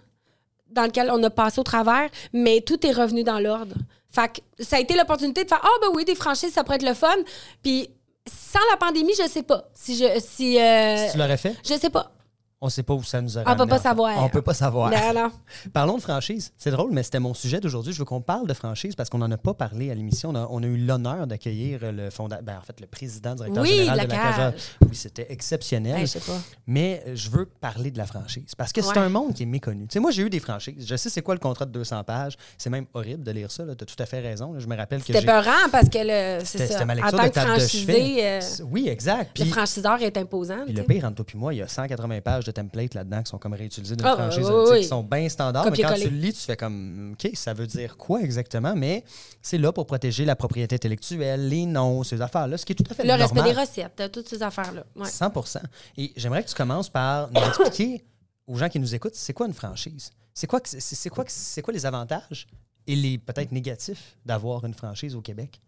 dans 0.71 0.85
lequel 0.85 1.11
on 1.11 1.23
a 1.23 1.31
passé 1.31 1.61
au 1.61 1.65
travers, 1.65 2.09
mais 2.33 2.61
tout 2.61 2.85
est 2.87 2.93
revenu 2.93 3.23
dans 3.25 3.39
l'ordre. 3.39 3.77
Fait 4.11 4.29
que 4.33 4.65
ça 4.65 4.77
a 4.77 4.81
été 4.81 4.95
l'opportunité 4.97 5.45
de 5.45 5.49
faire 5.49 5.61
Ah, 5.63 5.69
ben 5.83 5.89
oui, 5.95 6.05
des 6.05 6.15
franchises, 6.15 6.53
ça 6.53 6.65
pourrait 6.65 6.77
être 6.77 6.89
le 6.89 6.95
fun. 6.95 7.15
Puis 7.63 7.89
sans 8.27 8.61
la 8.71 8.77
pandémie, 8.77 9.13
je 9.19 9.29
sais 9.29 9.43
pas. 9.43 9.69
Si 9.75 9.97
je. 9.97 10.05
Si, 10.21 10.61
euh, 10.61 11.07
Si 11.07 11.13
tu 11.13 11.19
l'aurais 11.19 11.37
fait, 11.37 11.55
je 11.65 11.75
sais 11.75 11.91
pas. 11.91 12.11
On 12.67 12.69
ne 12.69 12.73
sait 12.73 12.83
pas 12.83 12.95
où 12.95 13.03
ça 13.05 13.21
nous 13.21 13.37
aurait 13.37 13.45
On 13.47 13.55
peut 13.55 13.63
amené, 13.63 13.71
pas 13.77 13.79
savoir. 13.83 14.25
On 14.25 14.29
peut 14.29 14.43
pas 14.43 14.55
savoir. 14.55 14.91
Non, 14.91 15.13
non. 15.23 15.31
Parlons 15.73 15.97
de 15.97 16.03
franchise. 16.03 16.53
C'est 16.59 16.71
drôle, 16.73 16.91
mais 16.93 17.03
c'était 17.05 17.21
mon 17.21 17.33
sujet 17.33 17.61
d'aujourd'hui. 17.61 17.93
Je 17.93 17.99
veux 18.01 18.05
qu'on 18.05 18.21
parle 18.21 18.47
de 18.49 18.55
franchise 18.55 18.95
parce 18.97 19.09
qu'on 19.09 19.19
n'en 19.19 19.31
a 19.31 19.37
pas 19.37 19.55
parlé 19.55 19.91
à 19.91 19.95
l'émission. 19.95 20.31
On 20.31 20.35
a, 20.35 20.49
on 20.51 20.63
a 20.63 20.67
eu 20.67 20.77
l'honneur 20.77 21.27
d'accueillir 21.29 21.79
le 21.93 22.11
fondateur, 22.11 22.43
ben, 22.45 22.59
en 22.59 22.63
fait, 22.63 22.81
le 22.81 22.87
président 22.89 23.35
directeur 23.35 23.63
Oui, 23.63 23.71
général 23.71 23.93
de 23.93 23.97
la 23.99 24.05
de 24.07 24.11
la 24.11 24.17
Cage. 24.17 24.37
Cage. 24.37 24.55
Oui, 24.89 24.95
c'était 24.97 25.27
exceptionnel. 25.31 25.95
Hey, 26.01 26.07
je 26.07 26.13
sais 26.13 26.21
pas. 26.21 26.39
Mais 26.67 27.03
euh, 27.07 27.13
je 27.15 27.31
veux 27.31 27.47
parler 27.47 27.91
de 27.91 27.99
la 27.99 28.07
franchise 28.07 28.55
parce 28.57 28.73
que 28.73 28.83
c'est 28.83 28.91
Ouais. 28.91 28.99
un 28.99 29.09
monde 29.09 29.35
qui 29.35 29.45
est 29.45 29.47
méconnu. 29.47 29.87
Tu 29.87 29.93
sais, 29.95 30.01
moi, 30.01 30.11
j'ai 30.11 30.23
eu 30.23 30.31
des 30.31 30.41
franchises. 30.41 30.87
Je 30.89 30.97
sais 30.97 31.11
c'est 31.11 31.23
quoi 31.23 31.35
le 31.35 31.41
contrat 31.41 31.67
de 31.67 31.71
200 31.73 32.03
pages. 32.05 32.37
C'est 32.59 32.71
même 32.71 32.87
horrible 32.95 33.23
de 33.23 33.31
lire 33.31 33.51
ça. 33.51 33.65
Tu 33.65 33.71
as 33.71 33.75
tout 33.87 34.03
à 34.03 34.07
fait 34.07 34.21
raison. 34.21 34.53
là. 34.53 34.59
Je 34.59 34.67
me 34.67 34.77
rappelle 34.77 35.01
que 35.01 35.07
C'était 35.07 35.25
peurant 35.25 35.69
parce 35.71 35.89
que 35.89 35.99
le, 35.99 36.45
c'est 36.45 36.67
ça. 36.67 36.85
ma 36.85 36.95
En 36.95 36.97
lecture 36.97 37.19
tant 37.19 37.25
de 37.25 37.29
que 37.29 37.41
franchisé, 37.41 38.27
euh, 38.27 38.41
Oui, 38.71 38.89
exact. 38.89 39.39
le 39.39 39.45
Puis- 39.45 39.53
franchiseur 39.53 40.01
est 40.03 40.17
imposant. 40.17 40.65
puis 40.65 40.75
le 40.75 40.83
pire, 40.83 41.05
entre 41.05 41.17
toi 41.17 41.25
puis 41.27 41.39
moi, 41.39 41.53
il 41.55 41.59
y 41.59 41.63
a 41.63 41.69
180 41.69 42.21
pages 42.23 42.45
de 42.45 42.51
templates 42.57 42.95
là-dedans 42.95 43.23
qui 43.23 43.31
sont 43.31 43.39
comme 43.39 43.55
réutilisés 43.55 43.97
d'une 43.97 44.07
Ah, 44.07 44.15
franchise 44.17 44.47
oui, 44.51 44.81
qui 44.81 44.87
sont 44.87 45.03
bien 45.03 45.29
standards. 45.29 45.71
Mais 45.71 45.79
quand 45.79 45.95
tu 45.95 46.11
le 46.11 46.17
lis, 46.17 46.33
tu 46.33 46.41
fais 46.41 46.57
comme 46.57 47.13
OK, 47.13 47.31
ça 47.35 47.55
veut 47.55 47.67
dire 47.67 47.97
quoi 47.97 48.21
exactement? 48.23 48.75
Mais 48.77 49.05
c'est 49.41 49.59
là 49.59 49.73
pour 49.73 49.87
protéger 49.87 50.25
la 50.25 50.37
propriété 50.37 50.75
intellectuelle, 50.75 51.49
les 51.49 51.67
noms, 51.67 52.03
ces 52.03 52.21
affaires-là, 52.21 52.59
ce 52.59 52.67
qui 52.67 52.73
est 52.73 52.77
tout 52.77 52.85
à 52.91 52.95
fait 52.95 53.05
Le 53.05 53.13
respect 53.13 53.35
normal. 53.37 53.55
des 53.55 53.61
recettes, 53.61 54.01
euh, 54.01 54.09
toutes 54.09 54.29
ces 54.29 54.43
affaires-là. 54.43 54.85
Ouais. 54.97 55.09
100 55.09 55.33
Et 55.97 56.13
j'aimerais 56.17 56.43
que 56.45 56.49
tu 56.49 56.55
commences 56.55 56.89
par 56.89 57.31
nous 57.31 57.41
expliquer 57.41 58.05
aux 58.47 58.57
gens 58.57 58.69
qui 58.69 58.79
nous 58.81 58.95
écoutent, 58.95 59.15
c'est 59.15 59.33
quoi 59.33 59.47
une 59.47 59.55
franchise? 59.55 60.11
C'est 60.35 60.47
quoi, 60.47 60.61
c'est 60.65 61.09
quoi, 61.11 61.25
quoi 61.63 61.73
les 61.73 61.87
avantages 61.87 62.47
et 62.87 62.95
les 62.95 63.19
peut-être 63.19 63.53
négatifs 63.53 64.17
d'avoir 64.25 64.65
une 64.65 64.75
franchise 64.75 65.15
au 65.15 65.21
Québec? 65.21 65.61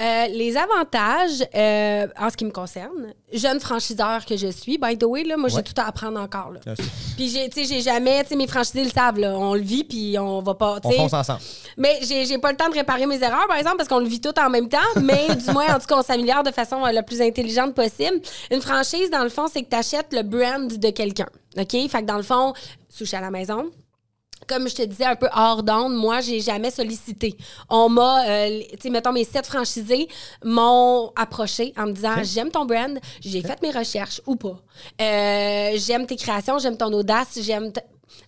Euh, 0.00 0.26
les 0.26 0.56
avantages, 0.56 1.46
euh, 1.54 2.08
en 2.18 2.28
ce 2.28 2.36
qui 2.36 2.44
me 2.44 2.50
concerne, 2.50 3.14
jeune 3.32 3.60
franchiseur 3.60 4.24
que 4.26 4.36
je 4.36 4.48
suis, 4.48 4.76
by 4.76 4.98
the 4.98 5.04
way, 5.04 5.22
là, 5.22 5.36
moi, 5.36 5.48
Ouais. 5.48 5.54
j'ai 5.56 5.62
tout 5.62 5.80
à 5.80 5.86
apprendre 5.86 6.18
encore. 6.20 6.50
Là. 6.50 6.60
Puis, 7.16 7.30
tu 7.32 7.52
sais, 7.52 7.64
j'ai 7.64 7.80
jamais, 7.80 8.22
tu 8.24 8.30
sais, 8.30 8.36
mes 8.36 8.48
franchisés 8.48 8.82
le 8.82 8.90
savent, 8.90 9.18
là, 9.20 9.34
on 9.38 9.54
le 9.54 9.60
vit, 9.60 9.84
puis 9.84 10.18
on 10.18 10.40
va 10.40 10.54
pas, 10.54 10.80
tu 10.80 10.88
On 10.88 10.90
fonce 10.90 11.12
ensemble. 11.12 11.38
Mais 11.76 12.00
j'ai, 12.02 12.26
j'ai 12.26 12.38
pas 12.38 12.50
le 12.50 12.56
temps 12.56 12.68
de 12.68 12.74
réparer 12.74 13.06
mes 13.06 13.22
erreurs, 13.22 13.46
par 13.46 13.56
exemple, 13.56 13.76
parce 13.76 13.88
qu'on 13.88 14.00
le 14.00 14.08
vit 14.08 14.20
tout 14.20 14.36
en 14.38 14.50
même 14.50 14.68
temps, 14.68 14.78
mais 15.00 15.28
du 15.36 15.50
moins, 15.52 15.72
en 15.76 15.78
tout 15.78 15.86
cas, 15.86 15.96
on 15.98 16.02
s'améliore 16.02 16.42
de 16.42 16.50
façon 16.50 16.84
euh, 16.84 16.90
la 16.90 17.04
plus 17.04 17.20
intelligente 17.22 17.74
possible. 17.74 18.20
Une 18.50 18.60
franchise, 18.60 19.10
dans 19.10 19.22
le 19.22 19.28
fond, 19.30 19.46
c'est 19.46 19.62
que 19.62 19.68
tu 19.70 19.76
achètes 19.76 20.12
le 20.12 20.22
brand 20.22 20.66
de 20.76 20.90
quelqu'un. 20.90 21.28
OK? 21.56 21.70
Fait 21.70 21.88
que 21.88 22.06
dans 22.06 22.16
le 22.16 22.24
fond, 22.24 22.52
sushi 22.88 23.14
à 23.14 23.20
la 23.20 23.30
maison, 23.30 23.70
comme 24.46 24.68
je 24.68 24.74
te 24.76 24.82
disais 24.82 25.04
un 25.04 25.16
peu 25.16 25.28
hors 25.34 25.62
d'onde, 25.62 25.94
moi, 25.94 26.20
j'ai 26.20 26.40
jamais 26.40 26.70
sollicité. 26.70 27.36
On 27.68 27.88
m'a, 27.88 28.26
euh, 28.28 28.60
tu 28.72 28.76
sais, 28.82 28.90
mettons, 28.90 29.12
mes 29.12 29.24
sept 29.24 29.46
franchisés 29.46 30.08
m'ont 30.44 31.12
approché 31.16 31.72
en 31.76 31.86
me 31.86 31.92
disant 31.92 32.14
J'aime 32.22 32.50
ton 32.50 32.64
brand, 32.64 32.98
j'ai 33.20 33.42
fait 33.42 33.60
mes 33.62 33.70
recherches 33.70 34.20
ou 34.26 34.36
pas. 34.36 34.60
Euh, 35.00 35.72
j'aime 35.76 36.06
tes 36.06 36.16
créations, 36.16 36.58
j'aime 36.58 36.76
ton 36.76 36.92
audace, 36.92 37.38
j'aime. 37.40 37.72
t- 37.72 37.80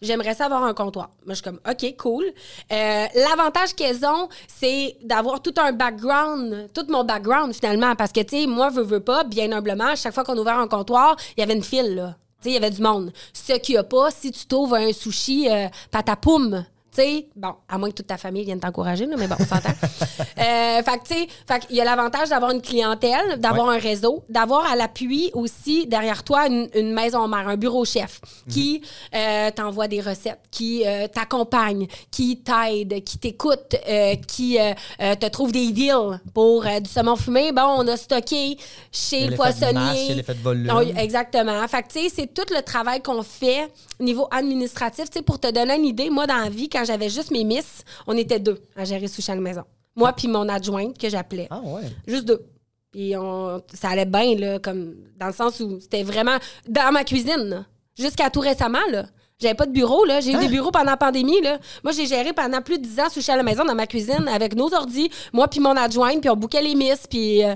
J'aimerais 0.03 0.35
ça 0.35 0.47
avoir 0.47 0.65
un 0.65 0.75
comptoir. 0.75 1.11
Moi, 1.25 1.35
je 1.35 1.35
suis 1.35 1.45
comme, 1.45 1.61
OK, 1.69 1.97
cool. 1.97 2.25
Euh, 2.73 3.07
L'avantage 3.15 3.73
qu'elles 3.75 4.05
ont, 4.05 4.29
c'est 4.49 4.97
d'avoir 5.03 5.41
tout 5.41 5.55
un 5.59 5.71
background, 5.73 6.69
tout 6.75 6.85
mon 6.89 7.05
background 7.05 7.55
finalement. 7.55 7.95
Parce 7.95 8.11
que, 8.11 8.21
tu 8.21 8.37
sais, 8.43 8.47
moi, 8.47 8.69
veux, 8.69 8.83
veux 8.83 9.01
pas, 9.01 9.23
bien 9.23 9.53
humblement, 9.53 9.87
à 9.89 9.95
chaque 9.97 10.13
fois 10.13 10.25
qu'on 10.25 10.37
ouvert 10.37 10.59
un 10.59 10.67
comptoir, 10.67 11.17
il 11.37 11.41
y 11.41 11.43
avait 11.45 11.55
une 11.55 11.63
file, 11.63 11.95
là. 11.95 12.17
Il 12.45 12.53
y 12.53 12.57
avait 12.57 12.71
du 12.71 12.81
monde. 12.81 13.13
Ce 13.33 13.55
qu'il 13.55 13.75
n'y 13.75 13.79
a 13.79 13.85
pas, 13.85 14.11
si 14.11 14.31
tu 14.31 14.47
t'ouvres 14.47 14.77
un 14.77 14.93
sushi 14.93 15.49
euh, 15.51 15.69
patapoum, 15.91 16.65
tu 16.97 17.03
sais, 17.03 17.29
bon, 17.37 17.55
à 17.69 17.77
moins 17.77 17.91
que 17.91 17.95
toute 17.97 18.07
ta 18.07 18.17
famille 18.17 18.45
vienne 18.45 18.61
t'encourager, 18.61 19.07
mais 19.07 19.27
bon, 19.27 19.37
on 19.39 19.45
s'entend. 19.45 19.69
euh, 20.39 20.83
fait 20.83 20.99
que, 20.99 21.07
tu 21.07 21.15
sais, 21.15 21.59
qu'il 21.61 21.77
y 21.77 21.81
a 21.81 21.85
l'avantage 21.85 22.31
d'avoir 22.31 22.53
une 22.53 22.63
clientèle, 22.63 23.39
d'avoir 23.39 23.69
un 23.69 23.79
réseau, 23.79 24.25
d'avoir 24.29 24.71
à 24.71 24.77
l'appui 24.77 25.31
aussi 25.35 25.87
derrière 25.87 26.25
toi 26.25 26.47
une, 26.47 26.69
une 26.75 26.93
maison 26.93 27.29
mère, 27.29 27.49
un 27.49 27.57
bureau 27.57 27.85
chef 27.85 28.21
qui 28.49 28.83
euh, 29.15 29.51
t'envoie 29.51 29.89
des 29.89 30.01
recettes, 30.01 30.41
qui 30.51 30.87
euh, 30.87 31.07
t'accompagne, 31.09 31.87
qui 32.11 32.39
t'aide, 32.39 33.05
qui 33.05 33.19
t'écoute, 33.19 33.77
qui 34.27 34.59
te 34.99 35.29
trouve 35.29 35.53
des 35.53 35.73
deals 35.73 36.21
pour 36.33 36.65
du 36.65 36.89
saumon 36.91 37.17
fumé. 37.17 37.53
Bon, 37.53 37.63
on 37.79 37.89
a 37.89 37.97
stocké 37.97 38.57
chez 38.91 39.21
Il 39.21 39.31
le 39.31 39.31
l'effet 39.31 39.37
de 39.37 39.39
masse, 39.39 39.59
poissonnier. 39.59 40.11
il 40.11 40.17
de 40.17 40.43
volume. 40.43 40.67
Non, 40.67 40.81
exactement. 40.81 41.67
Fait 41.69 41.83
que, 41.83 41.89
tu 41.89 42.01
sais, 42.01 42.09
c'est 42.15 42.33
tout 42.33 42.55
le 42.55 42.63
travail 42.63 43.03
qu'on 43.03 43.23
fait 43.23 43.71
au 44.01 44.05
niveau 44.05 44.29
administratif. 44.31 45.11
Tu 45.11 45.19
sais, 45.19 45.23
pour 45.23 45.39
te 45.39 45.51
donner 45.51 45.77
une 45.77 45.85
idée, 45.85 46.11
moi, 46.11 46.27
dans 46.27 46.37
la 46.37 46.49
vie, 46.49 46.69
quand 46.69 46.86
j'avais 46.87 47.11
juste 47.11 47.31
mes 47.31 47.45
miss, 47.45 47.83
on 48.07 48.17
était 48.17 48.39
deux 48.39 48.61
à 48.77 48.85
gérer 48.85 49.09
sous 49.09 49.21
chaque 49.21 49.39
maison. 49.39 49.65
Moi 49.95 50.13
puis 50.13 50.29
mon 50.29 50.49
adjointe 50.49 50.97
que 50.97 51.09
j'appelais. 51.09 51.49
Ah 51.51 51.61
ouais. 51.61 51.83
Juste 52.07 52.25
deux. 52.25 52.43
Puis 52.93 53.15
on, 53.17 53.63
ça 53.75 53.91
allait 53.91 54.07
bien, 54.07 54.37
là, 54.37 54.59
comme 54.59 54.95
dans 55.19 55.27
le 55.27 55.33
sens 55.33 55.61
où 55.61 55.79
c'était 55.81 56.03
vraiment 56.03 56.37
dans 56.67 56.93
ma 56.93 57.05
cuisine, 57.05 57.67
jusqu'à 57.99 58.31
tout 58.31 58.41
récemment, 58.41 58.87
là. 58.91 59.07
J'avais 59.39 59.55
pas 59.55 59.67
de 59.67 59.73
bureau, 59.73 60.07
là. 60.07 60.21
J'ai 60.21 60.33
eu 60.33 60.39
des 60.39 60.49
bureaux 60.49 60.71
pendant 60.71 60.93
la 60.93 60.97
pandémie, 60.97 61.43
là. 61.43 61.59
Moi, 61.85 61.93
j'ai 61.93 62.07
géré 62.07 62.33
pendant 62.33 62.63
plus 62.63 62.79
de 62.79 62.85
10 62.85 63.01
ans 63.01 63.09
sous 63.11 63.31
à 63.31 63.37
la 63.37 63.43
maison 63.43 63.67
dans 63.67 63.75
ma 63.75 63.87
cuisine 63.87 64.27
avec 64.29 64.55
nos 64.55 64.73
ordis, 64.73 65.11
moi 65.35 65.47
puis 65.47 65.61
mon 65.61 65.77
adjointe, 65.77 66.23
puis 66.23 66.31
on 66.31 66.37
bouquait 66.37 66.63
les 66.63 66.75
misses, 66.75 67.07
puis... 67.07 67.45
euh, 67.45 67.55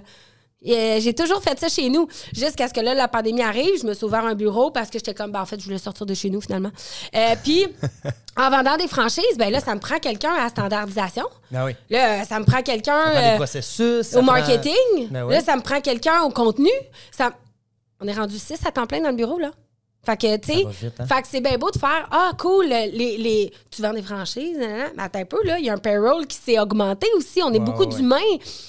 et, 0.62 0.74
euh, 0.74 1.00
j'ai 1.00 1.14
toujours 1.14 1.42
fait 1.42 1.58
ça 1.58 1.68
chez 1.68 1.88
nous. 1.88 2.06
Jusqu'à 2.34 2.68
ce 2.68 2.74
que 2.74 2.80
là, 2.80 2.94
la 2.94 3.08
pandémie 3.08 3.42
arrive, 3.42 3.80
je 3.80 3.86
me 3.86 3.94
suis 3.94 4.04
ouvert 4.04 4.24
un 4.24 4.34
bureau 4.34 4.70
parce 4.70 4.88
que 4.90 4.98
j'étais 4.98 5.14
comme, 5.14 5.32
ben, 5.32 5.40
en 5.40 5.46
fait, 5.46 5.58
je 5.58 5.64
voulais 5.64 5.78
sortir 5.78 6.06
de 6.06 6.14
chez 6.14 6.30
nous 6.30 6.40
finalement. 6.40 6.70
Euh, 7.14 7.34
puis, 7.42 7.66
en 8.36 8.50
vendant 8.50 8.76
des 8.76 8.88
franchises, 8.88 9.36
ben 9.38 9.50
là, 9.50 9.60
ça 9.60 9.74
me 9.74 9.80
prend 9.80 9.98
quelqu'un 9.98 10.32
à 10.32 10.44
la 10.44 10.48
standardisation. 10.48 11.24
Ah 11.54 11.64
oui. 11.64 11.74
Là, 11.88 12.24
ça 12.24 12.38
me 12.38 12.44
prend 12.44 12.62
quelqu'un 12.62 13.10
euh, 13.14 13.36
processus. 13.36 14.14
au 14.14 14.22
prend- 14.22 14.32
marketing. 14.32 15.08
Ben 15.10 15.24
ouais. 15.24 15.34
Là, 15.36 15.40
ça 15.42 15.56
me 15.56 15.62
prend 15.62 15.80
quelqu'un 15.80 16.22
au 16.22 16.30
contenu. 16.30 16.70
Ça... 17.10 17.32
On 18.02 18.08
est 18.08 18.14
rendu 18.14 18.38
six 18.38 18.58
à 18.66 18.70
temps 18.72 18.86
plein 18.86 19.00
dans 19.02 19.10
le 19.10 19.16
bureau, 19.16 19.38
là. 19.38 19.50
Fait 20.02 20.16
que, 20.16 20.36
tu 20.38 20.52
sais, 20.54 20.64
hein? 20.64 21.06
fait 21.06 21.22
que 21.22 21.28
c'est 21.28 21.40
bien 21.42 21.58
beau 21.58 21.70
de 21.70 21.78
faire 21.78 22.08
Ah, 22.10 22.30
cool, 22.38 22.66
les, 22.68 22.88
les, 23.18 23.52
tu 23.70 23.82
vends 23.82 23.92
des 23.92 24.00
franchises, 24.02 24.56
mais 24.58 24.86
attends 24.96 25.18
un 25.18 25.24
peu, 25.26 25.38
là, 25.44 25.58
il 25.58 25.66
y 25.66 25.68
a 25.68 25.74
un 25.74 25.78
payroll 25.78 26.26
qui 26.26 26.38
s'est 26.38 26.58
augmenté 26.58 27.06
aussi. 27.16 27.42
On 27.42 27.52
est 27.52 27.58
Ouais, 27.58 27.64
beaucoup 27.66 27.84
ouais, 27.84 27.94
d'humains. 27.94 28.16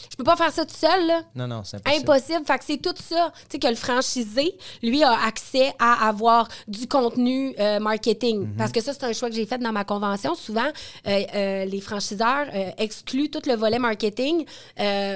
Je 0.09 0.17
peux 0.17 0.25
pas 0.25 0.35
faire 0.35 0.51
ça 0.51 0.65
tout 0.65 0.75
seul, 0.75 1.07
là. 1.07 1.21
Non, 1.33 1.47
non, 1.47 1.61
c'est 1.63 1.77
impossible. 1.77 2.01
Impossible. 2.11 2.45
Fait 2.45 2.57
que 2.57 2.65
c'est 2.65 2.77
tout 2.81 2.93
ça. 3.01 3.31
Tu 3.33 3.45
sais, 3.53 3.59
que 3.59 3.67
le 3.67 3.75
franchisé, 3.75 4.57
lui, 4.83 5.03
a 5.03 5.13
accès 5.25 5.71
à 5.79 6.09
avoir 6.09 6.49
du 6.67 6.85
contenu 6.87 7.55
euh, 7.59 7.79
marketing. 7.79 8.39
Mhm. 8.47 8.55
Parce 8.57 8.73
que 8.73 8.81
ça, 8.81 8.91
c'est 8.93 9.05
un 9.05 9.13
choix 9.13 9.29
que 9.29 9.35
j'ai 9.35 9.45
fait 9.45 9.57
dans 9.57 9.71
ma 9.71 9.85
convention. 9.85 10.35
Souvent, 10.35 10.67
euh, 11.07 11.23
euh, 11.33 11.63
les 11.65 11.79
franchiseurs 11.79 12.47
excluent 12.77 13.29
tout 13.29 13.41
le 13.47 13.55
volet 13.55 13.79
marketing 13.79 14.43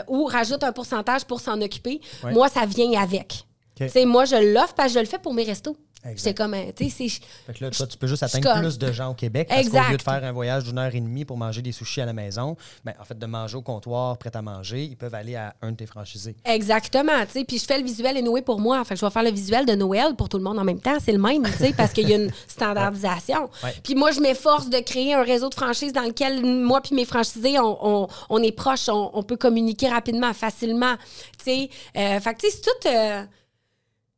ou 0.07 0.25
rajoutent 0.25 0.63
un 0.63 0.71
pourcentage 0.71 1.25
pour 1.25 1.41
s'en 1.41 1.61
occuper. 1.61 1.99
Ouais. 2.23 2.31
Moi, 2.31 2.47
ça 2.47 2.65
vient 2.65 3.01
avec. 3.01 3.43
Tu 3.75 3.89
sais, 3.89 4.05
moi, 4.05 4.23
je 4.23 4.53
l'offre 4.53 4.73
parce 4.75 4.87
que 4.89 4.93
je 4.95 4.99
le 4.99 5.05
fais 5.05 5.19
pour 5.19 5.33
mes 5.33 5.43
restos. 5.43 5.75
J'étais 6.15 6.33
comme, 6.33 6.53
euh, 6.53 6.71
tu 6.75 6.89
sais, 6.89 7.07
Fait 7.09 7.53
que 7.53 7.63
là, 7.63 7.71
toi, 7.71 7.87
tu 7.87 7.97
peux 7.97 8.07
juste 8.07 8.21
atteindre 8.23 8.43
comme- 8.51 8.61
plus 8.61 8.77
de 8.77 8.91
gens 8.91 9.09
au 9.11 9.13
Québec. 9.13 9.47
Parce 9.49 9.67
qu'au 9.69 9.91
lieu 9.91 9.97
de 9.97 10.01
faire 10.01 10.23
un 10.23 10.31
voyage 10.31 10.63
d'une 10.65 10.77
heure 10.77 10.93
et 10.93 10.99
demie 11.01 11.25
pour 11.25 11.37
manger 11.37 11.61
des 11.61 11.71
sushis 11.71 12.01
à 12.01 12.05
la 12.05 12.13
maison, 12.13 12.55
ben, 12.83 12.93
en 12.99 13.03
fait, 13.03 13.17
de 13.17 13.25
manger 13.25 13.55
au 13.57 13.61
comptoir, 13.61 14.17
prêt 14.17 14.31
à 14.35 14.41
manger, 14.41 14.83
ils 14.83 14.95
peuvent 14.97 15.15
aller 15.15 15.35
à 15.35 15.55
un 15.61 15.71
de 15.71 15.77
tes 15.77 15.85
franchisés. 15.85 16.35
Exactement, 16.45 17.25
tu 17.25 17.39
sais. 17.39 17.43
Puis 17.45 17.57
je 17.59 17.65
fais 17.65 17.77
le 17.79 17.83
visuel 17.85 18.17
et 18.17 18.21
Noé 18.21 18.41
pour 18.41 18.59
moi. 18.59 18.83
Fait 18.85 18.93
que 18.95 18.99
je 18.99 19.05
vais 19.05 19.11
faire 19.11 19.23
le 19.23 19.31
visuel 19.31 19.65
de 19.65 19.73
Noël 19.73 20.15
pour 20.15 20.29
tout 20.29 20.37
le 20.37 20.43
monde 20.43 20.59
en 20.59 20.63
même 20.63 20.79
temps. 20.79 20.97
C'est 21.03 21.11
le 21.11 21.17
même, 21.19 21.43
tu 21.43 21.51
sais, 21.53 21.73
parce 21.73 21.91
qu'il 21.93 22.07
y 22.09 22.13
a 22.13 22.17
une 22.17 22.31
standardisation. 22.47 23.49
Ouais. 23.63 23.73
Puis 23.83 23.95
moi, 23.95 24.11
je 24.11 24.19
m'efforce 24.19 24.69
de 24.69 24.79
créer 24.79 25.13
un 25.13 25.23
réseau 25.23 25.49
de 25.49 25.55
franchises 25.55 25.93
dans 25.93 26.03
lequel 26.03 26.43
moi 26.45 26.81
puis 26.81 26.95
mes 26.95 27.05
franchisés, 27.05 27.59
on, 27.59 28.03
on- 28.03 28.07
on 28.29 28.43
est 28.43 28.51
proches, 28.51 28.89
on, 28.89 29.11
on 29.13 29.23
peut 29.23 29.37
communiquer 29.37 29.89
rapidement, 29.89 30.33
facilement, 30.33 30.95
tu 31.37 31.45
sais. 31.45 31.69
Euh, 31.97 32.19
fait 32.19 32.33
que, 32.33 32.39
tu 32.41 32.49
sais, 32.49 32.57
c'est 32.57 32.61
tout... 32.61 32.87
euh, 32.89 33.23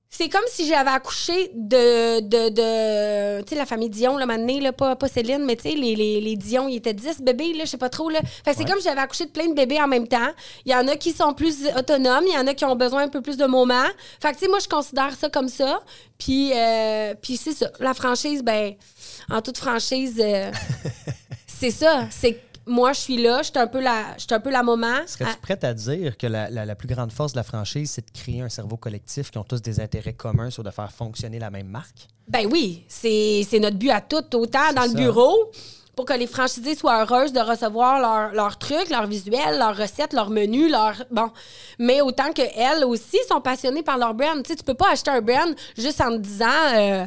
c'est 0.10 0.30
comme 0.30 0.43
si 0.48 0.65
j'avais 0.67 0.89
accouché 0.89 1.52
de, 1.54 2.22
de, 2.22 2.50
de 2.50 3.41
tu 3.41 3.50
sais, 3.50 3.56
la 3.56 3.65
famille 3.65 3.89
Dion, 3.89 4.17
là, 4.17 4.26
maintenant, 4.26 4.60
là, 4.60 4.72
pas, 4.72 4.96
pas 4.96 5.08
Céline, 5.08 5.43
mais 5.46 5.56
tu 5.58 5.63
sais, 5.63 5.76
les, 5.76 5.96
les, 5.96 6.22
les 6.22 6.36
Dion, 6.36 6.67
ils 6.67 6.78
étaient 6.78 6.93
10 6.93 7.22
bébés, 7.22 7.54
là, 7.54 7.65
je 7.65 7.72
sais 7.72 7.78
pas 7.78 7.89
trop, 7.89 8.10
là. 8.10 8.22
Fait 8.46 8.52
que 8.52 8.58
c'est 8.58 8.65
comme 8.65 8.80
si 8.80 8.86
j'avais 8.86 9.02
accouché 9.02 9.26
de 9.26 9.32
plein 9.32 9.48
de 9.48 9.54
bébés 9.54 9.82
en 9.82 9.88
même 9.88 10.08
temps. 10.08 10.30
Il 10.65 10.72
y 10.72 10.76
en 10.76 10.88
a 10.88 10.96
qui 10.96 11.12
sont 11.12 11.34
plus 11.34 11.67
autonomes, 11.78 12.24
il 12.26 12.34
y 12.34 12.38
en 12.38 12.48
a 12.48 12.54
qui 12.54 12.63
ont 12.65 12.76
besoin 12.76 13.04
un 13.04 13.10
peu 13.10 13.22
plus 13.22 13.38
de 13.38 13.46
moments. 13.46 13.88
Fait 14.22 14.30
que, 14.30 14.36
tu 14.36 14.46
sais, 14.46 14.48
moi, 14.48 14.60
je 14.60 14.70
considère 14.70 15.13
ça 15.13 15.30
comme 15.30 15.50
ça. 15.50 15.82
Puis, 16.17 16.52
euh, 16.54 17.13
puis 17.22 17.38
c'est 17.38 17.54
ça. 17.54 17.70
La 17.80 17.93
franchise, 17.93 18.43
ben, 18.43 18.74
en 19.30 19.41
toute 19.41 19.58
franchise, 19.58 20.20
euh, 20.20 20.52
c'est 21.48 21.72
ça. 21.72 22.08
C'est 22.12 22.41
moi, 22.67 22.93
je 22.93 22.99
suis 22.99 23.21
là, 23.21 23.39
je 23.41 23.47
suis 23.49 23.58
un 23.60 23.67
peu 23.67 23.80
la, 23.80 24.13
je 24.17 24.23
suis 24.23 24.34
un 24.34 24.39
peu 24.39 24.49
la 24.51 24.63
maman. 24.63 24.97
Serais-tu 25.08 25.32
Ah, 25.34 25.38
prête 25.41 25.63
à 25.63 25.73
dire 25.73 26.17
que 26.17 26.27
la, 26.27 26.49
la- 26.49 26.65
la 26.65 26.75
plus 26.75 26.88
grande 26.88 27.12
force 27.12 27.32
de 27.34 27.38
la 27.38 27.43
franchise, 27.43 27.91
c'est 27.91 28.06
de 28.06 28.12
créer 28.19 28.41
un 28.41 28.49
cerveau 28.49 28.77
collectif 28.77 29.32
qui 29.32 29.38
ont 29.38 29.43
tous 29.43 29.62
des 29.62 29.80
intérêts 29.80 30.13
communs 30.13 30.49
sur 30.49 30.63
de 30.63 30.71
faire 30.71 30.91
fonctionner 30.91 31.39
la 31.39 31.49
même 31.49 31.67
marque? 31.67 32.08
Ben 32.27 32.45
oui, 32.51 32.86
c'est 32.88 33.45
c'est 33.49 33.60
notre 33.60 33.77
but 33.77 33.89
à 33.91 34.01
tout, 34.01 34.23
autant 34.36 34.73
dans 34.75 34.84
le 34.84 34.93
bureau 34.93 35.51
pour 35.95 36.06
que 36.06 36.13
les 36.13 36.27
franchisés 36.27 36.75
soient 36.75 37.01
heureuses 37.03 37.34
de 37.34 37.39
recevoir 37.39 37.99
leurs 37.99 38.34
leur 38.34 38.58
trucs, 38.60 38.89
leurs 38.89 39.08
visuels, 39.08 39.58
leurs 39.58 39.75
recettes, 39.75 40.13
leurs 40.13 40.30
menus, 40.30 40.69
leurs 40.69 41.03
bon, 41.10 41.32
mais 41.80 42.01
autant 42.01 42.32
que 42.34 42.41
elles 42.56 42.84
aussi 42.86 43.17
sont 43.30 43.41
passionnées 43.41 43.82
par 43.82 43.97
leur 43.97 44.13
brand. 44.13 44.43
Tu 44.43 44.49
sais, 44.49 44.56
tu 44.58 44.63
peux 44.63 44.73
pas 44.75 44.91
acheter 44.91 45.10
un 45.10 45.21
brand 45.21 45.56
juste 45.77 45.99
en 46.01 46.12
te 46.12 46.17
disant 46.17 46.45
euh, 46.75 47.06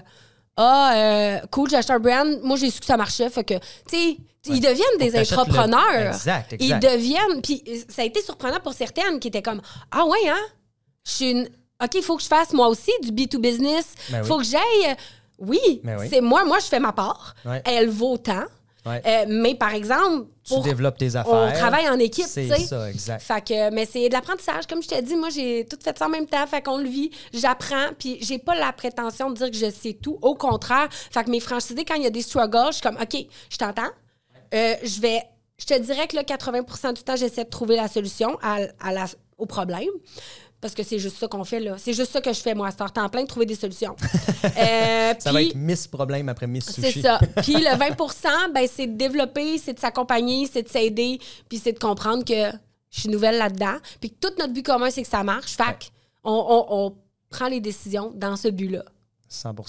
ah 0.56 0.92
euh, 0.94 1.38
cool, 1.50 1.70
j'ai 1.70 1.76
acheté 1.76 1.92
un 1.92 2.00
brand, 2.00 2.40
moi 2.42 2.56
j'ai 2.56 2.70
su 2.70 2.80
que 2.80 2.86
ça 2.86 2.96
marchait, 2.96 3.30
fait 3.30 3.44
que 3.44 3.54
tu 3.88 3.96
sais 3.96 4.16
ils 4.46 4.60
deviennent 4.60 4.98
des 4.98 5.10
le- 5.10 5.20
entrepreneurs. 5.20 6.14
Exact, 6.14 6.52
Ils 6.58 6.72
exact. 6.72 6.82
deviennent 6.92 7.42
puis 7.42 7.62
euh, 7.68 7.76
ça 7.88 8.02
a 8.02 8.04
été 8.04 8.22
surprenant 8.22 8.60
pour 8.60 8.72
certaines 8.72 9.18
qui 9.20 9.28
étaient 9.28 9.42
comme 9.42 9.60
ah 9.90 10.04
ouais 10.06 10.28
hein, 10.28 10.38
je 11.06 11.10
suis 11.12 11.30
une 11.30 11.48
OK, 11.82 11.94
il 11.94 12.02
faut 12.02 12.16
que 12.16 12.22
je 12.22 12.28
fasse 12.28 12.52
moi 12.52 12.68
aussi 12.68 12.90
du 13.02 13.10
B2 13.10 13.38
business. 13.38 13.86
Ben 14.10 14.20
oui. 14.20 14.28
faut 14.28 14.36
que 14.36 14.44
j'aille. 14.44 14.96
Oui, 15.38 15.80
Ben 15.82 15.96
oui. 15.98 16.08
c'est 16.10 16.20
moi, 16.20 16.44
moi, 16.44 16.58
je 16.58 16.66
fais 16.66 16.78
ma 16.78 16.92
part. 16.92 17.34
Ouais. 17.46 17.62
Elle 17.64 17.88
vaut 17.88 18.18
tant. 18.18 18.44
Ouais. 18.84 19.00
Euh, 19.06 19.24
mais 19.28 19.54
par 19.54 19.72
exemple, 19.72 20.26
tu 20.44 20.60
développes 20.60 20.98
tes 20.98 21.16
affaires. 21.16 21.32
on 21.32 21.52
travaille 21.52 21.88
en 21.88 21.98
équipe, 21.98 22.26
tu 22.26 22.30
C'est 22.32 22.48
ça, 22.66 22.90
exact. 22.90 23.22
Fait 23.22 23.40
que, 23.42 23.70
mais 23.70 23.86
c'est 23.90 24.08
de 24.10 24.12
l'apprentissage. 24.12 24.66
Comme 24.66 24.82
je 24.82 24.88
t'ai 24.88 25.00
dit, 25.00 25.16
moi, 25.16 25.30
j'ai 25.30 25.64
tout 25.70 25.78
fait 25.82 25.96
ça 25.98 26.04
en 26.04 26.10
même 26.10 26.26
temps. 26.26 26.46
Fait 26.46 26.60
qu'on 26.60 26.76
le 26.76 26.88
vit, 26.88 27.10
j'apprends, 27.32 27.88
puis 27.98 28.18
j'ai 28.20 28.38
pas 28.38 28.54
la 28.54 28.72
prétention 28.74 29.30
de 29.30 29.36
dire 29.36 29.50
que 29.50 29.56
je 29.56 29.70
sais 29.70 29.94
tout. 29.94 30.18
Au 30.20 30.34
contraire. 30.34 30.88
Fait 30.90 31.24
que 31.24 31.30
mes 31.30 31.40
franchisés, 31.40 31.86
quand 31.86 31.94
il 31.94 32.02
y 32.02 32.06
a 32.06 32.10
des 32.10 32.20
struggles, 32.22 32.66
je 32.68 32.72
suis 32.74 32.82
comme, 32.82 32.98
OK, 33.00 33.24
je 33.50 33.56
t'entends. 33.56 33.88
Euh, 34.54 34.74
je 34.82 35.00
vais... 35.00 35.22
Je 35.58 35.66
te 35.66 35.78
dirais 35.78 36.08
que 36.08 36.16
là, 36.16 36.22
80% 36.22 36.94
du 36.94 37.02
temps, 37.02 37.16
j'essaie 37.16 37.44
de 37.44 37.50
trouver 37.50 37.76
la 37.76 37.86
solution 37.86 38.38
à, 38.42 38.60
à 38.80 38.92
la- 38.92 39.04
au 39.36 39.44
problème. 39.44 39.90
Parce 40.60 40.74
que 40.74 40.82
c'est 40.82 40.98
juste 40.98 41.16
ça 41.18 41.26
qu'on 41.28 41.44
fait, 41.44 41.60
là. 41.60 41.76
C'est 41.78 41.92
juste 41.92 42.12
ça 42.12 42.20
que 42.22 42.32
je 42.32 42.40
fais, 42.40 42.54
moi, 42.54 42.68
à 42.68 42.70
ce 42.70 42.76
temps 42.78 43.08
plein, 43.10 43.22
de 43.22 43.26
trouver 43.28 43.46
des 43.46 43.54
solutions. 43.54 43.94
Euh, 44.56 45.12
Ça 45.18 45.32
va 45.32 45.42
être 45.42 45.54
Miss 45.54 45.86
Problème 45.86 46.30
après 46.30 46.46
Miss 46.46 46.64
Sushi. 46.72 46.92
c'est 46.92 47.00
ça. 47.02 47.18
Puis 47.42 47.52
le 47.54 47.76
20% 47.76 48.52
ben, 48.54 48.66
c'est 48.74 48.86
de 48.86 48.96
développer, 48.96 49.58
c'est 49.58 49.74
de 49.74 49.78
s'accompagner, 49.78 50.48
c'est 50.50 50.62
de 50.62 50.68
s'aider, 50.68 51.18
puis 51.46 51.58
c'est 51.58 51.72
de 51.72 51.78
comprendre 51.78 52.24
que 52.24 52.50
je 52.90 53.00
suis 53.00 53.08
nouvelle 53.10 53.36
là-dedans. 53.36 53.76
Puis 54.00 54.10
que 54.10 54.16
tout 54.26 54.32
notre 54.38 54.54
but 54.54 54.64
commun, 54.64 54.90
c'est 54.90 55.02
que 55.02 55.08
ça 55.08 55.22
marche. 55.22 55.56
Fait 55.56 55.78
que 55.78 55.84
on, 56.24 56.32
on- 56.32 56.86
on 56.86 56.96
prend 57.28 57.48
les 57.48 57.60
décisions 57.60 58.12
dans 58.14 58.36
ce 58.36 58.48
but-là. 58.48 58.82
100 59.28 59.54
Puis 59.54 59.64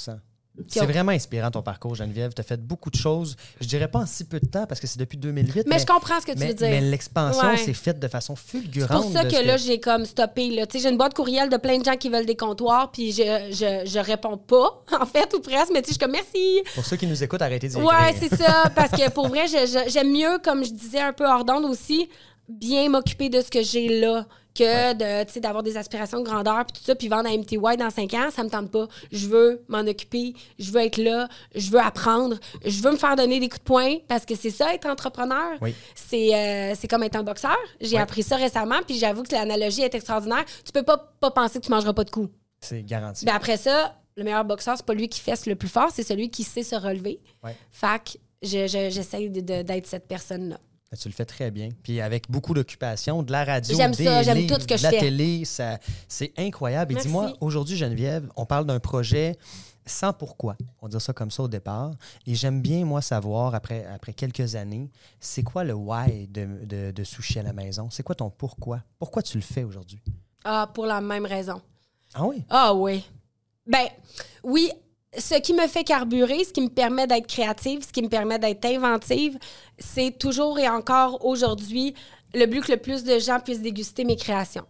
C'est 0.68 0.86
vraiment 0.86 1.12
inspirant 1.12 1.50
ton 1.50 1.62
parcours, 1.62 1.96
Geneviève. 1.96 2.34
Tu 2.34 2.42
as 2.42 2.44
fait 2.44 2.60
beaucoup 2.62 2.90
de 2.90 2.96
choses. 2.96 3.36
Je 3.62 3.68
dirais 3.68 3.88
pas 3.88 4.00
en 4.00 4.06
si 4.06 4.26
peu 4.26 4.40
de 4.40 4.46
temps 4.46 4.66
parce 4.68 4.80
que 4.82 4.88
c'est 4.88 5.00
depuis 5.00 5.18
2008. 5.18 5.66
Mais, 5.68 5.80
je 5.80 5.86
comprends 5.86 6.20
ce 6.20 6.26
que 6.26 6.34
tu 6.34 6.40
mais, 6.40 6.48
veux 6.50 6.54
dire. 6.54 6.68
mais 6.70 6.82
l'expansion 6.82 7.48
Ouais. 7.48 7.58
s'est 7.58 7.74
faite 7.74 8.00
de 8.00 8.08
façon 8.08 8.36
C'est 8.36 8.60
fulgurante. 8.60 9.02
pour 9.04 9.12
ça 9.12 9.24
que 9.24 9.36
ce 9.36 9.46
là, 9.46 9.58
j'ai 9.58 9.80
comme 9.80 10.06
stoppé. 10.06 10.64
J'ai 10.74 10.90
une 10.90 10.98
boîte 10.98 11.14
courriel 11.14 11.50
de 11.50 11.58
plein 11.58 11.80
de 11.80 11.86
gens 11.86 11.96
qui 11.96 12.10
veulent 12.10 12.26
des 12.26 12.36
comptoirs, 12.36 12.92
puis 12.92 13.12
je, 13.12 13.24
je, 13.52 13.90
je 13.90 14.00
réponds 14.00 14.38
pas, 14.38 14.84
en 15.00 15.06
fait, 15.06 15.34
ou 15.34 15.40
presque, 15.40 15.72
mais 15.74 15.82
tu 15.82 15.88
sais, 15.88 15.94
je 15.94 16.00
suis 16.00 16.00
comme 16.00 16.12
merci. 16.12 16.62
Pour 16.76 16.86
ceux 16.86 16.98
qui 16.98 17.08
nous 17.08 17.24
écoutent, 17.24 17.42
arrêtez 17.42 17.70
d'y 17.70 17.78
Ouais, 17.78 18.14
c'est 18.20 18.36
ça. 18.36 18.70
Parce 18.76 18.92
que 18.92 19.10
pour 19.10 19.30
vrai, 19.30 19.46
j'aime 19.88 20.12
mieux, 20.12 20.38
comme 20.44 20.64
je 20.66 20.72
disais 20.72 21.00
un 21.02 21.14
peu 21.14 21.26
hors 21.26 21.46
d'onde 21.46 21.66
aussi, 21.66 22.10
bien 22.52 22.90
m'occuper 22.90 23.30
de 23.30 23.42
ce 23.42 23.50
que 23.50 23.62
j'ai 23.64 24.00
là 24.00 24.26
que 24.54 24.94
de, 24.94 25.40
d'avoir 25.40 25.64
des 25.64 25.78
aspirations 25.78 26.20
de 26.20 26.26
grandeur 26.26 26.66
puis 26.66 26.78
tout 26.78 26.84
ça, 26.86 26.94
puis 26.94 27.08
vendre 27.08 27.30
à 27.30 27.38
MTY 27.38 27.78
dans 27.80 27.90
cinq 27.90 28.14
ans, 28.14 28.30
ça 28.36 28.44
me 28.44 28.50
tente 28.50 28.70
pas. 28.70 28.88
Je 29.12 29.28
veux 29.28 29.64
m'en 29.70 29.80
occuper, 29.80 30.34
je 30.60 30.72
veux 30.72 30.82
être 30.82 30.98
là, 30.98 31.30
je 31.56 31.72
veux 31.72 31.80
apprendre, 31.80 32.38
je 32.66 32.82
veux 32.82 32.92
me 32.92 32.98
faire 32.98 33.16
donner 33.16 33.40
des 33.40 33.48
coups 33.48 33.62
de 33.62 33.66
poing 33.66 33.96
parce 34.10 34.26
que 34.26 34.36
c'est 34.36 34.50
ça, 34.50 34.74
être 34.74 34.88
entrepreneur. 34.88 35.54
Oui. 35.62 35.74
C'est 35.96 36.36
euh, 36.36 36.74
c'est 36.78 36.90
comme 36.90 37.04
être 37.04 37.16
un 37.16 37.24
boxeur. 37.24 37.56
J'ai 37.80 37.96
Ouais. 37.96 38.02
appris 38.02 38.24
ça 38.24 38.36
récemment, 38.36 38.80
puis 38.86 38.98
j'avoue 38.98 39.24
que 39.24 39.32
l'analogie 39.32 39.84
est 39.84 39.96
extraordinaire. 39.96 40.44
Tu 40.66 40.74
peux 40.74 40.84
pas, 40.84 40.98
pas 40.98 41.32
penser 41.32 41.60
que 41.62 41.66
tu 41.66 41.72
mangeras 41.72 41.94
pas 41.94 42.04
de 42.04 42.10
coups. 42.12 42.30
C'est 42.60 42.84
garanti. 42.84 43.24
Ben 43.24 43.36
après 43.36 43.56
ça, 43.56 43.96
le 44.18 44.26
meilleur 44.26 44.44
boxeur, 44.44 44.76
c'est 44.76 44.86
pas 44.86 44.94
lui 44.94 45.08
qui 45.08 45.22
fesse 45.22 45.46
le 45.46 45.56
plus 45.56 45.70
fort, 45.70 45.90
c'est 45.94 46.04
celui 46.04 46.30
qui 46.30 46.44
sait 46.44 46.64
se 46.64 46.76
relever. 46.76 47.22
Ouais. 47.42 47.56
Fait 47.72 48.02
que 48.04 48.12
je- 48.44 48.68
je- 48.68 48.90
j'essaie 48.90 49.30
de- 49.30 49.40
de- 49.40 49.62
d'être 49.62 49.88
cette 49.88 50.10
personne-là. 50.10 50.60
Ben, 50.92 50.98
Tu 50.98 51.08
le 51.08 51.14
fais 51.14 51.26
très 51.26 51.52
bien. 51.52 51.70
Puis 51.84 52.02
avec 52.02 52.30
beaucoup 52.30 52.54
d'occupation, 52.54 53.24
de 53.24 53.32
la 53.32 53.46
radio, 53.46 53.76
J'aime 53.78 53.92
des 53.92 54.04
ça, 54.06 54.24
j'aime 54.24 54.38
livres, 54.38 54.56
tout 54.56 54.62
ce 54.62 54.68
que 54.68 54.74
de 54.74 54.78
je 54.80 54.84
la 54.84 54.90
fais. 54.90 55.00
télé, 55.00 55.46
ça, 55.46 55.80
c'est 56.08 56.34
incroyable. 56.38 56.94
Et 56.94 57.02
dis-moi, 57.02 57.34
aujourd'hui, 57.40 57.78
Geneviève, 57.78 58.30
on 58.36 58.46
parle 58.46 58.66
d'un 58.66 58.80
projet 58.80 59.38
sans 59.86 60.12
pourquoi. 60.14 60.56
On 60.82 60.88
dire 60.90 61.02
ça 61.02 61.14
comme 61.14 61.32
ça 61.32 61.44
au 61.44 61.48
départ. 61.48 61.92
Et 62.28 62.36
j'aime 62.36 62.62
bien, 62.62 62.84
moi, 62.86 63.02
savoir, 63.02 63.56
après, 63.56 63.86
après 63.86 64.14
quelques 64.14 64.56
années, 64.56 64.92
c'est 65.20 65.44
quoi 65.44 65.64
le 65.64 65.74
why 65.74 66.28
de, 66.28 66.66
de, 66.66 66.92
de 66.92 67.04
sushi 67.04 67.40
à 67.40 67.44
la 67.44 67.54
maison? 67.54 67.90
C'est 67.90 68.04
quoi 68.04 68.14
ton 68.16 68.30
pourquoi? 68.30 68.84
Pourquoi 69.00 69.24
tu 69.24 69.38
le 69.38 69.44
fais 69.44 69.64
aujourd'hui? 69.64 70.02
Ah, 70.44 70.70
pour 70.74 70.86
la 70.86 71.00
même 71.02 71.26
raison. 71.26 71.62
Ah 72.14 72.26
oui? 72.26 72.44
Ah 72.50 72.74
oui. 72.74 73.04
Ben, 73.66 73.88
oui, 74.44 74.70
ce 75.18 75.36
qui 75.36 75.54
me 75.54 75.68
fait 75.68 75.84
carburer, 75.84 76.44
ce 76.44 76.54
qui 76.54 76.62
me 76.62 76.70
permet 76.70 77.08
d'être 77.08 77.28
créative, 77.28 77.86
ce 77.86 77.92
qui 77.92 78.02
me 78.02 78.08
permet 78.08 78.40
d'être 78.40 78.64
inventive, 78.66 79.38
c'est 79.78 80.18
toujours 80.18 80.58
et 80.60 80.70
encore 80.70 81.26
aujourd'hui 81.26 81.94
le 82.34 82.46
but 82.46 82.62
que 82.62 82.72
le 82.72 82.78
plus 82.78 83.04
de 83.04 83.20
gens 83.20 83.40
puissent 83.40 83.62
déguster 83.62 84.06
mes 84.06 84.16
créations. 84.16 84.66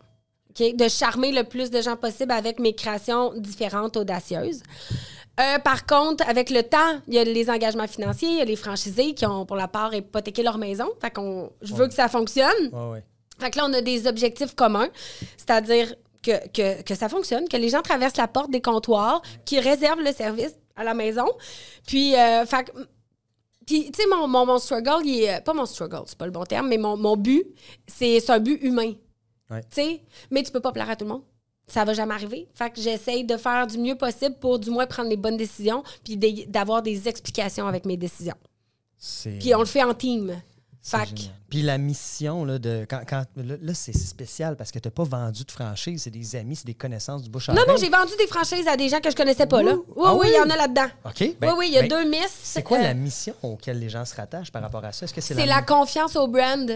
De 0.60 0.90
charmer 0.90 1.32
le 1.32 1.44
plus 1.44 1.70
de 1.70 1.82
gens 1.82 1.96
possible 1.96 2.32
avec 2.32 2.60
mes 2.60 2.74
créations 2.74 3.34
différentes, 3.36 3.96
audacieuses. 3.96 4.64
Euh, 5.40 5.60
par 5.60 5.86
contre, 5.86 6.28
avec 6.28 6.50
le 6.50 6.64
temps, 6.64 7.00
il 7.08 7.14
y 7.14 7.20
a 7.20 7.24
les 7.24 7.50
engagements 7.50 7.88
financiers, 7.88 8.30
il 8.30 8.38
y 8.38 8.42
a 8.42 8.46
les 8.46 8.58
franchisés 8.58 9.14
qui 9.14 9.26
ont 9.26 9.46
pour 9.46 9.56
la 9.56 9.70
part 9.70 9.94
hypothéqué 9.94 10.44
leur 10.44 10.58
maison. 10.58 10.90
Fait 11.00 11.12
qu'on, 11.12 11.52
je 11.62 11.74
veux 11.74 11.88
que 11.88 11.94
ça 11.94 12.10
fonctionne. 12.10 12.70
Fait 13.40 13.50
que 13.50 13.58
là, 13.58 13.66
on 13.68 13.74
a 13.74 13.82
des 13.82 14.08
objectifs 14.08 14.56
communs, 14.56 14.90
c'est-à-dire 15.38 15.96
que, 16.22 16.48
que, 16.50 16.82
que 16.82 16.96
ça 16.96 17.10
fonctionne, 17.10 17.48
que 17.48 17.58
les 17.58 17.70
gens 17.70 17.82
traversent 17.82 18.18
la 18.18 18.28
porte 18.28 18.52
des 18.52 18.62
comptoirs, 18.62 19.22
qu'ils 19.46 19.60
réservent 19.60 20.02
le 20.02 20.14
service 20.14 20.56
à 20.76 20.84
la 20.84 20.94
maison. 20.94 21.28
Puis, 21.88 22.16
euh, 22.16 22.46
fait 22.46 22.72
puis 23.66 23.92
tu 23.92 24.02
sais, 24.02 24.08
mon, 24.10 24.28
mon, 24.28 24.46
mon 24.46 24.58
struggle, 24.58 25.06
il 25.06 25.24
est, 25.24 25.42
pas 25.42 25.54
mon 25.54 25.66
struggle, 25.66 26.04
c'est 26.06 26.18
pas 26.18 26.26
le 26.26 26.32
bon 26.32 26.44
terme, 26.44 26.68
mais 26.68 26.78
mon, 26.78 26.98
mon 26.98 27.16
but, 27.16 27.46
c'est 27.88 28.30
un 28.30 28.40
but 28.40 28.62
humain. 28.64 28.94
Ouais. 29.50 29.62
Tu 29.64 29.68
sais, 29.72 30.02
mais 30.30 30.44
tu 30.44 30.52
peux 30.52 30.60
pas 30.60 30.72
plaire 30.72 30.90
à 30.90 30.96
tout 30.96 31.06
le 31.06 31.12
monde. 31.12 31.24
Ça 31.68 31.86
va 31.86 31.94
jamais 31.94 32.14
arriver. 32.14 32.50
Fait 32.54 32.70
que 32.70 32.82
j'essaye 32.82 33.24
de 33.24 33.38
faire 33.38 33.68
du 33.68 33.78
mieux 33.78 33.96
possible 33.96 34.36
pour 34.40 34.60
du 34.60 34.70
moins 34.72 34.88
prendre 34.88 35.10
les 35.10 35.16
bonnes 35.16 35.38
décisions, 35.38 35.84
puis 36.04 36.18
d'avoir 36.48 36.82
des 36.82 37.08
explications 37.08 37.68
avec 37.68 37.86
mes 37.86 37.98
décisions. 37.98 38.36
Puis 39.40 39.56
on 39.56 39.60
le 39.60 39.66
fait 39.66 39.84
en 39.84 39.94
team. 39.94 40.42
Génial. 40.84 41.36
Puis 41.50 41.62
la 41.62 41.78
mission, 41.78 42.44
là, 42.44 42.58
de, 42.58 42.86
quand, 42.90 43.02
quand- 43.08 43.26
là, 43.36 43.56
là, 43.62 43.74
c'est 43.74 43.96
spécial 43.96 44.56
parce 44.58 44.72
que 44.72 44.80
tu 44.80 44.88
n'as 44.88 44.92
pas 44.92 45.04
vendu 45.04 45.44
de 45.44 45.52
franchise, 45.52 46.02
c'est 46.04 46.10
des 46.10 46.36
amis, 46.36 46.56
c'est 46.56 46.66
des 46.66 46.74
connaissances 46.74 47.22
du 47.22 47.30
bouche 47.30 47.50
à 47.50 47.54
Non, 47.54 47.62
non, 47.68 47.76
j'ai 47.78 47.90
vendu 47.90 48.14
des 48.18 48.28
franchises 48.28 48.68
à 48.68 48.76
des 48.76 48.90
gens 48.90 49.00
que 49.00 49.12
je 49.12 49.16
connaissais 49.16 49.46
pas, 49.46 49.62
là. 49.62 49.74
Ouh. 49.76 49.86
Oui, 49.96 50.04
Ah 50.06 50.14
oui, 50.16 50.20
oui? 50.24 50.28
il 50.34 50.38
y 50.38 50.40
en 50.40 50.50
a 50.50 50.56
là-dedans. 50.58 50.88
OK. 51.06 51.14
oui, 51.22 51.38
ben- 51.40 51.54
oui, 51.58 51.66
il 51.70 51.74
y 51.74 51.78
a 51.78 51.82
ben, 51.82 51.90
deux 51.90 52.10
Miss. 52.10 52.32
C'est 52.42 52.64
quoi 52.64 52.80
Euh, 52.80 52.84
la 52.84 52.94
mission 52.96 53.34
auquel 53.44 53.80
les 53.80 53.90
gens 53.90 54.06
se 54.06 54.16
rattachent 54.16 54.52
par 54.52 54.62
rapport 54.64 54.84
à 54.84 54.92
ça? 54.92 55.06
Est-ce 55.06 55.14
que 55.14 55.22
c'est 55.22 55.46
la 55.46 55.62
confiance 55.62 56.16
au 56.16 56.28
brand. 56.28 56.70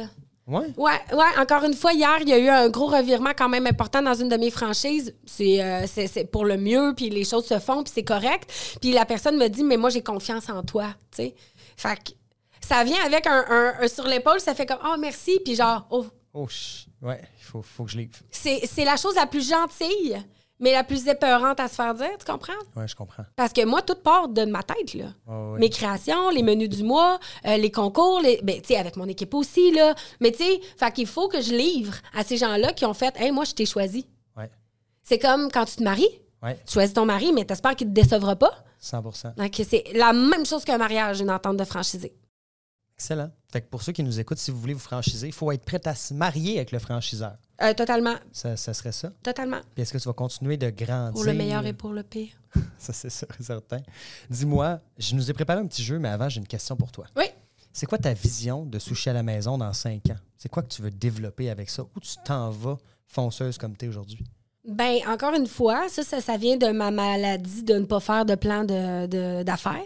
Ouais. 0.48 0.68
Ouais, 0.78 0.92
ouais. 1.12 1.40
Encore 1.42 1.64
une 1.64 1.74
fois, 1.74 1.92
hier, 1.94 2.18
il 2.22 2.30
y 2.30 2.34
a 2.34 2.38
eu 2.38 2.50
un 2.50 2.70
gros 2.70 2.86
revirement 2.86 3.32
quand 3.36 3.50
même 3.50 3.66
important 3.66 4.04
dans 4.04 4.14
une 4.14 4.30
de 4.30 4.38
mes 4.38 4.52
franchises. 4.52 5.16
C'est 5.26 5.60
euh, 5.64 5.88
pour 6.32 6.46
le 6.46 6.58
mieux, 6.58 6.94
puis 6.96 7.10
les 7.10 7.24
choses 7.24 7.46
se 7.48 7.58
font, 7.58 7.82
puis 7.84 7.92
c'est 7.96 8.04
correct. 8.04 8.48
Puis 8.80 8.92
la 8.92 9.06
personne 9.06 9.38
me 9.38 9.48
dit, 9.48 9.64
mais 9.64 9.78
moi, 9.78 9.90
j'ai 9.90 10.04
confiance 10.04 10.48
en 10.50 10.62
toi, 10.62 10.90
tu 11.10 11.24
sais. 11.24 11.36
Fait 11.78 11.96
que 11.96 12.12
ça 12.68 12.84
vient 12.84 13.04
avec 13.06 13.28
un, 13.28 13.46
un- 13.50 13.74
un 13.82 13.88
sur 13.88 14.06
l'épaule, 14.08 14.40
ça 14.40 14.54
fait 14.56 14.66
comme, 14.66 14.80
oh, 14.86 14.96
merci, 15.00 15.40
puis 15.44 15.56
genre, 15.56 15.88
oh. 15.92 16.06
Oh, 16.34 16.48
ouais, 17.02 17.22
il 17.40 17.44
faut, 17.44 17.62
faut 17.62 17.86
que 17.86 17.92
je 17.92 17.98
livre. 17.98 18.14
C'est 18.32 18.84
la 18.84 18.98
chose 18.98 19.16
la 19.16 19.26
plus 19.26 19.48
gentille, 19.50 20.18
mais 20.60 20.74
la 20.74 20.84
plus 20.84 21.08
épeurante 21.08 21.60
à 21.62 21.68
se 21.70 21.76
faire 21.76 21.94
dire, 21.94 22.10
tu 22.20 22.26
comprends? 22.30 22.54
Ouais, 22.76 22.88
je 22.88 22.96
comprends. 22.96 23.24
Parce 23.38 23.54
que 23.54 23.64
moi, 23.66 23.82
tout 23.82 23.96
part 23.96 24.28
de 24.28 24.44
ma 24.44 24.62
tête, 24.64 24.94
là. 24.96 25.06
Ouais. 25.28 25.60
Mes 25.60 25.70
créations, 25.70 26.30
les 26.32 26.44
menus 26.44 26.70
du 26.70 26.84
mois, 26.84 27.20
euh, 27.46 27.56
les 27.58 27.72
concours, 27.72 28.20
les... 28.22 28.42
ben, 28.44 28.60
tu 28.62 28.68
sais, 28.70 28.78
avec 28.78 28.98
mon 28.98 29.08
équipe 29.08 29.34
aussi, 29.34 29.72
là. 29.72 29.96
Mais 30.20 30.32
tu 30.32 30.40
sais, 30.44 30.60
fait 30.78 30.92
qu'il 30.92 31.08
faut 31.08 31.28
que 31.30 31.40
je 31.42 31.54
livre 31.54 31.94
à 32.14 32.24
ces 32.26 32.36
gens-là 32.38 32.74
qui 32.74 32.86
ont 32.86 32.94
fait 32.94 33.16
«Hey, 33.20 33.32
moi, 33.32 33.46
je 33.46 33.54
t'ai 33.54 33.66
choisi. 33.66 34.06
Ouais,». 34.36 34.50
C'est 35.04 35.20
comme 35.20 35.50
quand 35.52 35.64
tu 35.66 35.76
te 35.78 35.84
maries, 35.84 36.20
ouais, 36.44 36.58
tu 36.66 36.74
choisis 36.74 36.94
ton 36.94 37.06
mari, 37.06 37.32
mais 37.32 37.46
t'espères 37.46 37.76
qu'il 37.76 37.88
te 37.88 37.94
décevra 37.94 38.36
pas. 38.36 38.52
100 38.80 39.02
Donc, 39.38 39.62
c'est 39.68 39.84
la 39.94 40.12
même 40.14 40.46
chose 40.46 40.64
qu'un 40.66 40.78
mariage, 40.78 41.22
une 41.22 41.32
entente 41.32 41.58
de 41.58 41.64
franchisé. 41.64 42.14
Excellent. 42.98 43.30
Fait 43.52 43.62
que 43.62 43.68
pour 43.68 43.82
ceux 43.82 43.92
qui 43.92 44.04
nous 44.04 44.20
écoutent, 44.20 44.38
si 44.38 44.52
vous 44.52 44.60
voulez 44.60 44.74
vous 44.74 44.80
franchiser, 44.80 45.28
il 45.28 45.34
faut 45.34 45.52
être 45.52 45.64
prêt 45.66 45.82
à 45.86 45.96
se 45.96 46.14
marier 46.14 46.56
avec 46.58 46.72
le 46.72 46.80
franchiseur. 46.80 47.36
Euh, 47.62 47.74
totalement, 47.74 48.16
Ça, 48.32 48.56
ça 48.58 48.74
serait 48.74 48.92
ça. 48.94 49.12
totalement. 49.24 49.60
Puis 49.74 49.82
est-ce 49.84 49.94
que 49.94 49.98
tu 49.98 50.08
vas 50.08 50.14
continuer 50.14 50.56
de 50.58 50.70
grandir? 50.70 51.14
Pour 51.14 51.24
le 51.26 51.34
meilleur 51.34 51.66
et 51.66 51.74
pour 51.74 51.92
le 51.92 52.04
pire. 52.04 52.32
Ça, 52.78 52.94
c'est 52.94 53.10
sûr 53.10 53.28
et 53.38 53.44
certain. 53.44 53.80
Dis-moi, 54.30 54.80
je 54.98 55.14
nous 55.16 55.30
ai 55.30 55.34
préparé 55.34 55.60
un 55.60 55.68
petit 55.68 55.84
jeu, 55.84 56.00
mais 56.00 56.08
avant, 56.10 56.30
j'ai 56.30 56.40
une 56.40 56.48
question 56.48 56.76
pour 56.78 56.90
toi. 56.92 57.06
Oui. 57.18 57.26
C'est 57.74 57.86
quoi 57.86 57.98
ta 57.98 58.14
vision 58.14 58.66
de 58.66 58.80
sushi 58.80 59.10
à 59.10 59.14
la 59.14 59.24
maison 59.24 59.58
dans 59.58 59.74
cinq 59.74 60.10
ans? 60.10 60.16
C'est 60.38 60.48
quoi 60.48 60.64
que 60.64 60.70
tu 60.70 60.82
veux 60.82 60.92
développer 60.92 61.50
avec 61.50 61.70
ça? 61.70 61.84
Où 61.84 62.00
tu 62.00 62.14
t'en 62.24 62.50
vas 62.50 62.78
fonceuse 63.08 63.58
comme 63.58 63.76
tu 63.76 63.86
es 63.86 63.88
aujourd'hui? 63.90 64.24
Ben, 64.68 65.00
encore 65.10 65.34
une 65.34 65.48
fois, 65.48 65.90
ça, 65.90 66.02
ça, 66.04 66.22
ça 66.22 66.38
vient 66.38 66.56
de 66.58 66.68
ma 66.68 66.92
maladie 66.92 67.64
de 67.64 67.74
ne 67.76 67.86
pas 67.86 68.00
faire 68.00 68.26
de 68.26 68.36
plan 68.36 68.64
de- 68.64 69.06
de- 69.08 69.44
d'affaires. 69.44 69.82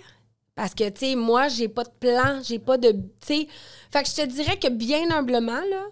Parce 0.62 0.74
que, 0.76 0.90
tu 0.90 1.06
sais, 1.12 1.16
moi, 1.16 1.48
j'ai 1.48 1.70
pas 1.70 1.86
de 1.86 1.90
plan, 2.02 2.42
j'ai 2.44 2.60
pas 2.60 2.78
de. 2.78 2.92
Tu 2.92 3.00
sais. 3.26 3.48
Fait 3.94 4.04
que 4.04 4.10
je 4.10 4.16
te 4.16 4.26
dirais 4.26 4.58
que 4.60 4.68
bien 4.68 5.10
humblement, 5.10 5.62
là, 5.72 5.84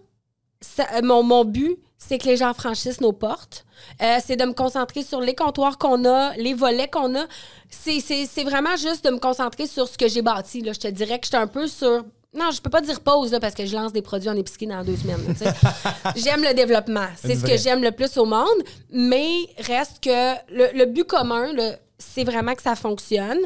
ça- 0.59 0.87
euh, 0.95 1.01
mon, 1.03 1.23
mon 1.23 1.45
but, 1.45 1.77
c'est 1.97 2.17
que 2.17 2.25
les 2.25 2.35
gens 2.35 2.53
franchissent 2.53 2.99
nos 2.99 3.13
portes. 3.13 3.65
Euh, 4.01 4.17
c'est 4.25 4.35
de 4.35 4.43
me 4.43 4.51
concentrer 4.51 5.03
sur 5.03 5.21
les 5.21 5.35
comptoirs 5.35 5.77
qu'on 5.77 6.03
a, 6.03 6.33
les 6.35 6.53
volets 6.53 6.89
qu'on 6.89 7.15
a. 7.15 7.25
C'est- 7.69 8.01
C'est 8.01 8.25
c'est 8.25 8.43
vraiment 8.43 8.75
juste 8.75 9.05
de 9.05 9.11
me 9.11 9.19
concentrer 9.19 9.67
sur 9.67 9.87
ce 9.87 9.97
que 9.97 10.09
j'ai 10.09 10.21
bâti. 10.21 10.59
Là. 10.61 10.73
Je 10.73 10.79
te 10.79 10.87
dirais 10.89 11.17
que 11.17 11.25
j'étais 11.27 11.37
un 11.37 11.47
peu 11.47 11.65
sur. 11.67 12.03
Non, 12.33 12.51
je 12.51 12.59
peux 12.61 12.69
pas 12.69 12.81
dire 12.81 12.99
pause 12.99 13.31
là, 13.31 13.39
parce 13.39 13.53
que 13.55 13.65
je 13.65 13.73
lance 13.73 13.93
des 13.93 14.01
produits 14.01 14.29
en 14.29 14.35
épicerie 14.35 14.67
dans 14.67 14.83
deux 14.83 14.97
semaines. 14.97 15.25
là, 15.29 15.33
tu 15.33 15.45
sais. 15.45 16.21
j'aime 16.29 16.43
le 16.43 16.53
développement. 16.53 17.07
C'est 17.15 17.35
ce 17.37 17.41
que 17.45 17.55
j'aime 17.57 17.81
le 17.81 17.91
plus 17.93 18.17
au 18.17 18.25
monde. 18.25 18.61
Mais 18.91 19.47
reste 19.59 20.03
que 20.03 20.33
le, 20.53 20.77
le 20.77 20.85
but 20.87 21.05
commun, 21.05 21.53
là, 21.53 21.77
c'est 21.97 22.25
vraiment 22.25 22.53
que 22.53 22.61
ça 22.61 22.75
fonctionne. 22.75 23.39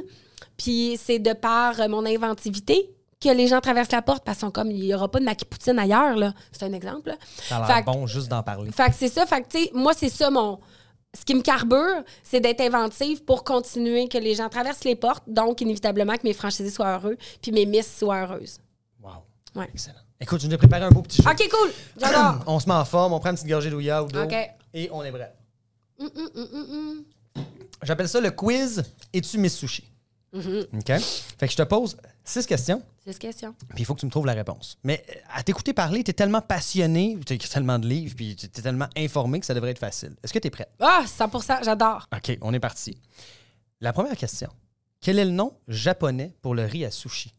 Puis 0.61 0.99
c'est 1.03 1.19
de 1.19 1.33
par 1.33 1.79
euh, 1.79 1.87
mon 1.87 2.05
inventivité 2.05 2.89
que 3.19 3.29
les 3.29 3.47
gens 3.47 3.61
traversent 3.61 3.91
la 3.91 4.01
porte 4.01 4.23
parce 4.23 4.37
qu'ils 4.39 4.47
sont 4.47 4.51
comme 4.51 4.69
il 4.71 4.81
n'y 4.81 4.93
aura 4.93 5.09
pas 5.09 5.19
de 5.19 5.25
maquis 5.25 5.45
poutine 5.45 5.77
ailleurs. 5.79 6.15
là. 6.15 6.33
C'est 6.51 6.63
un 6.63 6.73
exemple. 6.73 7.09
là. 7.09 7.15
Ça 7.47 7.57
a 7.57 7.65
Fait 7.65 7.73
l'air 7.73 7.85
que- 7.85 7.91
bon 7.91 8.07
juste 8.07 8.27
d'en 8.29 8.43
parler. 8.43 8.71
fait 8.71 8.89
que 8.89 8.95
c'est 8.95 9.07
ça. 9.09 9.25
Fait 9.25 9.41
que, 9.41 9.47
tu 9.47 9.63
sais, 9.63 9.71
moi, 9.73 9.93
c'est 9.95 10.09
ça 10.09 10.29
mon. 10.29 10.59
Ce 11.17 11.25
qui 11.25 11.35
me 11.35 11.41
carbure, 11.41 12.03
c'est 12.23 12.39
d'être 12.39 12.61
inventive 12.61 13.23
pour 13.25 13.43
continuer 13.43 14.07
que 14.07 14.17
les 14.17 14.33
gens 14.35 14.47
traversent 14.49 14.85
les 14.85 14.95
portes, 14.95 15.23
donc 15.27 15.59
inévitablement 15.61 16.13
que 16.15 16.23
mes 16.23 16.33
franchisés 16.33 16.69
soient 16.69 16.93
heureux, 16.95 17.17
puis 17.41 17.51
mes 17.51 17.65
miss 17.65 17.97
soient 17.99 18.21
heureuses. 18.21 18.59
Wow. 19.03 19.11
Ouais. 19.55 19.67
Excellent. 19.73 19.97
Écoute, 20.21 20.39
je 20.41 20.47
nous 20.47 20.53
ai 20.53 20.57
préparé 20.57 20.83
un 20.85 20.89
beau 20.89 21.01
petit 21.01 21.21
jeu. 21.21 21.29
OK, 21.29 21.49
cool. 21.49 21.71
J'adore. 21.97 22.43
On 22.47 22.59
se 22.59 22.67
met 22.69 22.75
en 22.75 22.85
forme, 22.85 23.11
on 23.13 23.19
prend 23.19 23.29
une 23.31 23.35
petite 23.35 23.49
gorgée 23.49 23.69
d'ouïa 23.69 24.03
ou 24.03 24.07
d'eau 24.07 24.23
OK. 24.23 24.35
et 24.73 24.89
on 24.93 25.03
est 25.03 25.11
prêt. 25.11 25.33
Hum, 25.99 26.09
hum, 26.15 26.29
hum. 26.35 27.03
J'appelle 27.83 28.07
ça 28.07 28.21
le 28.21 28.31
quiz 28.31 28.81
Es-tu 29.13 29.37
Miss 29.37 29.57
Sushi? 29.57 29.90
Mhm. 30.33 30.65
OK? 30.73 30.85
Fait 31.37 31.47
que 31.47 31.51
je 31.51 31.57
te 31.57 31.63
pose 31.63 31.97
six 32.23 32.45
questions, 32.45 32.81
C'est 33.03 33.11
cette 33.11 33.21
question. 33.21 33.53
puis 33.69 33.79
il 33.79 33.85
faut 33.85 33.93
que 33.95 33.99
tu 33.99 34.05
me 34.05 34.11
trouves 34.11 34.25
la 34.25 34.33
réponse. 34.33 34.77
Mais 34.83 35.03
euh, 35.09 35.13
à 35.33 35.43
t'écouter 35.43 35.73
parler, 35.73 36.03
tu 36.05 36.11
es 36.11 36.13
tellement 36.13 36.39
passionné, 36.41 37.17
tu 37.25 37.33
écrit 37.33 37.49
tellement 37.49 37.77
de 37.79 37.87
livres, 37.87 38.15
puis 38.15 38.35
tu 38.37 38.45
es 38.45 38.49
tellement 38.49 38.87
informé 38.95 39.39
que 39.41 39.45
ça 39.45 39.53
devrait 39.53 39.71
être 39.71 39.79
facile. 39.79 40.15
Est-ce 40.23 40.31
que 40.31 40.39
tu 40.39 40.47
es 40.47 40.51
prête? 40.51 40.69
Ah, 40.79 41.03
100% 41.05 41.63
j'adore. 41.65 42.07
OK, 42.15 42.37
on 42.41 42.53
est 42.53 42.59
parti. 42.61 42.97
La 43.81 43.91
première 43.91 44.15
question. 44.15 44.49
Quel 45.01 45.19
est 45.19 45.25
le 45.25 45.31
nom 45.31 45.57
japonais 45.67 46.33
pour 46.41 46.55
le 46.55 46.63
riz 46.63 46.85
à 46.85 46.91
sushi? 46.91 47.33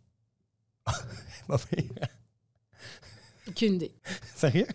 Aucune 3.48 3.74
idée. 3.74 3.92
Sérieux? 4.34 4.66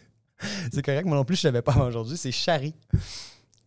C'est 0.71 0.81
correct, 0.83 1.05
moi 1.05 1.17
non 1.17 1.25
plus, 1.25 1.35
je 1.35 1.47
ne 1.47 1.51
savais 1.51 1.61
pas 1.61 1.75
aujourd'hui. 1.85 2.17
C'est 2.17 2.31
Shari. 2.31 2.73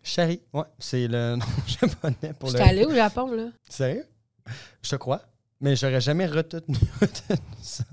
Shari, 0.03 0.41
ouais, 0.53 0.65
c'est 0.79 1.09
le 1.09 1.37
nom 1.37 1.45
japonais 1.67 2.33
pour 2.39 2.49
Je 2.49 2.57
le 2.57 2.61
suis 2.63 2.71
allée 2.71 2.85
au 2.85 2.95
Japon, 2.95 3.31
là. 3.33 3.49
Sérieux? 3.69 4.07
Je 4.83 4.91
te 4.91 4.97
crois, 4.97 5.21
mais 5.61 5.77
j'aurais 5.77 6.01
jamais 6.01 6.27
retenu, 6.27 6.77
retenu 7.01 7.39
ça. 7.63 7.85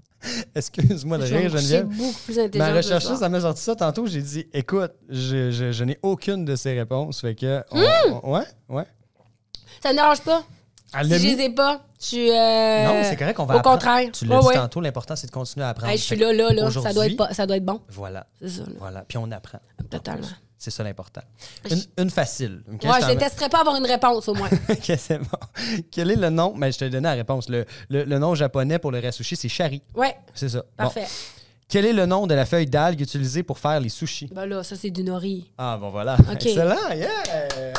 Excuse-moi 0.55 1.20
de 1.20 1.26
Je 1.26 1.36
rire, 1.36 1.49
Geneviève. 1.51 1.86
beaucoup 1.88 2.20
plus 2.26 2.39
intelligente. 2.39 2.74
Ma 2.74 2.82
ce 2.82 2.88
recherche, 2.88 3.03
soir. 3.05 3.18
ça 3.20 3.30
m'a 3.30 3.39
sorti 3.41 3.62
ça 3.62 3.76
tantôt. 3.76 4.08
J'ai 4.08 4.22
dit, 4.22 4.47
écoute, 4.51 4.91
je, 5.10 5.51
je- 5.51 5.72
je 5.72 5.84
n'ai 5.84 5.99
aucune 6.01 6.43
de 6.43 6.55
ces 6.55 6.74
réponses. 6.78 7.22
Fait 7.22 7.36
que. 7.36 7.64
on- 7.72 7.80
Hmm! 7.80 8.20
on- 8.24 8.34
ouais, 8.34 8.45
ouais. 8.70 8.86
Ça 9.82 9.89
ne 9.91 9.95
dérange 9.97 10.22
pas. 10.22 10.43
Elle 10.97 11.08
Si 11.08 11.20
je 11.20 11.28
mis. 11.28 11.36
les 11.36 11.43
ai 11.43 11.49
pas, 11.49 11.82
je 12.01 12.16
euh, 12.18 12.86
Non, 12.88 13.03
c'est 13.03 13.16
correct, 13.18 13.39
on 13.39 13.45
va 13.45 13.55
Au 13.55 13.58
apprendre. 13.60 13.78
contraire. 13.78 14.10
Tu 14.12 14.26
l'as 14.26 14.36
Ouais, 14.38 14.41
dit 14.41 14.47
ouais. 14.47 14.53
tantôt, 14.55 14.82
l'important, 14.82 15.16
c'est 15.16 15.28
de 15.28 15.32
continuer 15.32 15.66
à 15.66 15.70
apprendre. 15.70 15.91
Hey, 15.91 15.97
je 15.97 16.03
suis 16.03 16.16
là, 16.16 16.32
là, 16.34 16.51
là. 16.51 16.72
Ça 16.72 16.93
doit, 16.93 17.08
être 17.08 17.18
pas- 17.18 17.34
ça 17.34 17.45
doit 17.45 17.58
être 17.58 17.66
bon. 17.66 17.82
Voilà, 17.89 18.26
C'est 18.41 18.49
ça, 18.49 18.58
là. 18.62 18.66
voilà. 18.66 18.80
Voilà. 18.80 19.05
Puis 19.08 19.18
on 19.18 19.30
apprend. 19.32 19.60
Totalement. 19.89 20.28
C'est 20.60 20.72
ça 20.72 20.84
l'important. 20.84 21.22
Une, 21.70 21.84
une 21.99 22.10
facile. 22.10 22.64
Ouais, 22.68 22.78
je 22.82 22.88
t'en- 23.01 23.08
détesterais 23.14 23.49
pas 23.49 23.60
avoir 23.62 23.76
une 23.76 23.86
réponse, 23.86 24.28
au 24.28 24.34
moins. 24.34 24.49
Ok, 24.70 24.91
c'est 24.97 25.20
bon. 25.20 25.84
Quel 25.91 26.10
est 26.12 26.16
le 26.16 26.30
nom? 26.32 26.53
Mais 26.58 26.72
je 26.72 26.80
te 26.80 26.86
donné 26.86 27.03
la 27.08 27.14
réponse. 27.14 27.47
Le, 27.49 27.66
le- 27.89 28.03
le 28.05 28.18
nom 28.20 28.34
japonais 28.34 28.80
pour 28.80 28.91
le 28.91 28.97
riz 28.99 29.14
sushi, 29.14 29.36
c'est 29.36 29.49
shari. 29.49 29.82
Ouais, 29.95 30.16
C'est 30.34 30.49
ça. 30.49 30.60
Bon. 30.60 30.66
parfait. 30.78 31.05
Quel 31.70 31.86
est 31.86 31.91
le 31.93 32.05
nom 32.05 32.28
de 32.28 32.34
la 32.34 32.45
feuille 32.45 32.66
d'algue 32.66 33.01
utilisée 33.01 33.43
pour 33.43 33.60
faire 33.60 33.80
les 33.82 33.89
sushis? 33.89 34.30
Ben 34.32 34.45
là, 34.45 34.64
ça, 34.64 34.76
c'est 34.78 34.89
du 34.89 35.03
nori. 35.03 35.51
Ah, 35.58 35.78
bon, 35.80 35.89
voilà. 35.89 36.16
Ok. 36.32 36.45
Excellent, 36.45 36.89
yeah! 36.95 37.10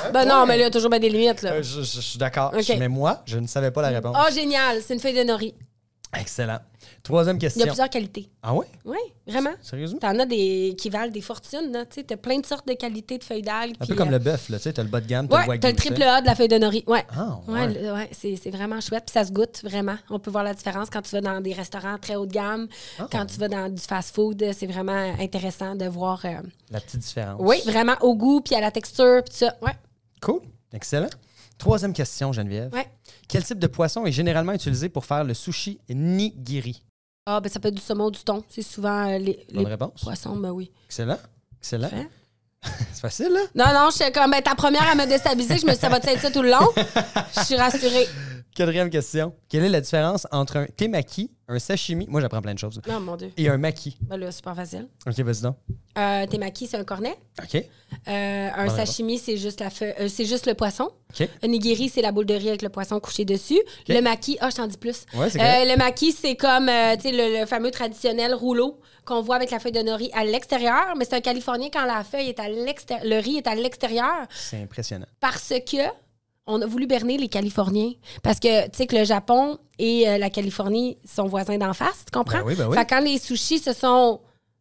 Un 0.06 0.10
Ben 0.10 0.12
point. 0.12 0.24
non, 0.26 0.46
mais 0.46 0.52
là, 0.58 0.58
il 0.58 0.60
y 0.60 0.64
a 0.64 0.70
toujours 0.70 0.90
bien 0.90 0.98
des 1.00 1.08
limites, 1.08 1.40
là. 1.42 1.52
Euh, 1.54 1.62
je, 1.62 1.80
je- 1.82 1.96
je 1.96 2.00
suis 2.02 2.18
d'accord. 2.18 2.52
Ok. 2.56 2.76
Mais 2.78 2.88
moi, 2.88 3.22
je 3.24 3.38
ne 3.38 3.46
savais 3.46 3.70
pas 3.70 3.80
la 3.82 3.88
réponse. 3.88 4.14
Oh, 4.20 4.30
génial, 4.32 4.82
c'est 4.86 4.92
une 4.94 5.00
feuille 5.00 5.14
de 5.18 5.24
nori. 5.24 5.54
Excellent. 6.18 6.58
Troisième 7.08 7.36
Il 7.36 7.42
y 7.42 7.46
a 7.46 7.48
question. 7.48 7.66
plusieurs 7.66 7.90
qualités. 7.90 8.28
Ah 8.42 8.54
oui? 8.54 8.66
Oui, 8.84 8.96
vraiment. 9.26 9.50
Sérieusement? 9.62 9.98
T'en 9.98 10.18
as 10.18 10.26
des 10.26 10.74
qui 10.78 10.90
valent 10.90 11.10
des 11.10 11.20
fortunes, 11.20 11.72
là. 11.72 11.84
Tu 11.86 12.04
t'as 12.04 12.16
plein 12.16 12.38
de 12.38 12.46
sortes 12.46 12.68
de 12.68 12.74
qualités 12.74 13.18
de 13.18 13.24
feuilles 13.24 13.42
d'algues. 13.42 13.74
Un 13.80 13.86
peu 13.86 13.94
comme 13.94 14.08
euh, 14.08 14.12
le 14.12 14.18
bœuf, 14.18 14.48
là. 14.50 14.58
Tu 14.58 14.64
sais, 14.64 14.72
t'as 14.74 14.82
le 14.82 14.88
bas 14.88 15.00
de 15.00 15.06
gamme, 15.06 15.26
t'as 15.28 15.36
le 15.36 15.42
Ouais, 15.42 15.48
wagyu. 15.48 15.60
t'as 15.60 15.70
le 15.70 15.76
triple 15.76 16.02
A 16.02 16.20
de 16.20 16.26
la 16.26 16.34
feuille 16.34 16.48
de 16.48 16.58
nori. 16.58 16.84
Ouais. 16.86 17.04
Ah, 17.16 17.38
Ouais, 17.48 17.60
ouais. 17.60 17.68
le- 17.82 17.92
ouais, 17.94 18.10
c'est 18.12 18.50
vraiment 18.50 18.80
chouette. 18.80 19.04
Puis 19.06 19.12
ça 19.14 19.24
se 19.24 19.32
goûte, 19.32 19.60
vraiment. 19.64 19.96
On 20.10 20.18
peut 20.18 20.30
voir 20.30 20.44
la 20.44 20.54
différence 20.54 20.90
quand 20.90 21.02
tu 21.02 21.10
vas 21.12 21.20
dans 21.20 21.40
des 21.40 21.52
restaurants 21.54 21.96
très 21.98 22.14
haut 22.16 22.26
de 22.26 22.32
gamme, 22.32 22.68
Ah. 22.98 23.06
quand 23.10 23.26
tu 23.26 23.38
vas 23.38 23.48
dans 23.48 23.68
du 23.72 23.80
fast-food. 23.82 24.44
C'est 24.56 24.66
vraiment 24.66 25.14
intéressant 25.18 25.74
de 25.74 25.86
voir. 25.86 26.20
euh, 26.24 26.30
La 26.70 26.80
petite 26.80 27.00
différence. 27.00 27.40
Oui, 27.42 27.56
vraiment 27.66 27.96
au 28.02 28.14
goût, 28.14 28.40
puis 28.40 28.54
à 28.54 28.60
la 28.60 28.70
texture, 28.70 29.22
puis 29.24 29.34
ça. 29.34 29.56
Ouais. 29.62 29.72
Cool. 30.20 30.40
Excellent. 30.72 31.08
Troisième 31.56 31.92
question, 31.92 32.32
Geneviève. 32.32 32.72
Ouais. 32.72 32.86
Quel 33.26 33.42
type 33.42 33.58
de 33.58 33.66
poisson 33.66 34.06
est 34.06 34.12
généralement 34.12 34.52
utilisé 34.52 34.88
pour 34.88 35.04
faire 35.04 35.24
le 35.24 35.34
sushi 35.34 35.80
nigiri? 35.88 36.82
Ah, 37.30 37.40
ben 37.40 37.50
ça 37.50 37.60
peut 37.60 37.68
être 37.68 37.74
du 37.74 37.82
saumon 37.82 38.06
ou 38.06 38.10
du 38.10 38.20
thon. 38.24 38.42
C'est 38.48 38.62
souvent 38.62 39.06
euh, 39.06 39.18
les, 39.18 39.44
Bonne 39.52 39.64
les 39.64 39.70
réponse. 39.70 40.00
poissons, 40.02 40.34
ben 40.36 40.50
oui. 40.50 40.70
Excellent. 40.86 41.18
Excellent. 41.58 41.90
Fait? 41.90 42.08
C'est 42.94 43.00
facile, 43.02 43.28
là? 43.28 43.40
Non, 43.54 43.66
non, 43.78 43.90
je 43.90 44.02
suis 44.02 44.12
comme, 44.12 44.30
ben, 44.30 44.40
ta 44.40 44.54
première 44.54 44.88
à 44.88 44.94
me 44.94 45.04
déstabiliser, 45.06 45.58
je 45.58 45.66
me 45.66 45.72
suis 45.72 45.76
dit, 45.76 45.80
ça 45.80 45.90
va 45.90 45.98
être 45.98 46.20
ça 46.20 46.30
tout 46.30 46.40
le 46.40 46.50
long? 46.50 46.66
Je 47.36 47.44
suis 47.44 47.56
rassurée. 47.56 48.06
Quatrième 48.54 48.88
question. 48.88 49.34
Quelle 49.50 49.64
est 49.64 49.68
la 49.68 49.82
différence 49.82 50.26
entre 50.32 50.56
un 50.56 50.66
temaki, 50.74 51.30
un 51.50 51.58
sashimi, 51.58 52.06
moi 52.08 52.20
j'apprends 52.20 52.42
plein 52.42 52.52
de 52.54 52.58
choses, 52.58 52.80
Non, 52.86 53.00
mon 53.00 53.16
Dieu. 53.16 53.32
et 53.36 53.48
un 53.48 53.56
maki? 53.56 53.96
Ben 54.02 54.16
là, 54.18 54.30
super 54.30 54.54
facile. 54.54 54.86
Ok, 55.06 55.18
vas-y 55.20 55.40
donc. 55.42 55.56
Euh, 55.96 56.26
temaki, 56.26 56.66
c'est 56.66 56.76
un 56.76 56.84
cornet. 56.84 57.16
Ok. 57.42 57.64
Euh, 58.06 58.48
un 58.54 58.68
sashimi, 58.68 59.18
c'est 59.18 59.36
juste, 59.38 59.60
la 59.60 59.70
feu- 59.70 59.94
euh, 59.98 60.08
c'est 60.08 60.26
juste 60.26 60.46
le 60.46 60.54
poisson. 60.54 60.90
Ok. 61.18 61.26
Un 61.42 61.48
nigiri, 61.48 61.88
c'est 61.88 62.02
la 62.02 62.12
boule 62.12 62.26
de 62.26 62.34
riz 62.34 62.48
avec 62.50 62.62
le 62.62 62.68
poisson 62.68 63.00
couché 63.00 63.24
dessus. 63.24 63.60
Le 63.88 64.00
maki, 64.00 64.36
ah, 64.40 64.50
je 64.50 64.56
t'en 64.56 64.66
dis 64.66 64.76
plus. 64.76 65.06
Ouais, 65.14 65.30
c'est 65.30 65.38
correct. 65.38 65.68
le 65.70 65.76
maki, 65.76 66.12
c'est 66.12 66.36
comme 66.36 66.66
le, 66.66 67.40
le 67.40 67.46
fameux 67.46 67.70
traditionnel 67.70 68.34
rouleau 68.34 68.78
qu'on 69.06 69.22
voit 69.22 69.36
avec 69.36 69.50
la 69.50 69.58
feuille 69.58 69.72
de 69.72 69.80
nori 69.80 70.10
à 70.14 70.24
l'extérieur, 70.24 70.94
mais 70.98 71.06
c'est 71.06 71.14
un 71.16 71.20
Californien 71.22 71.68
quand 71.72 71.86
la 71.86 72.04
feuille 72.04 72.28
est 72.28 72.38
à 72.40 72.48
l'extérieur, 72.50 73.06
le 73.08 73.18
riz 73.20 73.38
est 73.38 73.46
à 73.46 73.54
l'extérieur 73.54 74.26
C'est 74.30 74.62
impressionnant. 74.62 75.06
parce 75.18 75.48
que 75.66 75.78
on 76.48 76.60
a 76.62 76.66
voulu 76.66 76.86
berner 76.86 77.18
les 77.18 77.28
Californiens. 77.28 77.92
Parce 78.22 78.40
que, 78.40 78.64
tu 78.64 78.70
sais, 78.78 78.86
que 78.86 78.96
le 78.96 79.04
Japon 79.04 79.58
et 79.78 80.08
euh, 80.08 80.18
la 80.18 80.30
Californie 80.30 80.98
sont 81.04 81.26
voisins 81.26 81.58
d'en 81.58 81.74
face, 81.74 82.04
tu 82.06 82.18
comprends? 82.18 82.38
Ben 82.38 82.44
oui, 82.46 82.54
ben 82.56 82.66
oui. 82.68 82.76
Fait 82.76 82.84
que 82.84 82.90
quand 82.90 83.00
les 83.00 83.18
sushis 83.18 83.60
se 83.60 83.72
sont 83.72 84.20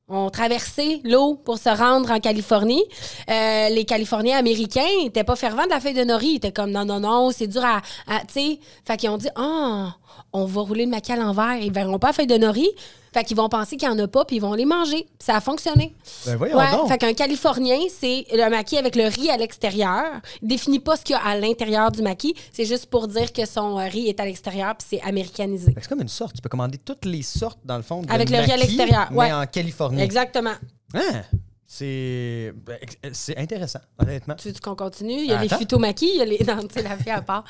ont 0.09 0.29
traversé 0.29 1.01
l'eau 1.03 1.35
pour 1.35 1.57
se 1.57 1.67
rendre 1.67 2.11
en 2.11 2.19
Californie. 2.19 2.83
Euh, 3.29 3.69
les 3.69 3.83
Californiens 3.83 4.37
américains 4.37 4.87
n'étaient 5.03 5.25
pas 5.25 5.35
fervents 5.35 5.65
de 5.65 5.69
la 5.69 5.81
feuille 5.81 5.93
de 5.95 6.03
nori. 6.05 6.27
Ils 6.27 6.35
étaient 6.37 6.53
comme 6.53 6.71
non, 6.71 6.85
non, 6.85 7.01
non, 7.01 7.31
c'est 7.31 7.47
dur 7.47 7.63
à. 7.65 7.81
à- 8.07 8.21
tu 8.21 8.33
sais, 8.33 8.59
fait 8.85 8.97
qu'ils 8.97 9.09
ont 9.09 9.17
dit 9.17 9.27
ah, 9.35 9.95
on 10.33 10.45
va 10.45 10.61
rouler 10.61 10.85
le 10.85 10.91
maquis 10.91 11.11
à 11.11 11.15
l'envers. 11.15 11.57
Ils 11.61 11.71
verront 11.71 11.99
pas 11.99 12.07
la 12.07 12.13
feuille 12.13 12.27
de 12.27 12.37
nori. 12.37 12.67
Fait 13.13 13.23
qu'ils 13.23 13.37
vont 13.37 13.49
penser 13.49 13.77
qu'il 13.77 13.87
n'y 13.89 13.95
en 13.95 14.03
a 14.03 14.07
pas, 14.07 14.25
puis 14.25 14.35
ils 14.35 14.41
vont 14.41 14.53
les 14.53 14.65
manger. 14.65 15.07
Ça 15.19 15.35
a 15.37 15.41
fonctionné. 15.41 15.95
Ben 16.25 16.35
voyons 16.35 16.57
Ouais, 16.57 16.71
donc. 16.71 16.87
fait 16.87 16.97
qu'un 16.97 17.13
Californien, 17.13 17.79
c'est 17.89 18.25
le 18.31 18.49
maquis 18.49 18.77
avec 18.77 18.95
le 18.95 19.05
riz 19.05 19.29
à 19.29 19.37
l'extérieur. 19.37 20.03
Il 20.41 20.47
définit 20.47 20.79
pas 20.79 20.97
ce 20.97 21.03
qu'il 21.03 21.15
y 21.15 21.19
a 21.19 21.25
à 21.25 21.37
l'intérieur 21.37 21.91
du 21.91 22.01
maquis. 22.01 22.35
C'est 22.51 22.65
juste 22.65 22.87
pour 22.87 23.07
dire 23.07 23.33
que 23.33 23.45
son 23.45 23.79
euh, 23.79 23.87
riz 23.87 24.07
est 24.07 24.19
à 24.19 24.25
l'extérieur, 24.25 24.75
puis 24.75 24.87
c'est 24.89 25.01
américanisé. 25.01 25.73
Que 25.73 25.81
C'est 25.81 25.89
comme 25.89 26.01
une 26.01 26.07
sorte. 26.07 26.35
Tu 26.35 26.41
peux 26.41 26.49
commander 26.49 26.77
toutes 26.77 27.05
les 27.05 27.23
sortes, 27.23 27.59
dans 27.63 27.77
le 27.77 27.83
fond, 27.83 28.01
de 28.01 28.11
Avec 28.11 28.29
le 28.29 28.37
riz 28.37 28.51
à 28.51 28.57
l'extérieur, 28.57 29.07
Mais 29.11 29.31
en 29.33 29.45
Californie. 29.45 30.01
Exactement. 30.01 30.53
Hein? 30.93 31.23
C'est 31.69 32.53
ben, 32.65 32.77
ex- 32.81 32.95
c'est 33.11 33.37
intéressant, 33.37 33.81
honnêtement. 33.99 34.35
Tu 34.35 34.47
veux 34.49 34.59
qu'on 34.63 34.75
continue? 34.75 35.19
Il 35.19 35.25
y 35.25 35.33
a 35.33 35.41
les 35.41 35.49
futomaki, 35.49 36.07
il 36.13 36.17
y 36.17 36.21
a 36.21 36.25
les. 36.25 36.37
Sais, 36.73 36.81
la 36.81 36.95
vie 36.95 37.09
à 37.09 37.21
part. 37.21 37.43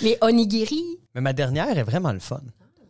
Les 0.00 0.16
onigiri? 0.20 0.84
Mais 1.16 1.20
ma 1.20 1.32
dernière 1.32 1.76
est 1.76 1.82
vraiment 1.82 2.12
le 2.12 2.20
fun. 2.20 2.40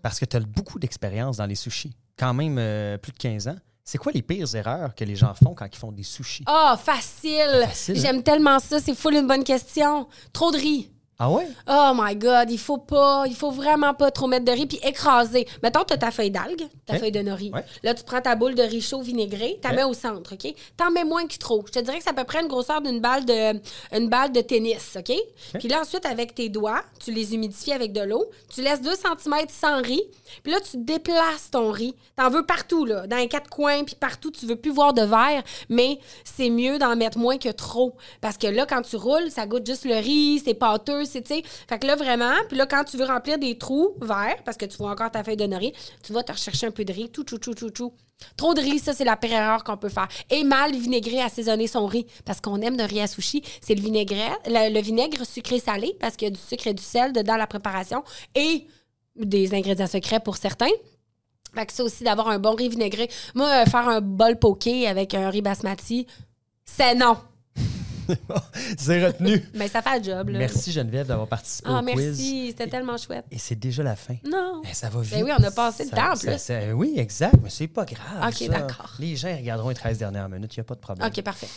Parce 0.03 0.20
que 0.20 0.27
tu 0.27 0.37
as 0.37 0.41
beaucoup 0.41 0.79
d'expérience 0.79 1.39
dans 1.39 1.47
les 1.47 1.55
sushis. 1.55 1.97
Quand 2.18 2.35
même 2.35 2.57
euh, 2.59 2.99
plus 2.99 3.12
de 3.12 3.16
15 3.18 3.49
ans. 3.49 3.57
C'est 3.85 3.99
quoi 3.99 4.12
les 4.12 4.20
pires 4.22 4.55
erreurs 4.55 4.95
que 4.95 5.05
les 5.05 5.16
gens 5.16 5.33
font 5.35 5.55
quand 5.55 5.66
ils 5.72 5.79
font 5.79 5.93
des 5.93 6.03
sushis? 6.03 6.45
Ah, 6.47 6.79
facile. 6.83 7.41
Facile, 7.64 7.97
hein? 7.97 8.01
J'aime 8.03 8.22
tellement 8.22 8.59
ça. 8.59 8.79
C'est 8.81 8.95
full 8.95 9.14
une 9.14 9.27
bonne 9.27 9.45
question. 9.45 10.09
Trop 10.33 10.53
de 10.53 10.59
riz. 10.59 10.91
Ah 11.19 11.31
ouais? 11.31 11.49
Oh 11.67 11.93
my 11.95 12.14
God, 12.14 12.51
il 12.51 12.59
faut 12.59 12.77
pas, 12.77 13.25
il 13.27 13.35
faut 13.35 13.51
vraiment 13.51 13.95
pas 13.95 14.11
trop 14.11 14.27
mettre 14.27 14.45
de 14.45 14.53
riz 14.53 14.67
puis 14.67 14.79
écraser. 14.85 15.47
Mettons, 15.62 15.83
tu 15.85 15.95
as 15.95 15.97
ta 15.97 16.11
feuille 16.11 16.31
d'algue, 16.31 16.67
ta 16.85 16.99
feuille 16.99 17.11
de 17.12 17.21
nori. 17.23 17.51
Ouais. 17.55 17.64
Là, 17.83 17.95
tu 17.95 18.05
prends 18.05 18.21
ta 18.21 18.37
boule 18.37 18.55
de 18.55 18.62
riz 18.62 18.83
chaud 18.83 19.01
vinaigré, 19.01 19.59
tu 19.62 19.67
Ouais. 19.69 19.75
mets 19.77 19.85
au 19.85 19.95
centre, 19.95 20.35
OK? 20.35 20.55
T'en 20.77 20.91
mets 20.91 21.05
moins 21.05 21.27
que 21.27 21.39
trop. 21.39 21.64
Je 21.67 21.73
te 21.73 21.79
dirais 21.79 21.97
que 21.97 22.05
c'est 22.05 22.11
à 22.11 22.12
peu 22.12 22.25
près 22.25 22.43
une 22.43 22.49
grosseur 22.49 22.83
d'une 22.83 23.01
balle 23.01 23.25
de, 23.25 23.59
une 23.97 24.09
balle 24.11 24.31
de 24.31 24.43
tennis, 24.43 24.99
OK? 24.99 25.11
Puis 25.59 25.69
là, 25.69 25.81
ensuite, 25.81 26.05
avec 26.05 26.35
tes 26.35 26.51
doigts, 26.51 26.83
tu 27.03 27.12
les 27.12 27.33
humidifies 27.35 27.73
avec 27.73 27.95
de 27.95 28.03
l'eau. 28.03 28.27
Tu 28.55 28.61
laisses 28.61 28.83
2 28.83 28.91
cm 28.95 29.35
sans 29.49 29.81
riz. 29.81 30.03
Puis 30.43 30.53
là, 30.53 30.59
tu 30.61 30.77
déplaces 30.77 31.51
ton 31.51 31.71
riz. 31.71 31.95
T'en 32.17 32.29
veux 32.29 32.45
partout, 32.45 32.85
là, 32.85 33.07
dans 33.07 33.17
les 33.17 33.29
quatre 33.29 33.49
coins, 33.49 33.85
puis 33.85 33.95
partout. 33.95 34.31
Tu 34.31 34.45
veux 34.45 34.57
plus 34.57 34.71
voir 34.71 34.93
de 34.93 35.01
verre, 35.03 35.43
mais 35.71 35.99
c'est 36.25 36.51
mieux 36.51 36.79
d'en 36.79 36.95
mettre 36.95 37.17
moins 37.17 37.39
que 37.39 37.49
trop. 37.49 37.95
Parce 38.21 38.37
que 38.37 38.47
là, 38.49 38.67
quand 38.67 38.83
tu 38.83 38.97
roules, 38.97 39.31
ça 39.31 39.47
goûte 39.47 39.64
juste 39.67 39.87
le 39.87 39.95
riz, 39.95 40.43
c'est 40.45 40.53
pâteux, 40.53 41.05
c'est, 41.07 41.22
tu 41.22 41.34
sais. 41.34 41.42
Fait 41.68 41.78
que 41.78 41.86
là, 41.86 41.96
vraiment, 41.96 42.34
puis 42.48 42.57
là, 42.57 42.66
quand 42.66 42.84
tu 42.84 42.96
veux 42.96 43.04
remplir 43.04 43.38
des 43.38 43.57
trous 43.59 43.94
verts, 44.00 44.42
parce 44.44 44.57
que 44.57 44.66
tu 44.66 44.76
vois 44.76 44.90
encore 44.90 45.11
ta 45.11 45.24
feuille 45.24 45.36
de 45.36 45.46
nori, 45.46 45.72
tu 46.02 46.12
vas 46.12 46.22
te 46.22 46.32
rechercher 46.32 46.66
un 46.66 46.70
peu 46.70 46.84
de 46.84 46.92
riz, 46.92 47.09
tout, 47.11 47.24
tout, 47.24 47.38
tout, 47.38 47.54
tout, 47.54 47.70
tout. 47.70 47.92
Trop 48.36 48.54
de 48.54 48.61
riz, 48.61 48.78
ça, 48.78 48.94
c'est 48.94 49.04
la 49.04 49.16
pire 49.16 49.32
erreur 49.32 49.64
qu'on 49.64 49.76
peut 49.76 49.88
faire. 49.88 50.09
Et 50.30 50.42
mal 50.44 50.74
vinaigrer, 50.74 51.20
assaisonner 51.20 51.66
son 51.66 51.86
riz, 51.86 52.07
parce 52.24 52.40
qu'on 52.40 52.61
aime 52.61 52.76
le 52.76 52.84
riz 52.84 53.00
à 53.00 53.07
sushi, 53.07 53.42
c'est 53.61 53.74
le 53.74 53.86
le, 53.86 54.74
le 54.74 54.80
vinaigre 54.80 55.24
sucré-salé, 55.24 55.96
parce 56.00 56.16
qu'il 56.16 56.26
y 56.26 56.30
a 56.30 56.34
du 56.34 56.40
sucre 56.40 56.66
et 56.66 56.74
du 56.74 56.82
sel 56.82 57.12
dedans 57.12 57.36
la 57.36 57.46
préparation, 57.46 58.02
et 58.34 58.66
des 59.14 59.54
ingrédients 59.54 59.86
secrets 59.86 60.20
pour 60.20 60.36
certains. 60.36 60.66
Fait 61.54 61.66
que 61.66 61.72
ça 61.72 61.84
aussi, 61.84 62.04
d'avoir 62.04 62.28
un 62.28 62.38
bon 62.38 62.54
riz 62.54 62.68
vinaigré. 62.68 63.09
Moi, 63.34 63.46
euh, 63.48 63.64
faire 63.64 63.88
un 63.88 64.00
bol 64.00 64.38
poké 64.38 64.86
avec 64.86 65.14
un 65.14 65.30
riz 65.30 65.42
basmati, 65.42 66.07
c'est 66.64 66.94
non. 66.94 67.16
C'est 68.78 69.04
retenu. 69.07 69.42
Mais 69.54 69.68
ça 69.68 69.82
fait 69.82 69.98
le 69.98 70.04
job, 70.04 70.28
là. 70.30 70.38
merci 70.38 70.72
Geneviève 70.72 71.07
d'avoir 71.07 71.28
participé 71.28 71.68
Ah, 71.72 71.80
au 71.80 71.82
quiz. 71.84 71.96
merci. 71.96 72.46
C'était 72.48 72.68
tellement 72.68 72.96
chouette. 72.96 73.24
Et 73.30 73.38
c'est 73.38 73.54
déjà 73.57 73.82
la 73.82 73.96
fin. 73.96 74.16
Non. 74.24 74.62
Eh, 74.68 74.74
ça 74.74 74.88
va 74.88 75.00
vite. 75.00 75.12
Ben 75.12 75.24
oui, 75.24 75.30
on 75.38 75.42
a 75.42 75.50
passé 75.50 75.84
le 75.84 75.90
temps, 75.90 76.12
en 76.12 76.16
ça- 76.16 76.30
plus. 76.32 76.38
ça- 76.38 76.74
oui, 76.74 76.94
exact, 76.96 77.36
mais 77.42 77.50
c'est 77.50 77.68
pas 77.68 77.84
grave. 77.84 78.28
Ok, 78.28 78.48
d'accord. 78.48 78.92
Les 78.98 79.16
gens 79.16 79.34
regarderont 79.36 79.68
les 79.70 79.74
13 79.74 79.98
dernières 79.98 80.28
minutes, 80.28 80.54
il 80.57 80.61
n'y 80.61 80.62
a 80.62 80.64
pas 80.64 80.74
de 80.74 80.80
problème. 80.80 81.07
OK, 81.09 81.22
parfait. 81.22 81.48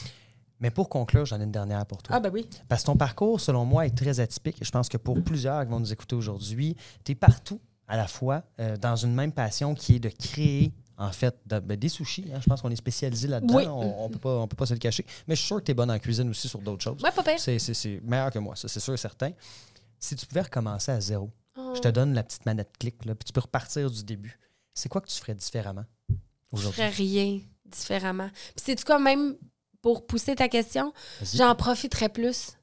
Mais 0.61 0.71
pour 0.71 0.89
conclure, 0.89 1.25
j'en 1.25 1.39
ai 1.39 1.43
une 1.45 1.51
dernière 1.51 1.85
pour 1.85 2.03
toi. 2.03 2.17
Ah, 2.17 2.19
ben 2.19 2.29
oui. 2.33 2.45
Parce 2.67 2.81
que 2.81 2.87
ton 2.87 2.97
parcours, 2.97 3.39
selon 3.39 3.63
moi, 3.63 3.85
est 3.85 3.95
très 3.97 4.19
atypique. 4.19 4.57
Je 4.61 4.69
pense 4.71 4.89
que 4.89 4.97
pour 4.97 5.21
plusieurs 5.23 5.63
qui 5.63 5.71
vont 5.71 5.79
nous 5.79 5.93
écouter 5.93 6.15
aujourd'hui, 6.15 6.75
tu 7.05 7.13
es 7.13 7.15
partout 7.15 7.61
à 7.87 7.95
la 7.95 8.07
fois 8.07 8.43
euh, 8.59 8.75
dans 8.75 8.95
une 8.97 9.13
même 9.15 9.31
passion 9.31 9.73
qui 9.73 9.95
est 9.95 9.99
de 9.99 10.09
créer, 10.09 10.73
en 10.99 11.11
fait, 11.11 11.35
de- 11.45 11.59
ben, 11.59 11.77
des 11.77 11.89
sushis. 11.89 12.25
hein. 12.33 12.39
Je 12.41 12.47
pense 12.49 12.61
qu'on 12.61 12.69
est 12.69 12.75
spécialisé 12.75 13.27
là-dedans. 13.27 13.55
Oui. 13.55 13.65
On 13.67 14.07
ne 14.07 14.13
peut, 14.13 14.19
pas- 14.19 14.35
on 14.37 14.47
peut 14.47 14.55
pas 14.57 14.65
se 14.65 14.73
le 14.73 14.79
cacher. 14.79 15.05
Mais 15.27 15.35
je 15.35 15.39
suis 15.39 15.47
sûr 15.47 15.57
que 15.57 15.63
tu 15.63 15.71
es 15.71 15.73
bonne 15.73 15.89
en 15.89 15.97
cuisine 15.97 16.29
aussi 16.29 16.47
sur 16.47 16.59
d'autres 16.59 16.83
choses. 16.83 17.01
Ouais, 17.01 17.11
pas 17.11 17.23
pire. 17.23 17.39
C'est- 17.39 18.01
meilleur 18.03 18.29
que 18.31 18.39
moi, 18.39 18.55
ça, 18.55 18.67
c'est 18.67 18.79
sûr 18.79 18.93
et 18.93 18.97
certain. 18.97 19.31
Si 19.99 20.15
tu 20.15 20.25
pouvais 20.25 20.41
recommencer 20.41 20.91
à 20.91 20.99
zéro, 21.01 21.29
Oh. 21.57 21.73
je 21.75 21.81
te 21.81 21.87
donne 21.87 22.13
la 22.13 22.23
petite 22.23 22.45
manette 22.45 22.69
clic, 22.77 23.03
là, 23.05 23.15
puis 23.15 23.25
tu 23.25 23.33
peux 23.33 23.41
repartir 23.41 23.89
du 23.89 24.03
début. 24.03 24.37
C'est 24.73 24.87
quoi 24.89 25.01
que 25.01 25.07
tu 25.07 25.19
ferais 25.19 25.35
différemment 25.35 25.83
Je 26.09 26.15
aujourd'hui? 26.51 26.77
ferais 26.81 26.89
rien 26.89 27.39
différemment. 27.65 28.29
Puis 28.55 28.63
c'est 28.65 28.83
quoi 28.83 28.99
même 28.99 29.35
pour 29.81 30.05
pousser 30.07 30.35
ta 30.35 30.47
question, 30.47 30.93
j'en 31.33 31.55
profiterais 31.55 32.09
plus. 32.09 32.53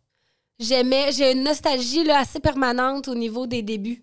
J'aimais, 0.59 1.13
j'ai 1.13 1.33
une 1.33 1.45
nostalgie 1.45 2.05
là, 2.05 2.21
assez 2.21 2.41
permanente 2.41 3.09
au 3.09 3.15
niveau 3.15 3.47
des 3.47 3.63
débuts. 3.63 4.03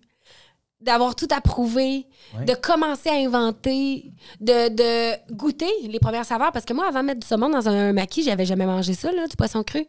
D'avoir 0.84 1.16
tout 1.16 1.28
approuvé, 1.34 2.06
Ouais. 2.38 2.44
de 2.44 2.54
commencer 2.54 3.08
à 3.08 3.14
inventer, 3.14 4.12
de, 4.40 4.68
de 4.68 5.32
goûter 5.34 5.70
les 5.88 5.98
premières 5.98 6.24
saveurs. 6.24 6.52
Parce 6.52 6.64
que 6.64 6.72
moi, 6.74 6.86
avant 6.88 7.00
de 7.00 7.06
mettre 7.06 7.20
du 7.20 7.26
saumon 7.26 7.48
dans 7.48 7.68
un 7.68 7.92
maquis, 7.92 8.22
j'avais 8.22 8.44
jamais 8.46 8.66
mangé 8.66 8.92
ça, 8.94 9.10
là, 9.12 9.26
du 9.26 9.36
poisson 9.36 9.62
cru. 9.62 9.86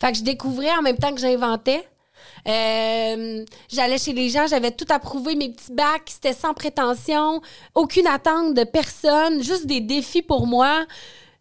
Fait 0.00 0.12
que 0.12 0.18
je 0.18 0.22
découvrais 0.22 0.70
en 0.78 0.82
même 0.82 0.96
temps 0.98 1.12
que 1.12 1.20
j'inventais. 1.20 1.86
Euh, 2.48 3.44
J'allais 3.68 3.98
chez 3.98 4.12
les 4.12 4.28
gens, 4.28 4.46
j'avais 4.46 4.70
tout 4.70 4.86
approuvé, 4.90 5.34
mes 5.34 5.50
petits 5.50 5.72
bacs, 5.72 6.02
c'était 6.06 6.32
sans 6.32 6.54
prétention, 6.54 7.40
aucune 7.74 8.06
attente 8.06 8.54
de 8.54 8.64
personne, 8.64 9.42
juste 9.42 9.66
des 9.66 9.80
défis 9.80 10.22
pour 10.22 10.46
moi. 10.46 10.84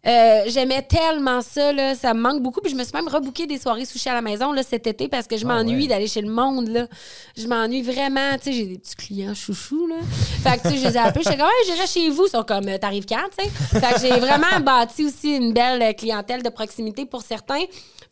Euh, 0.08 0.44
J'aimais 0.48 0.84
tellement 0.84 1.42
ça, 1.42 1.74
là, 1.74 1.96
ça 1.96 2.14
me 2.14 2.20
manque 2.22 2.42
beaucoup. 2.44 2.62
Puis 2.62 2.72
je 2.72 2.76
me 2.78 2.84
suis 2.84 2.94
même 2.94 3.08
rebooké 3.08 3.48
des 3.48 3.58
soirées 3.58 3.86
sushi 3.86 4.10
à 4.10 4.14
la 4.14 4.22
maison 4.22 4.52
là, 4.52 4.62
cet 4.64 4.86
été 4.88 5.08
parce 5.08 5.26
que 5.28 5.36
je 5.38 5.46
Ah 5.46 5.48
m'ennuie 5.56 5.84
ouais. 5.84 5.88
d'aller 5.88 6.08
chez 6.08 6.22
le 6.22 6.30
monde. 6.30 6.68
Là. 6.68 6.88
Je 7.36 7.48
m'ennuie 7.48 7.82
vraiment. 7.82 8.34
Tu 8.38 8.44
sais, 8.44 8.54
j'ai 8.54 8.66
des 8.66 8.78
petits 8.78 8.96
clients 8.96 9.34
chouchous. 9.34 9.88
Là. 9.88 9.96
Fait 10.44 10.58
que 10.58 10.64
tu 10.68 10.76
sais, 10.76 10.78
je 10.82 10.88
les 10.88 10.94
ai 10.96 11.00
appelés. 11.00 11.24
J'étais 11.24 11.38
comme, 11.38 11.48
ouais, 11.48 11.66
j'irai 11.74 11.88
chez 11.88 12.10
vous. 12.10 12.26
Ils 12.28 12.32
sont 12.32 12.44
comme, 12.44 12.68
euh, 12.68 12.78
t'arrives 12.78 13.06
quand, 13.08 13.24
tu 13.38 13.44
sais? 13.46 13.50
Fait 13.80 13.94
que 13.96 14.00
j'ai 14.02 14.20
vraiment 14.20 14.60
bâti 14.62 15.06
aussi 15.06 15.36
une 15.36 15.54
belle 15.54 15.96
clientèle 15.96 16.44
de 16.44 16.50
proximité 16.50 17.06
pour 17.06 17.22
certains. 17.24 17.64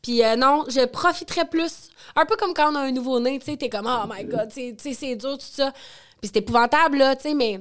Puis 0.02 0.24
euh, 0.24 0.36
non, 0.36 0.66
je 0.68 0.86
profiterais 0.86 1.46
plus. 1.46 1.90
Un 2.16 2.26
peu 2.26 2.36
comme 2.36 2.54
quand 2.54 2.72
on 2.72 2.76
a 2.76 2.80
un 2.82 2.92
nouveau-né, 2.92 3.40
tu 3.40 3.46
sais, 3.46 3.58
t'es 3.58 3.70
comme, 3.70 3.88
oh 3.88 4.08
my 4.12 4.26
God, 4.26 4.50
c'est 4.52 5.16
dur, 5.16 5.38
tout 5.38 5.46
ça. 5.50 5.72
Puis 6.24 6.32
c'est 6.34 6.40
épouvantable, 6.40 7.00
là, 7.00 7.18
tu 7.18 7.24
sais, 7.24 7.34
mais. 7.34 7.60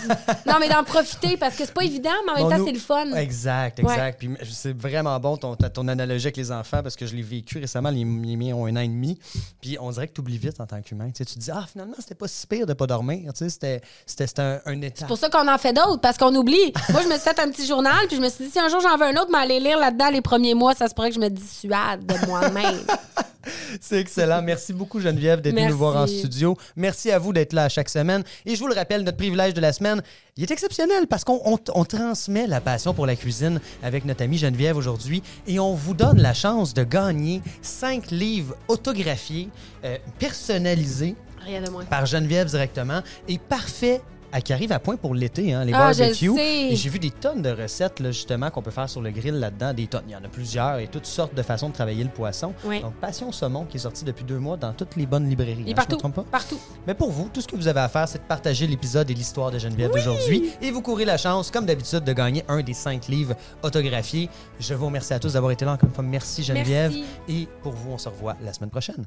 non, 0.44 0.54
mais 0.58 0.68
d'en 0.68 0.82
profiter 0.82 1.36
parce 1.36 1.54
que 1.54 1.64
c'est 1.64 1.72
pas 1.72 1.84
évident, 1.84 2.10
mais 2.26 2.32
en 2.32 2.34
même 2.34 2.42
Bon, 2.42 2.50
temps, 2.50 2.58
nous- 2.58 2.66
c'est 2.66 2.72
le 2.72 2.78
fun. 2.80 3.12
Exact, 3.14 3.78
exact. 3.78 4.18
Puis 4.18 4.30
c'est 4.50 4.76
vraiment 4.76 5.20
bon 5.20 5.36
ton, 5.36 5.54
ton 5.54 5.86
analogie 5.86 6.26
avec 6.26 6.36
les 6.36 6.50
enfants 6.50 6.82
parce 6.82 6.96
que 6.96 7.06
je 7.06 7.14
l'ai 7.14 7.22
vécu 7.22 7.60
récemment. 7.60 7.90
Les, 7.90 7.98
les 8.04 8.36
miens 8.36 8.56
ont 8.56 8.66
un 8.66 8.74
an 8.74 8.80
et 8.80 8.88
demi. 8.88 9.16
Puis 9.60 9.76
on 9.80 9.92
dirait 9.92 10.08
que 10.08 10.14
tu 10.14 10.22
oublies 10.22 10.38
vite 10.38 10.60
en 10.60 10.66
tant 10.66 10.82
qu'humain. 10.82 11.06
Tu, 11.10 11.18
sais, 11.18 11.24
tu 11.24 11.34
te 11.34 11.38
dis, 11.38 11.52
ah, 11.52 11.64
finalement, 11.70 11.94
c'était 12.00 12.16
pas 12.16 12.26
si 12.26 12.48
pire 12.48 12.66
de 12.66 12.72
pas 12.72 12.88
dormir. 12.88 13.32
Tu 13.32 13.48
sais, 13.48 13.80
c'était 14.06 14.40
un, 14.42 14.58
un 14.66 14.82
état. 14.82 14.96
C'est 15.02 15.06
pour 15.06 15.16
ça 15.16 15.28
qu'on 15.30 15.46
en 15.46 15.58
fait 15.58 15.72
d'autres, 15.72 16.00
parce 16.00 16.18
qu'on 16.18 16.34
oublie. 16.34 16.72
Moi, 16.90 17.02
je 17.02 17.06
me 17.06 17.12
suis 17.12 17.20
fait 17.20 17.38
un 17.38 17.48
petit 17.48 17.64
journal, 17.64 18.08
puis 18.08 18.16
je 18.16 18.22
me 18.22 18.28
suis 18.28 18.46
dit, 18.46 18.50
si 18.50 18.58
un 18.58 18.68
jour 18.68 18.80
j'en 18.80 18.96
veux 18.96 19.04
un 19.06 19.14
autre, 19.22 19.28
mais 19.30 19.38
aller 19.38 19.60
lire 19.60 19.78
là-dedans 19.78 20.10
les 20.10 20.20
premiers 20.20 20.54
mois, 20.54 20.74
ça 20.74 20.88
se 20.88 20.94
pourrait 20.94 21.10
que 21.10 21.14
je 21.14 21.20
me 21.20 21.30
dissuade 21.30 22.04
de 22.06 22.26
moi-même. 22.26 22.80
C'est 23.80 23.98
excellent. 24.00 24.42
Merci 24.42 24.72
beaucoup, 24.72 25.00
Geneviève, 25.00 25.40
d'être 25.40 25.54
venue 25.54 25.68
nous 25.70 25.76
voir 25.76 25.96
en 25.96 26.06
studio. 26.06 26.56
Merci 26.76 27.10
à 27.10 27.18
vous 27.18 27.32
d'être 27.32 27.52
là 27.52 27.64
à 27.64 27.68
chaque 27.68 27.88
semaine. 27.88 28.22
Et 28.46 28.54
je 28.54 28.60
vous 28.60 28.66
le 28.66 28.74
rappelle, 28.74 29.02
notre 29.02 29.16
privilège 29.16 29.54
de 29.54 29.60
la 29.60 29.72
semaine, 29.72 30.02
il 30.36 30.42
est 30.44 30.50
exceptionnel 30.50 31.06
parce 31.08 31.24
qu'on 31.24 31.40
on- 31.44 31.58
on 31.74 31.84
transmet 31.84 32.46
la 32.46 32.60
passion 32.60 32.94
pour 32.94 33.06
la 33.06 33.16
cuisine 33.16 33.60
avec 33.82 34.04
notre 34.04 34.22
amie 34.22 34.38
Geneviève 34.38 34.76
aujourd'hui 34.76 35.22
et 35.46 35.58
on 35.58 35.74
vous 35.74 35.94
donne 35.94 36.20
la 36.20 36.34
chance 36.34 36.74
de 36.74 36.84
gagner 36.84 37.42
cinq 37.62 38.10
livres 38.10 38.54
autographiés, 38.68 39.48
euh, 39.84 39.96
personnalisés 40.18 41.16
Rien 41.44 41.62
de 41.62 41.70
moins. 41.70 41.84
par 41.84 42.06
Geneviève 42.06 42.48
directement 42.48 43.00
et 43.28 43.38
parfait. 43.38 44.00
À- 44.32 44.40
qui 44.40 44.52
arrive 44.52 44.72
à 44.72 44.78
point 44.78 44.96
pour 44.96 45.14
l'été, 45.14 45.52
hein, 45.52 45.64
les 45.64 45.72
Ah, 45.72 45.92
barbecues. 45.92 46.32
J'ai 46.72 46.88
vu 46.88 46.98
des 46.98 47.10
tonnes 47.10 47.42
de 47.42 47.50
recettes 47.50 48.00
là, 48.00 48.10
justement 48.10 48.50
qu'on 48.50 48.62
peut 48.62 48.70
faire 48.70 48.88
sur 48.88 49.00
le 49.00 49.10
grill 49.10 49.34
là-dedans, 49.38 49.72
des 49.72 49.86
tonnes. 49.86 50.04
Il 50.08 50.12
y 50.12 50.16
en 50.16 50.24
a 50.24 50.28
plusieurs 50.28 50.78
et 50.78 50.88
toutes 50.88 51.06
sortes 51.06 51.34
de 51.34 51.42
façons 51.42 51.68
de 51.68 51.74
travailler 51.74 52.04
le 52.04 52.10
poisson. 52.10 52.52
Oui. 52.64 52.80
Donc 52.80 52.94
Passion 52.94 53.32
Saumon 53.32 53.64
qui 53.64 53.76
est 53.76 53.80
sorti 53.80 54.04
depuis 54.04 54.24
deux 54.24 54.38
mois 54.38 54.56
dans 54.56 54.72
toutes 54.72 54.96
les 54.96 55.06
bonnes 55.06 55.28
librairies. 55.28 55.64
Et 55.66 55.72
hein, 55.72 55.74
partout. 55.74 55.92
Je 55.92 55.94
me 55.96 56.00
trompe 56.00 56.14
pas? 56.14 56.24
Partout. 56.30 56.58
Mais 56.86 56.94
pour 56.94 57.10
vous, 57.10 57.28
tout 57.32 57.40
ce 57.40 57.48
que 57.48 57.56
vous 57.56 57.68
avez 57.68 57.80
à 57.80 57.88
faire, 57.88 58.08
c'est 58.08 58.18
de 58.18 58.24
partager 58.24 58.66
l'épisode 58.66 59.10
et 59.10 59.14
l'histoire 59.14 59.50
de 59.50 59.58
Geneviève 59.58 59.90
d'aujourd'hui. 59.92 60.50
Et 60.62 60.70
vous 60.70 60.82
courez 60.82 61.04
la 61.04 61.16
chance, 61.16 61.50
comme 61.50 61.66
d'habitude, 61.66 62.04
de 62.04 62.12
gagner 62.12 62.44
un 62.48 62.62
des 62.62 62.74
cinq 62.74 63.08
livres 63.08 63.34
autographiés. 63.62 64.28
Je 64.58 64.74
vous 64.74 64.86
remercie 64.86 65.12
à 65.14 65.18
tous 65.18 65.34
d'avoir 65.34 65.52
été 65.52 65.64
là 65.64 65.72
encore 65.72 65.88
une 65.88 65.94
fois. 65.94 66.04
Merci 66.04 66.42
Geneviève. 66.42 66.92
Merci. 66.92 67.04
Et 67.28 67.48
pour 67.62 67.72
vous, 67.72 67.92
on 67.92 67.98
se 67.98 68.08
revoit 68.08 68.36
la 68.42 68.52
semaine 68.52 68.70
prochaine. 68.70 69.06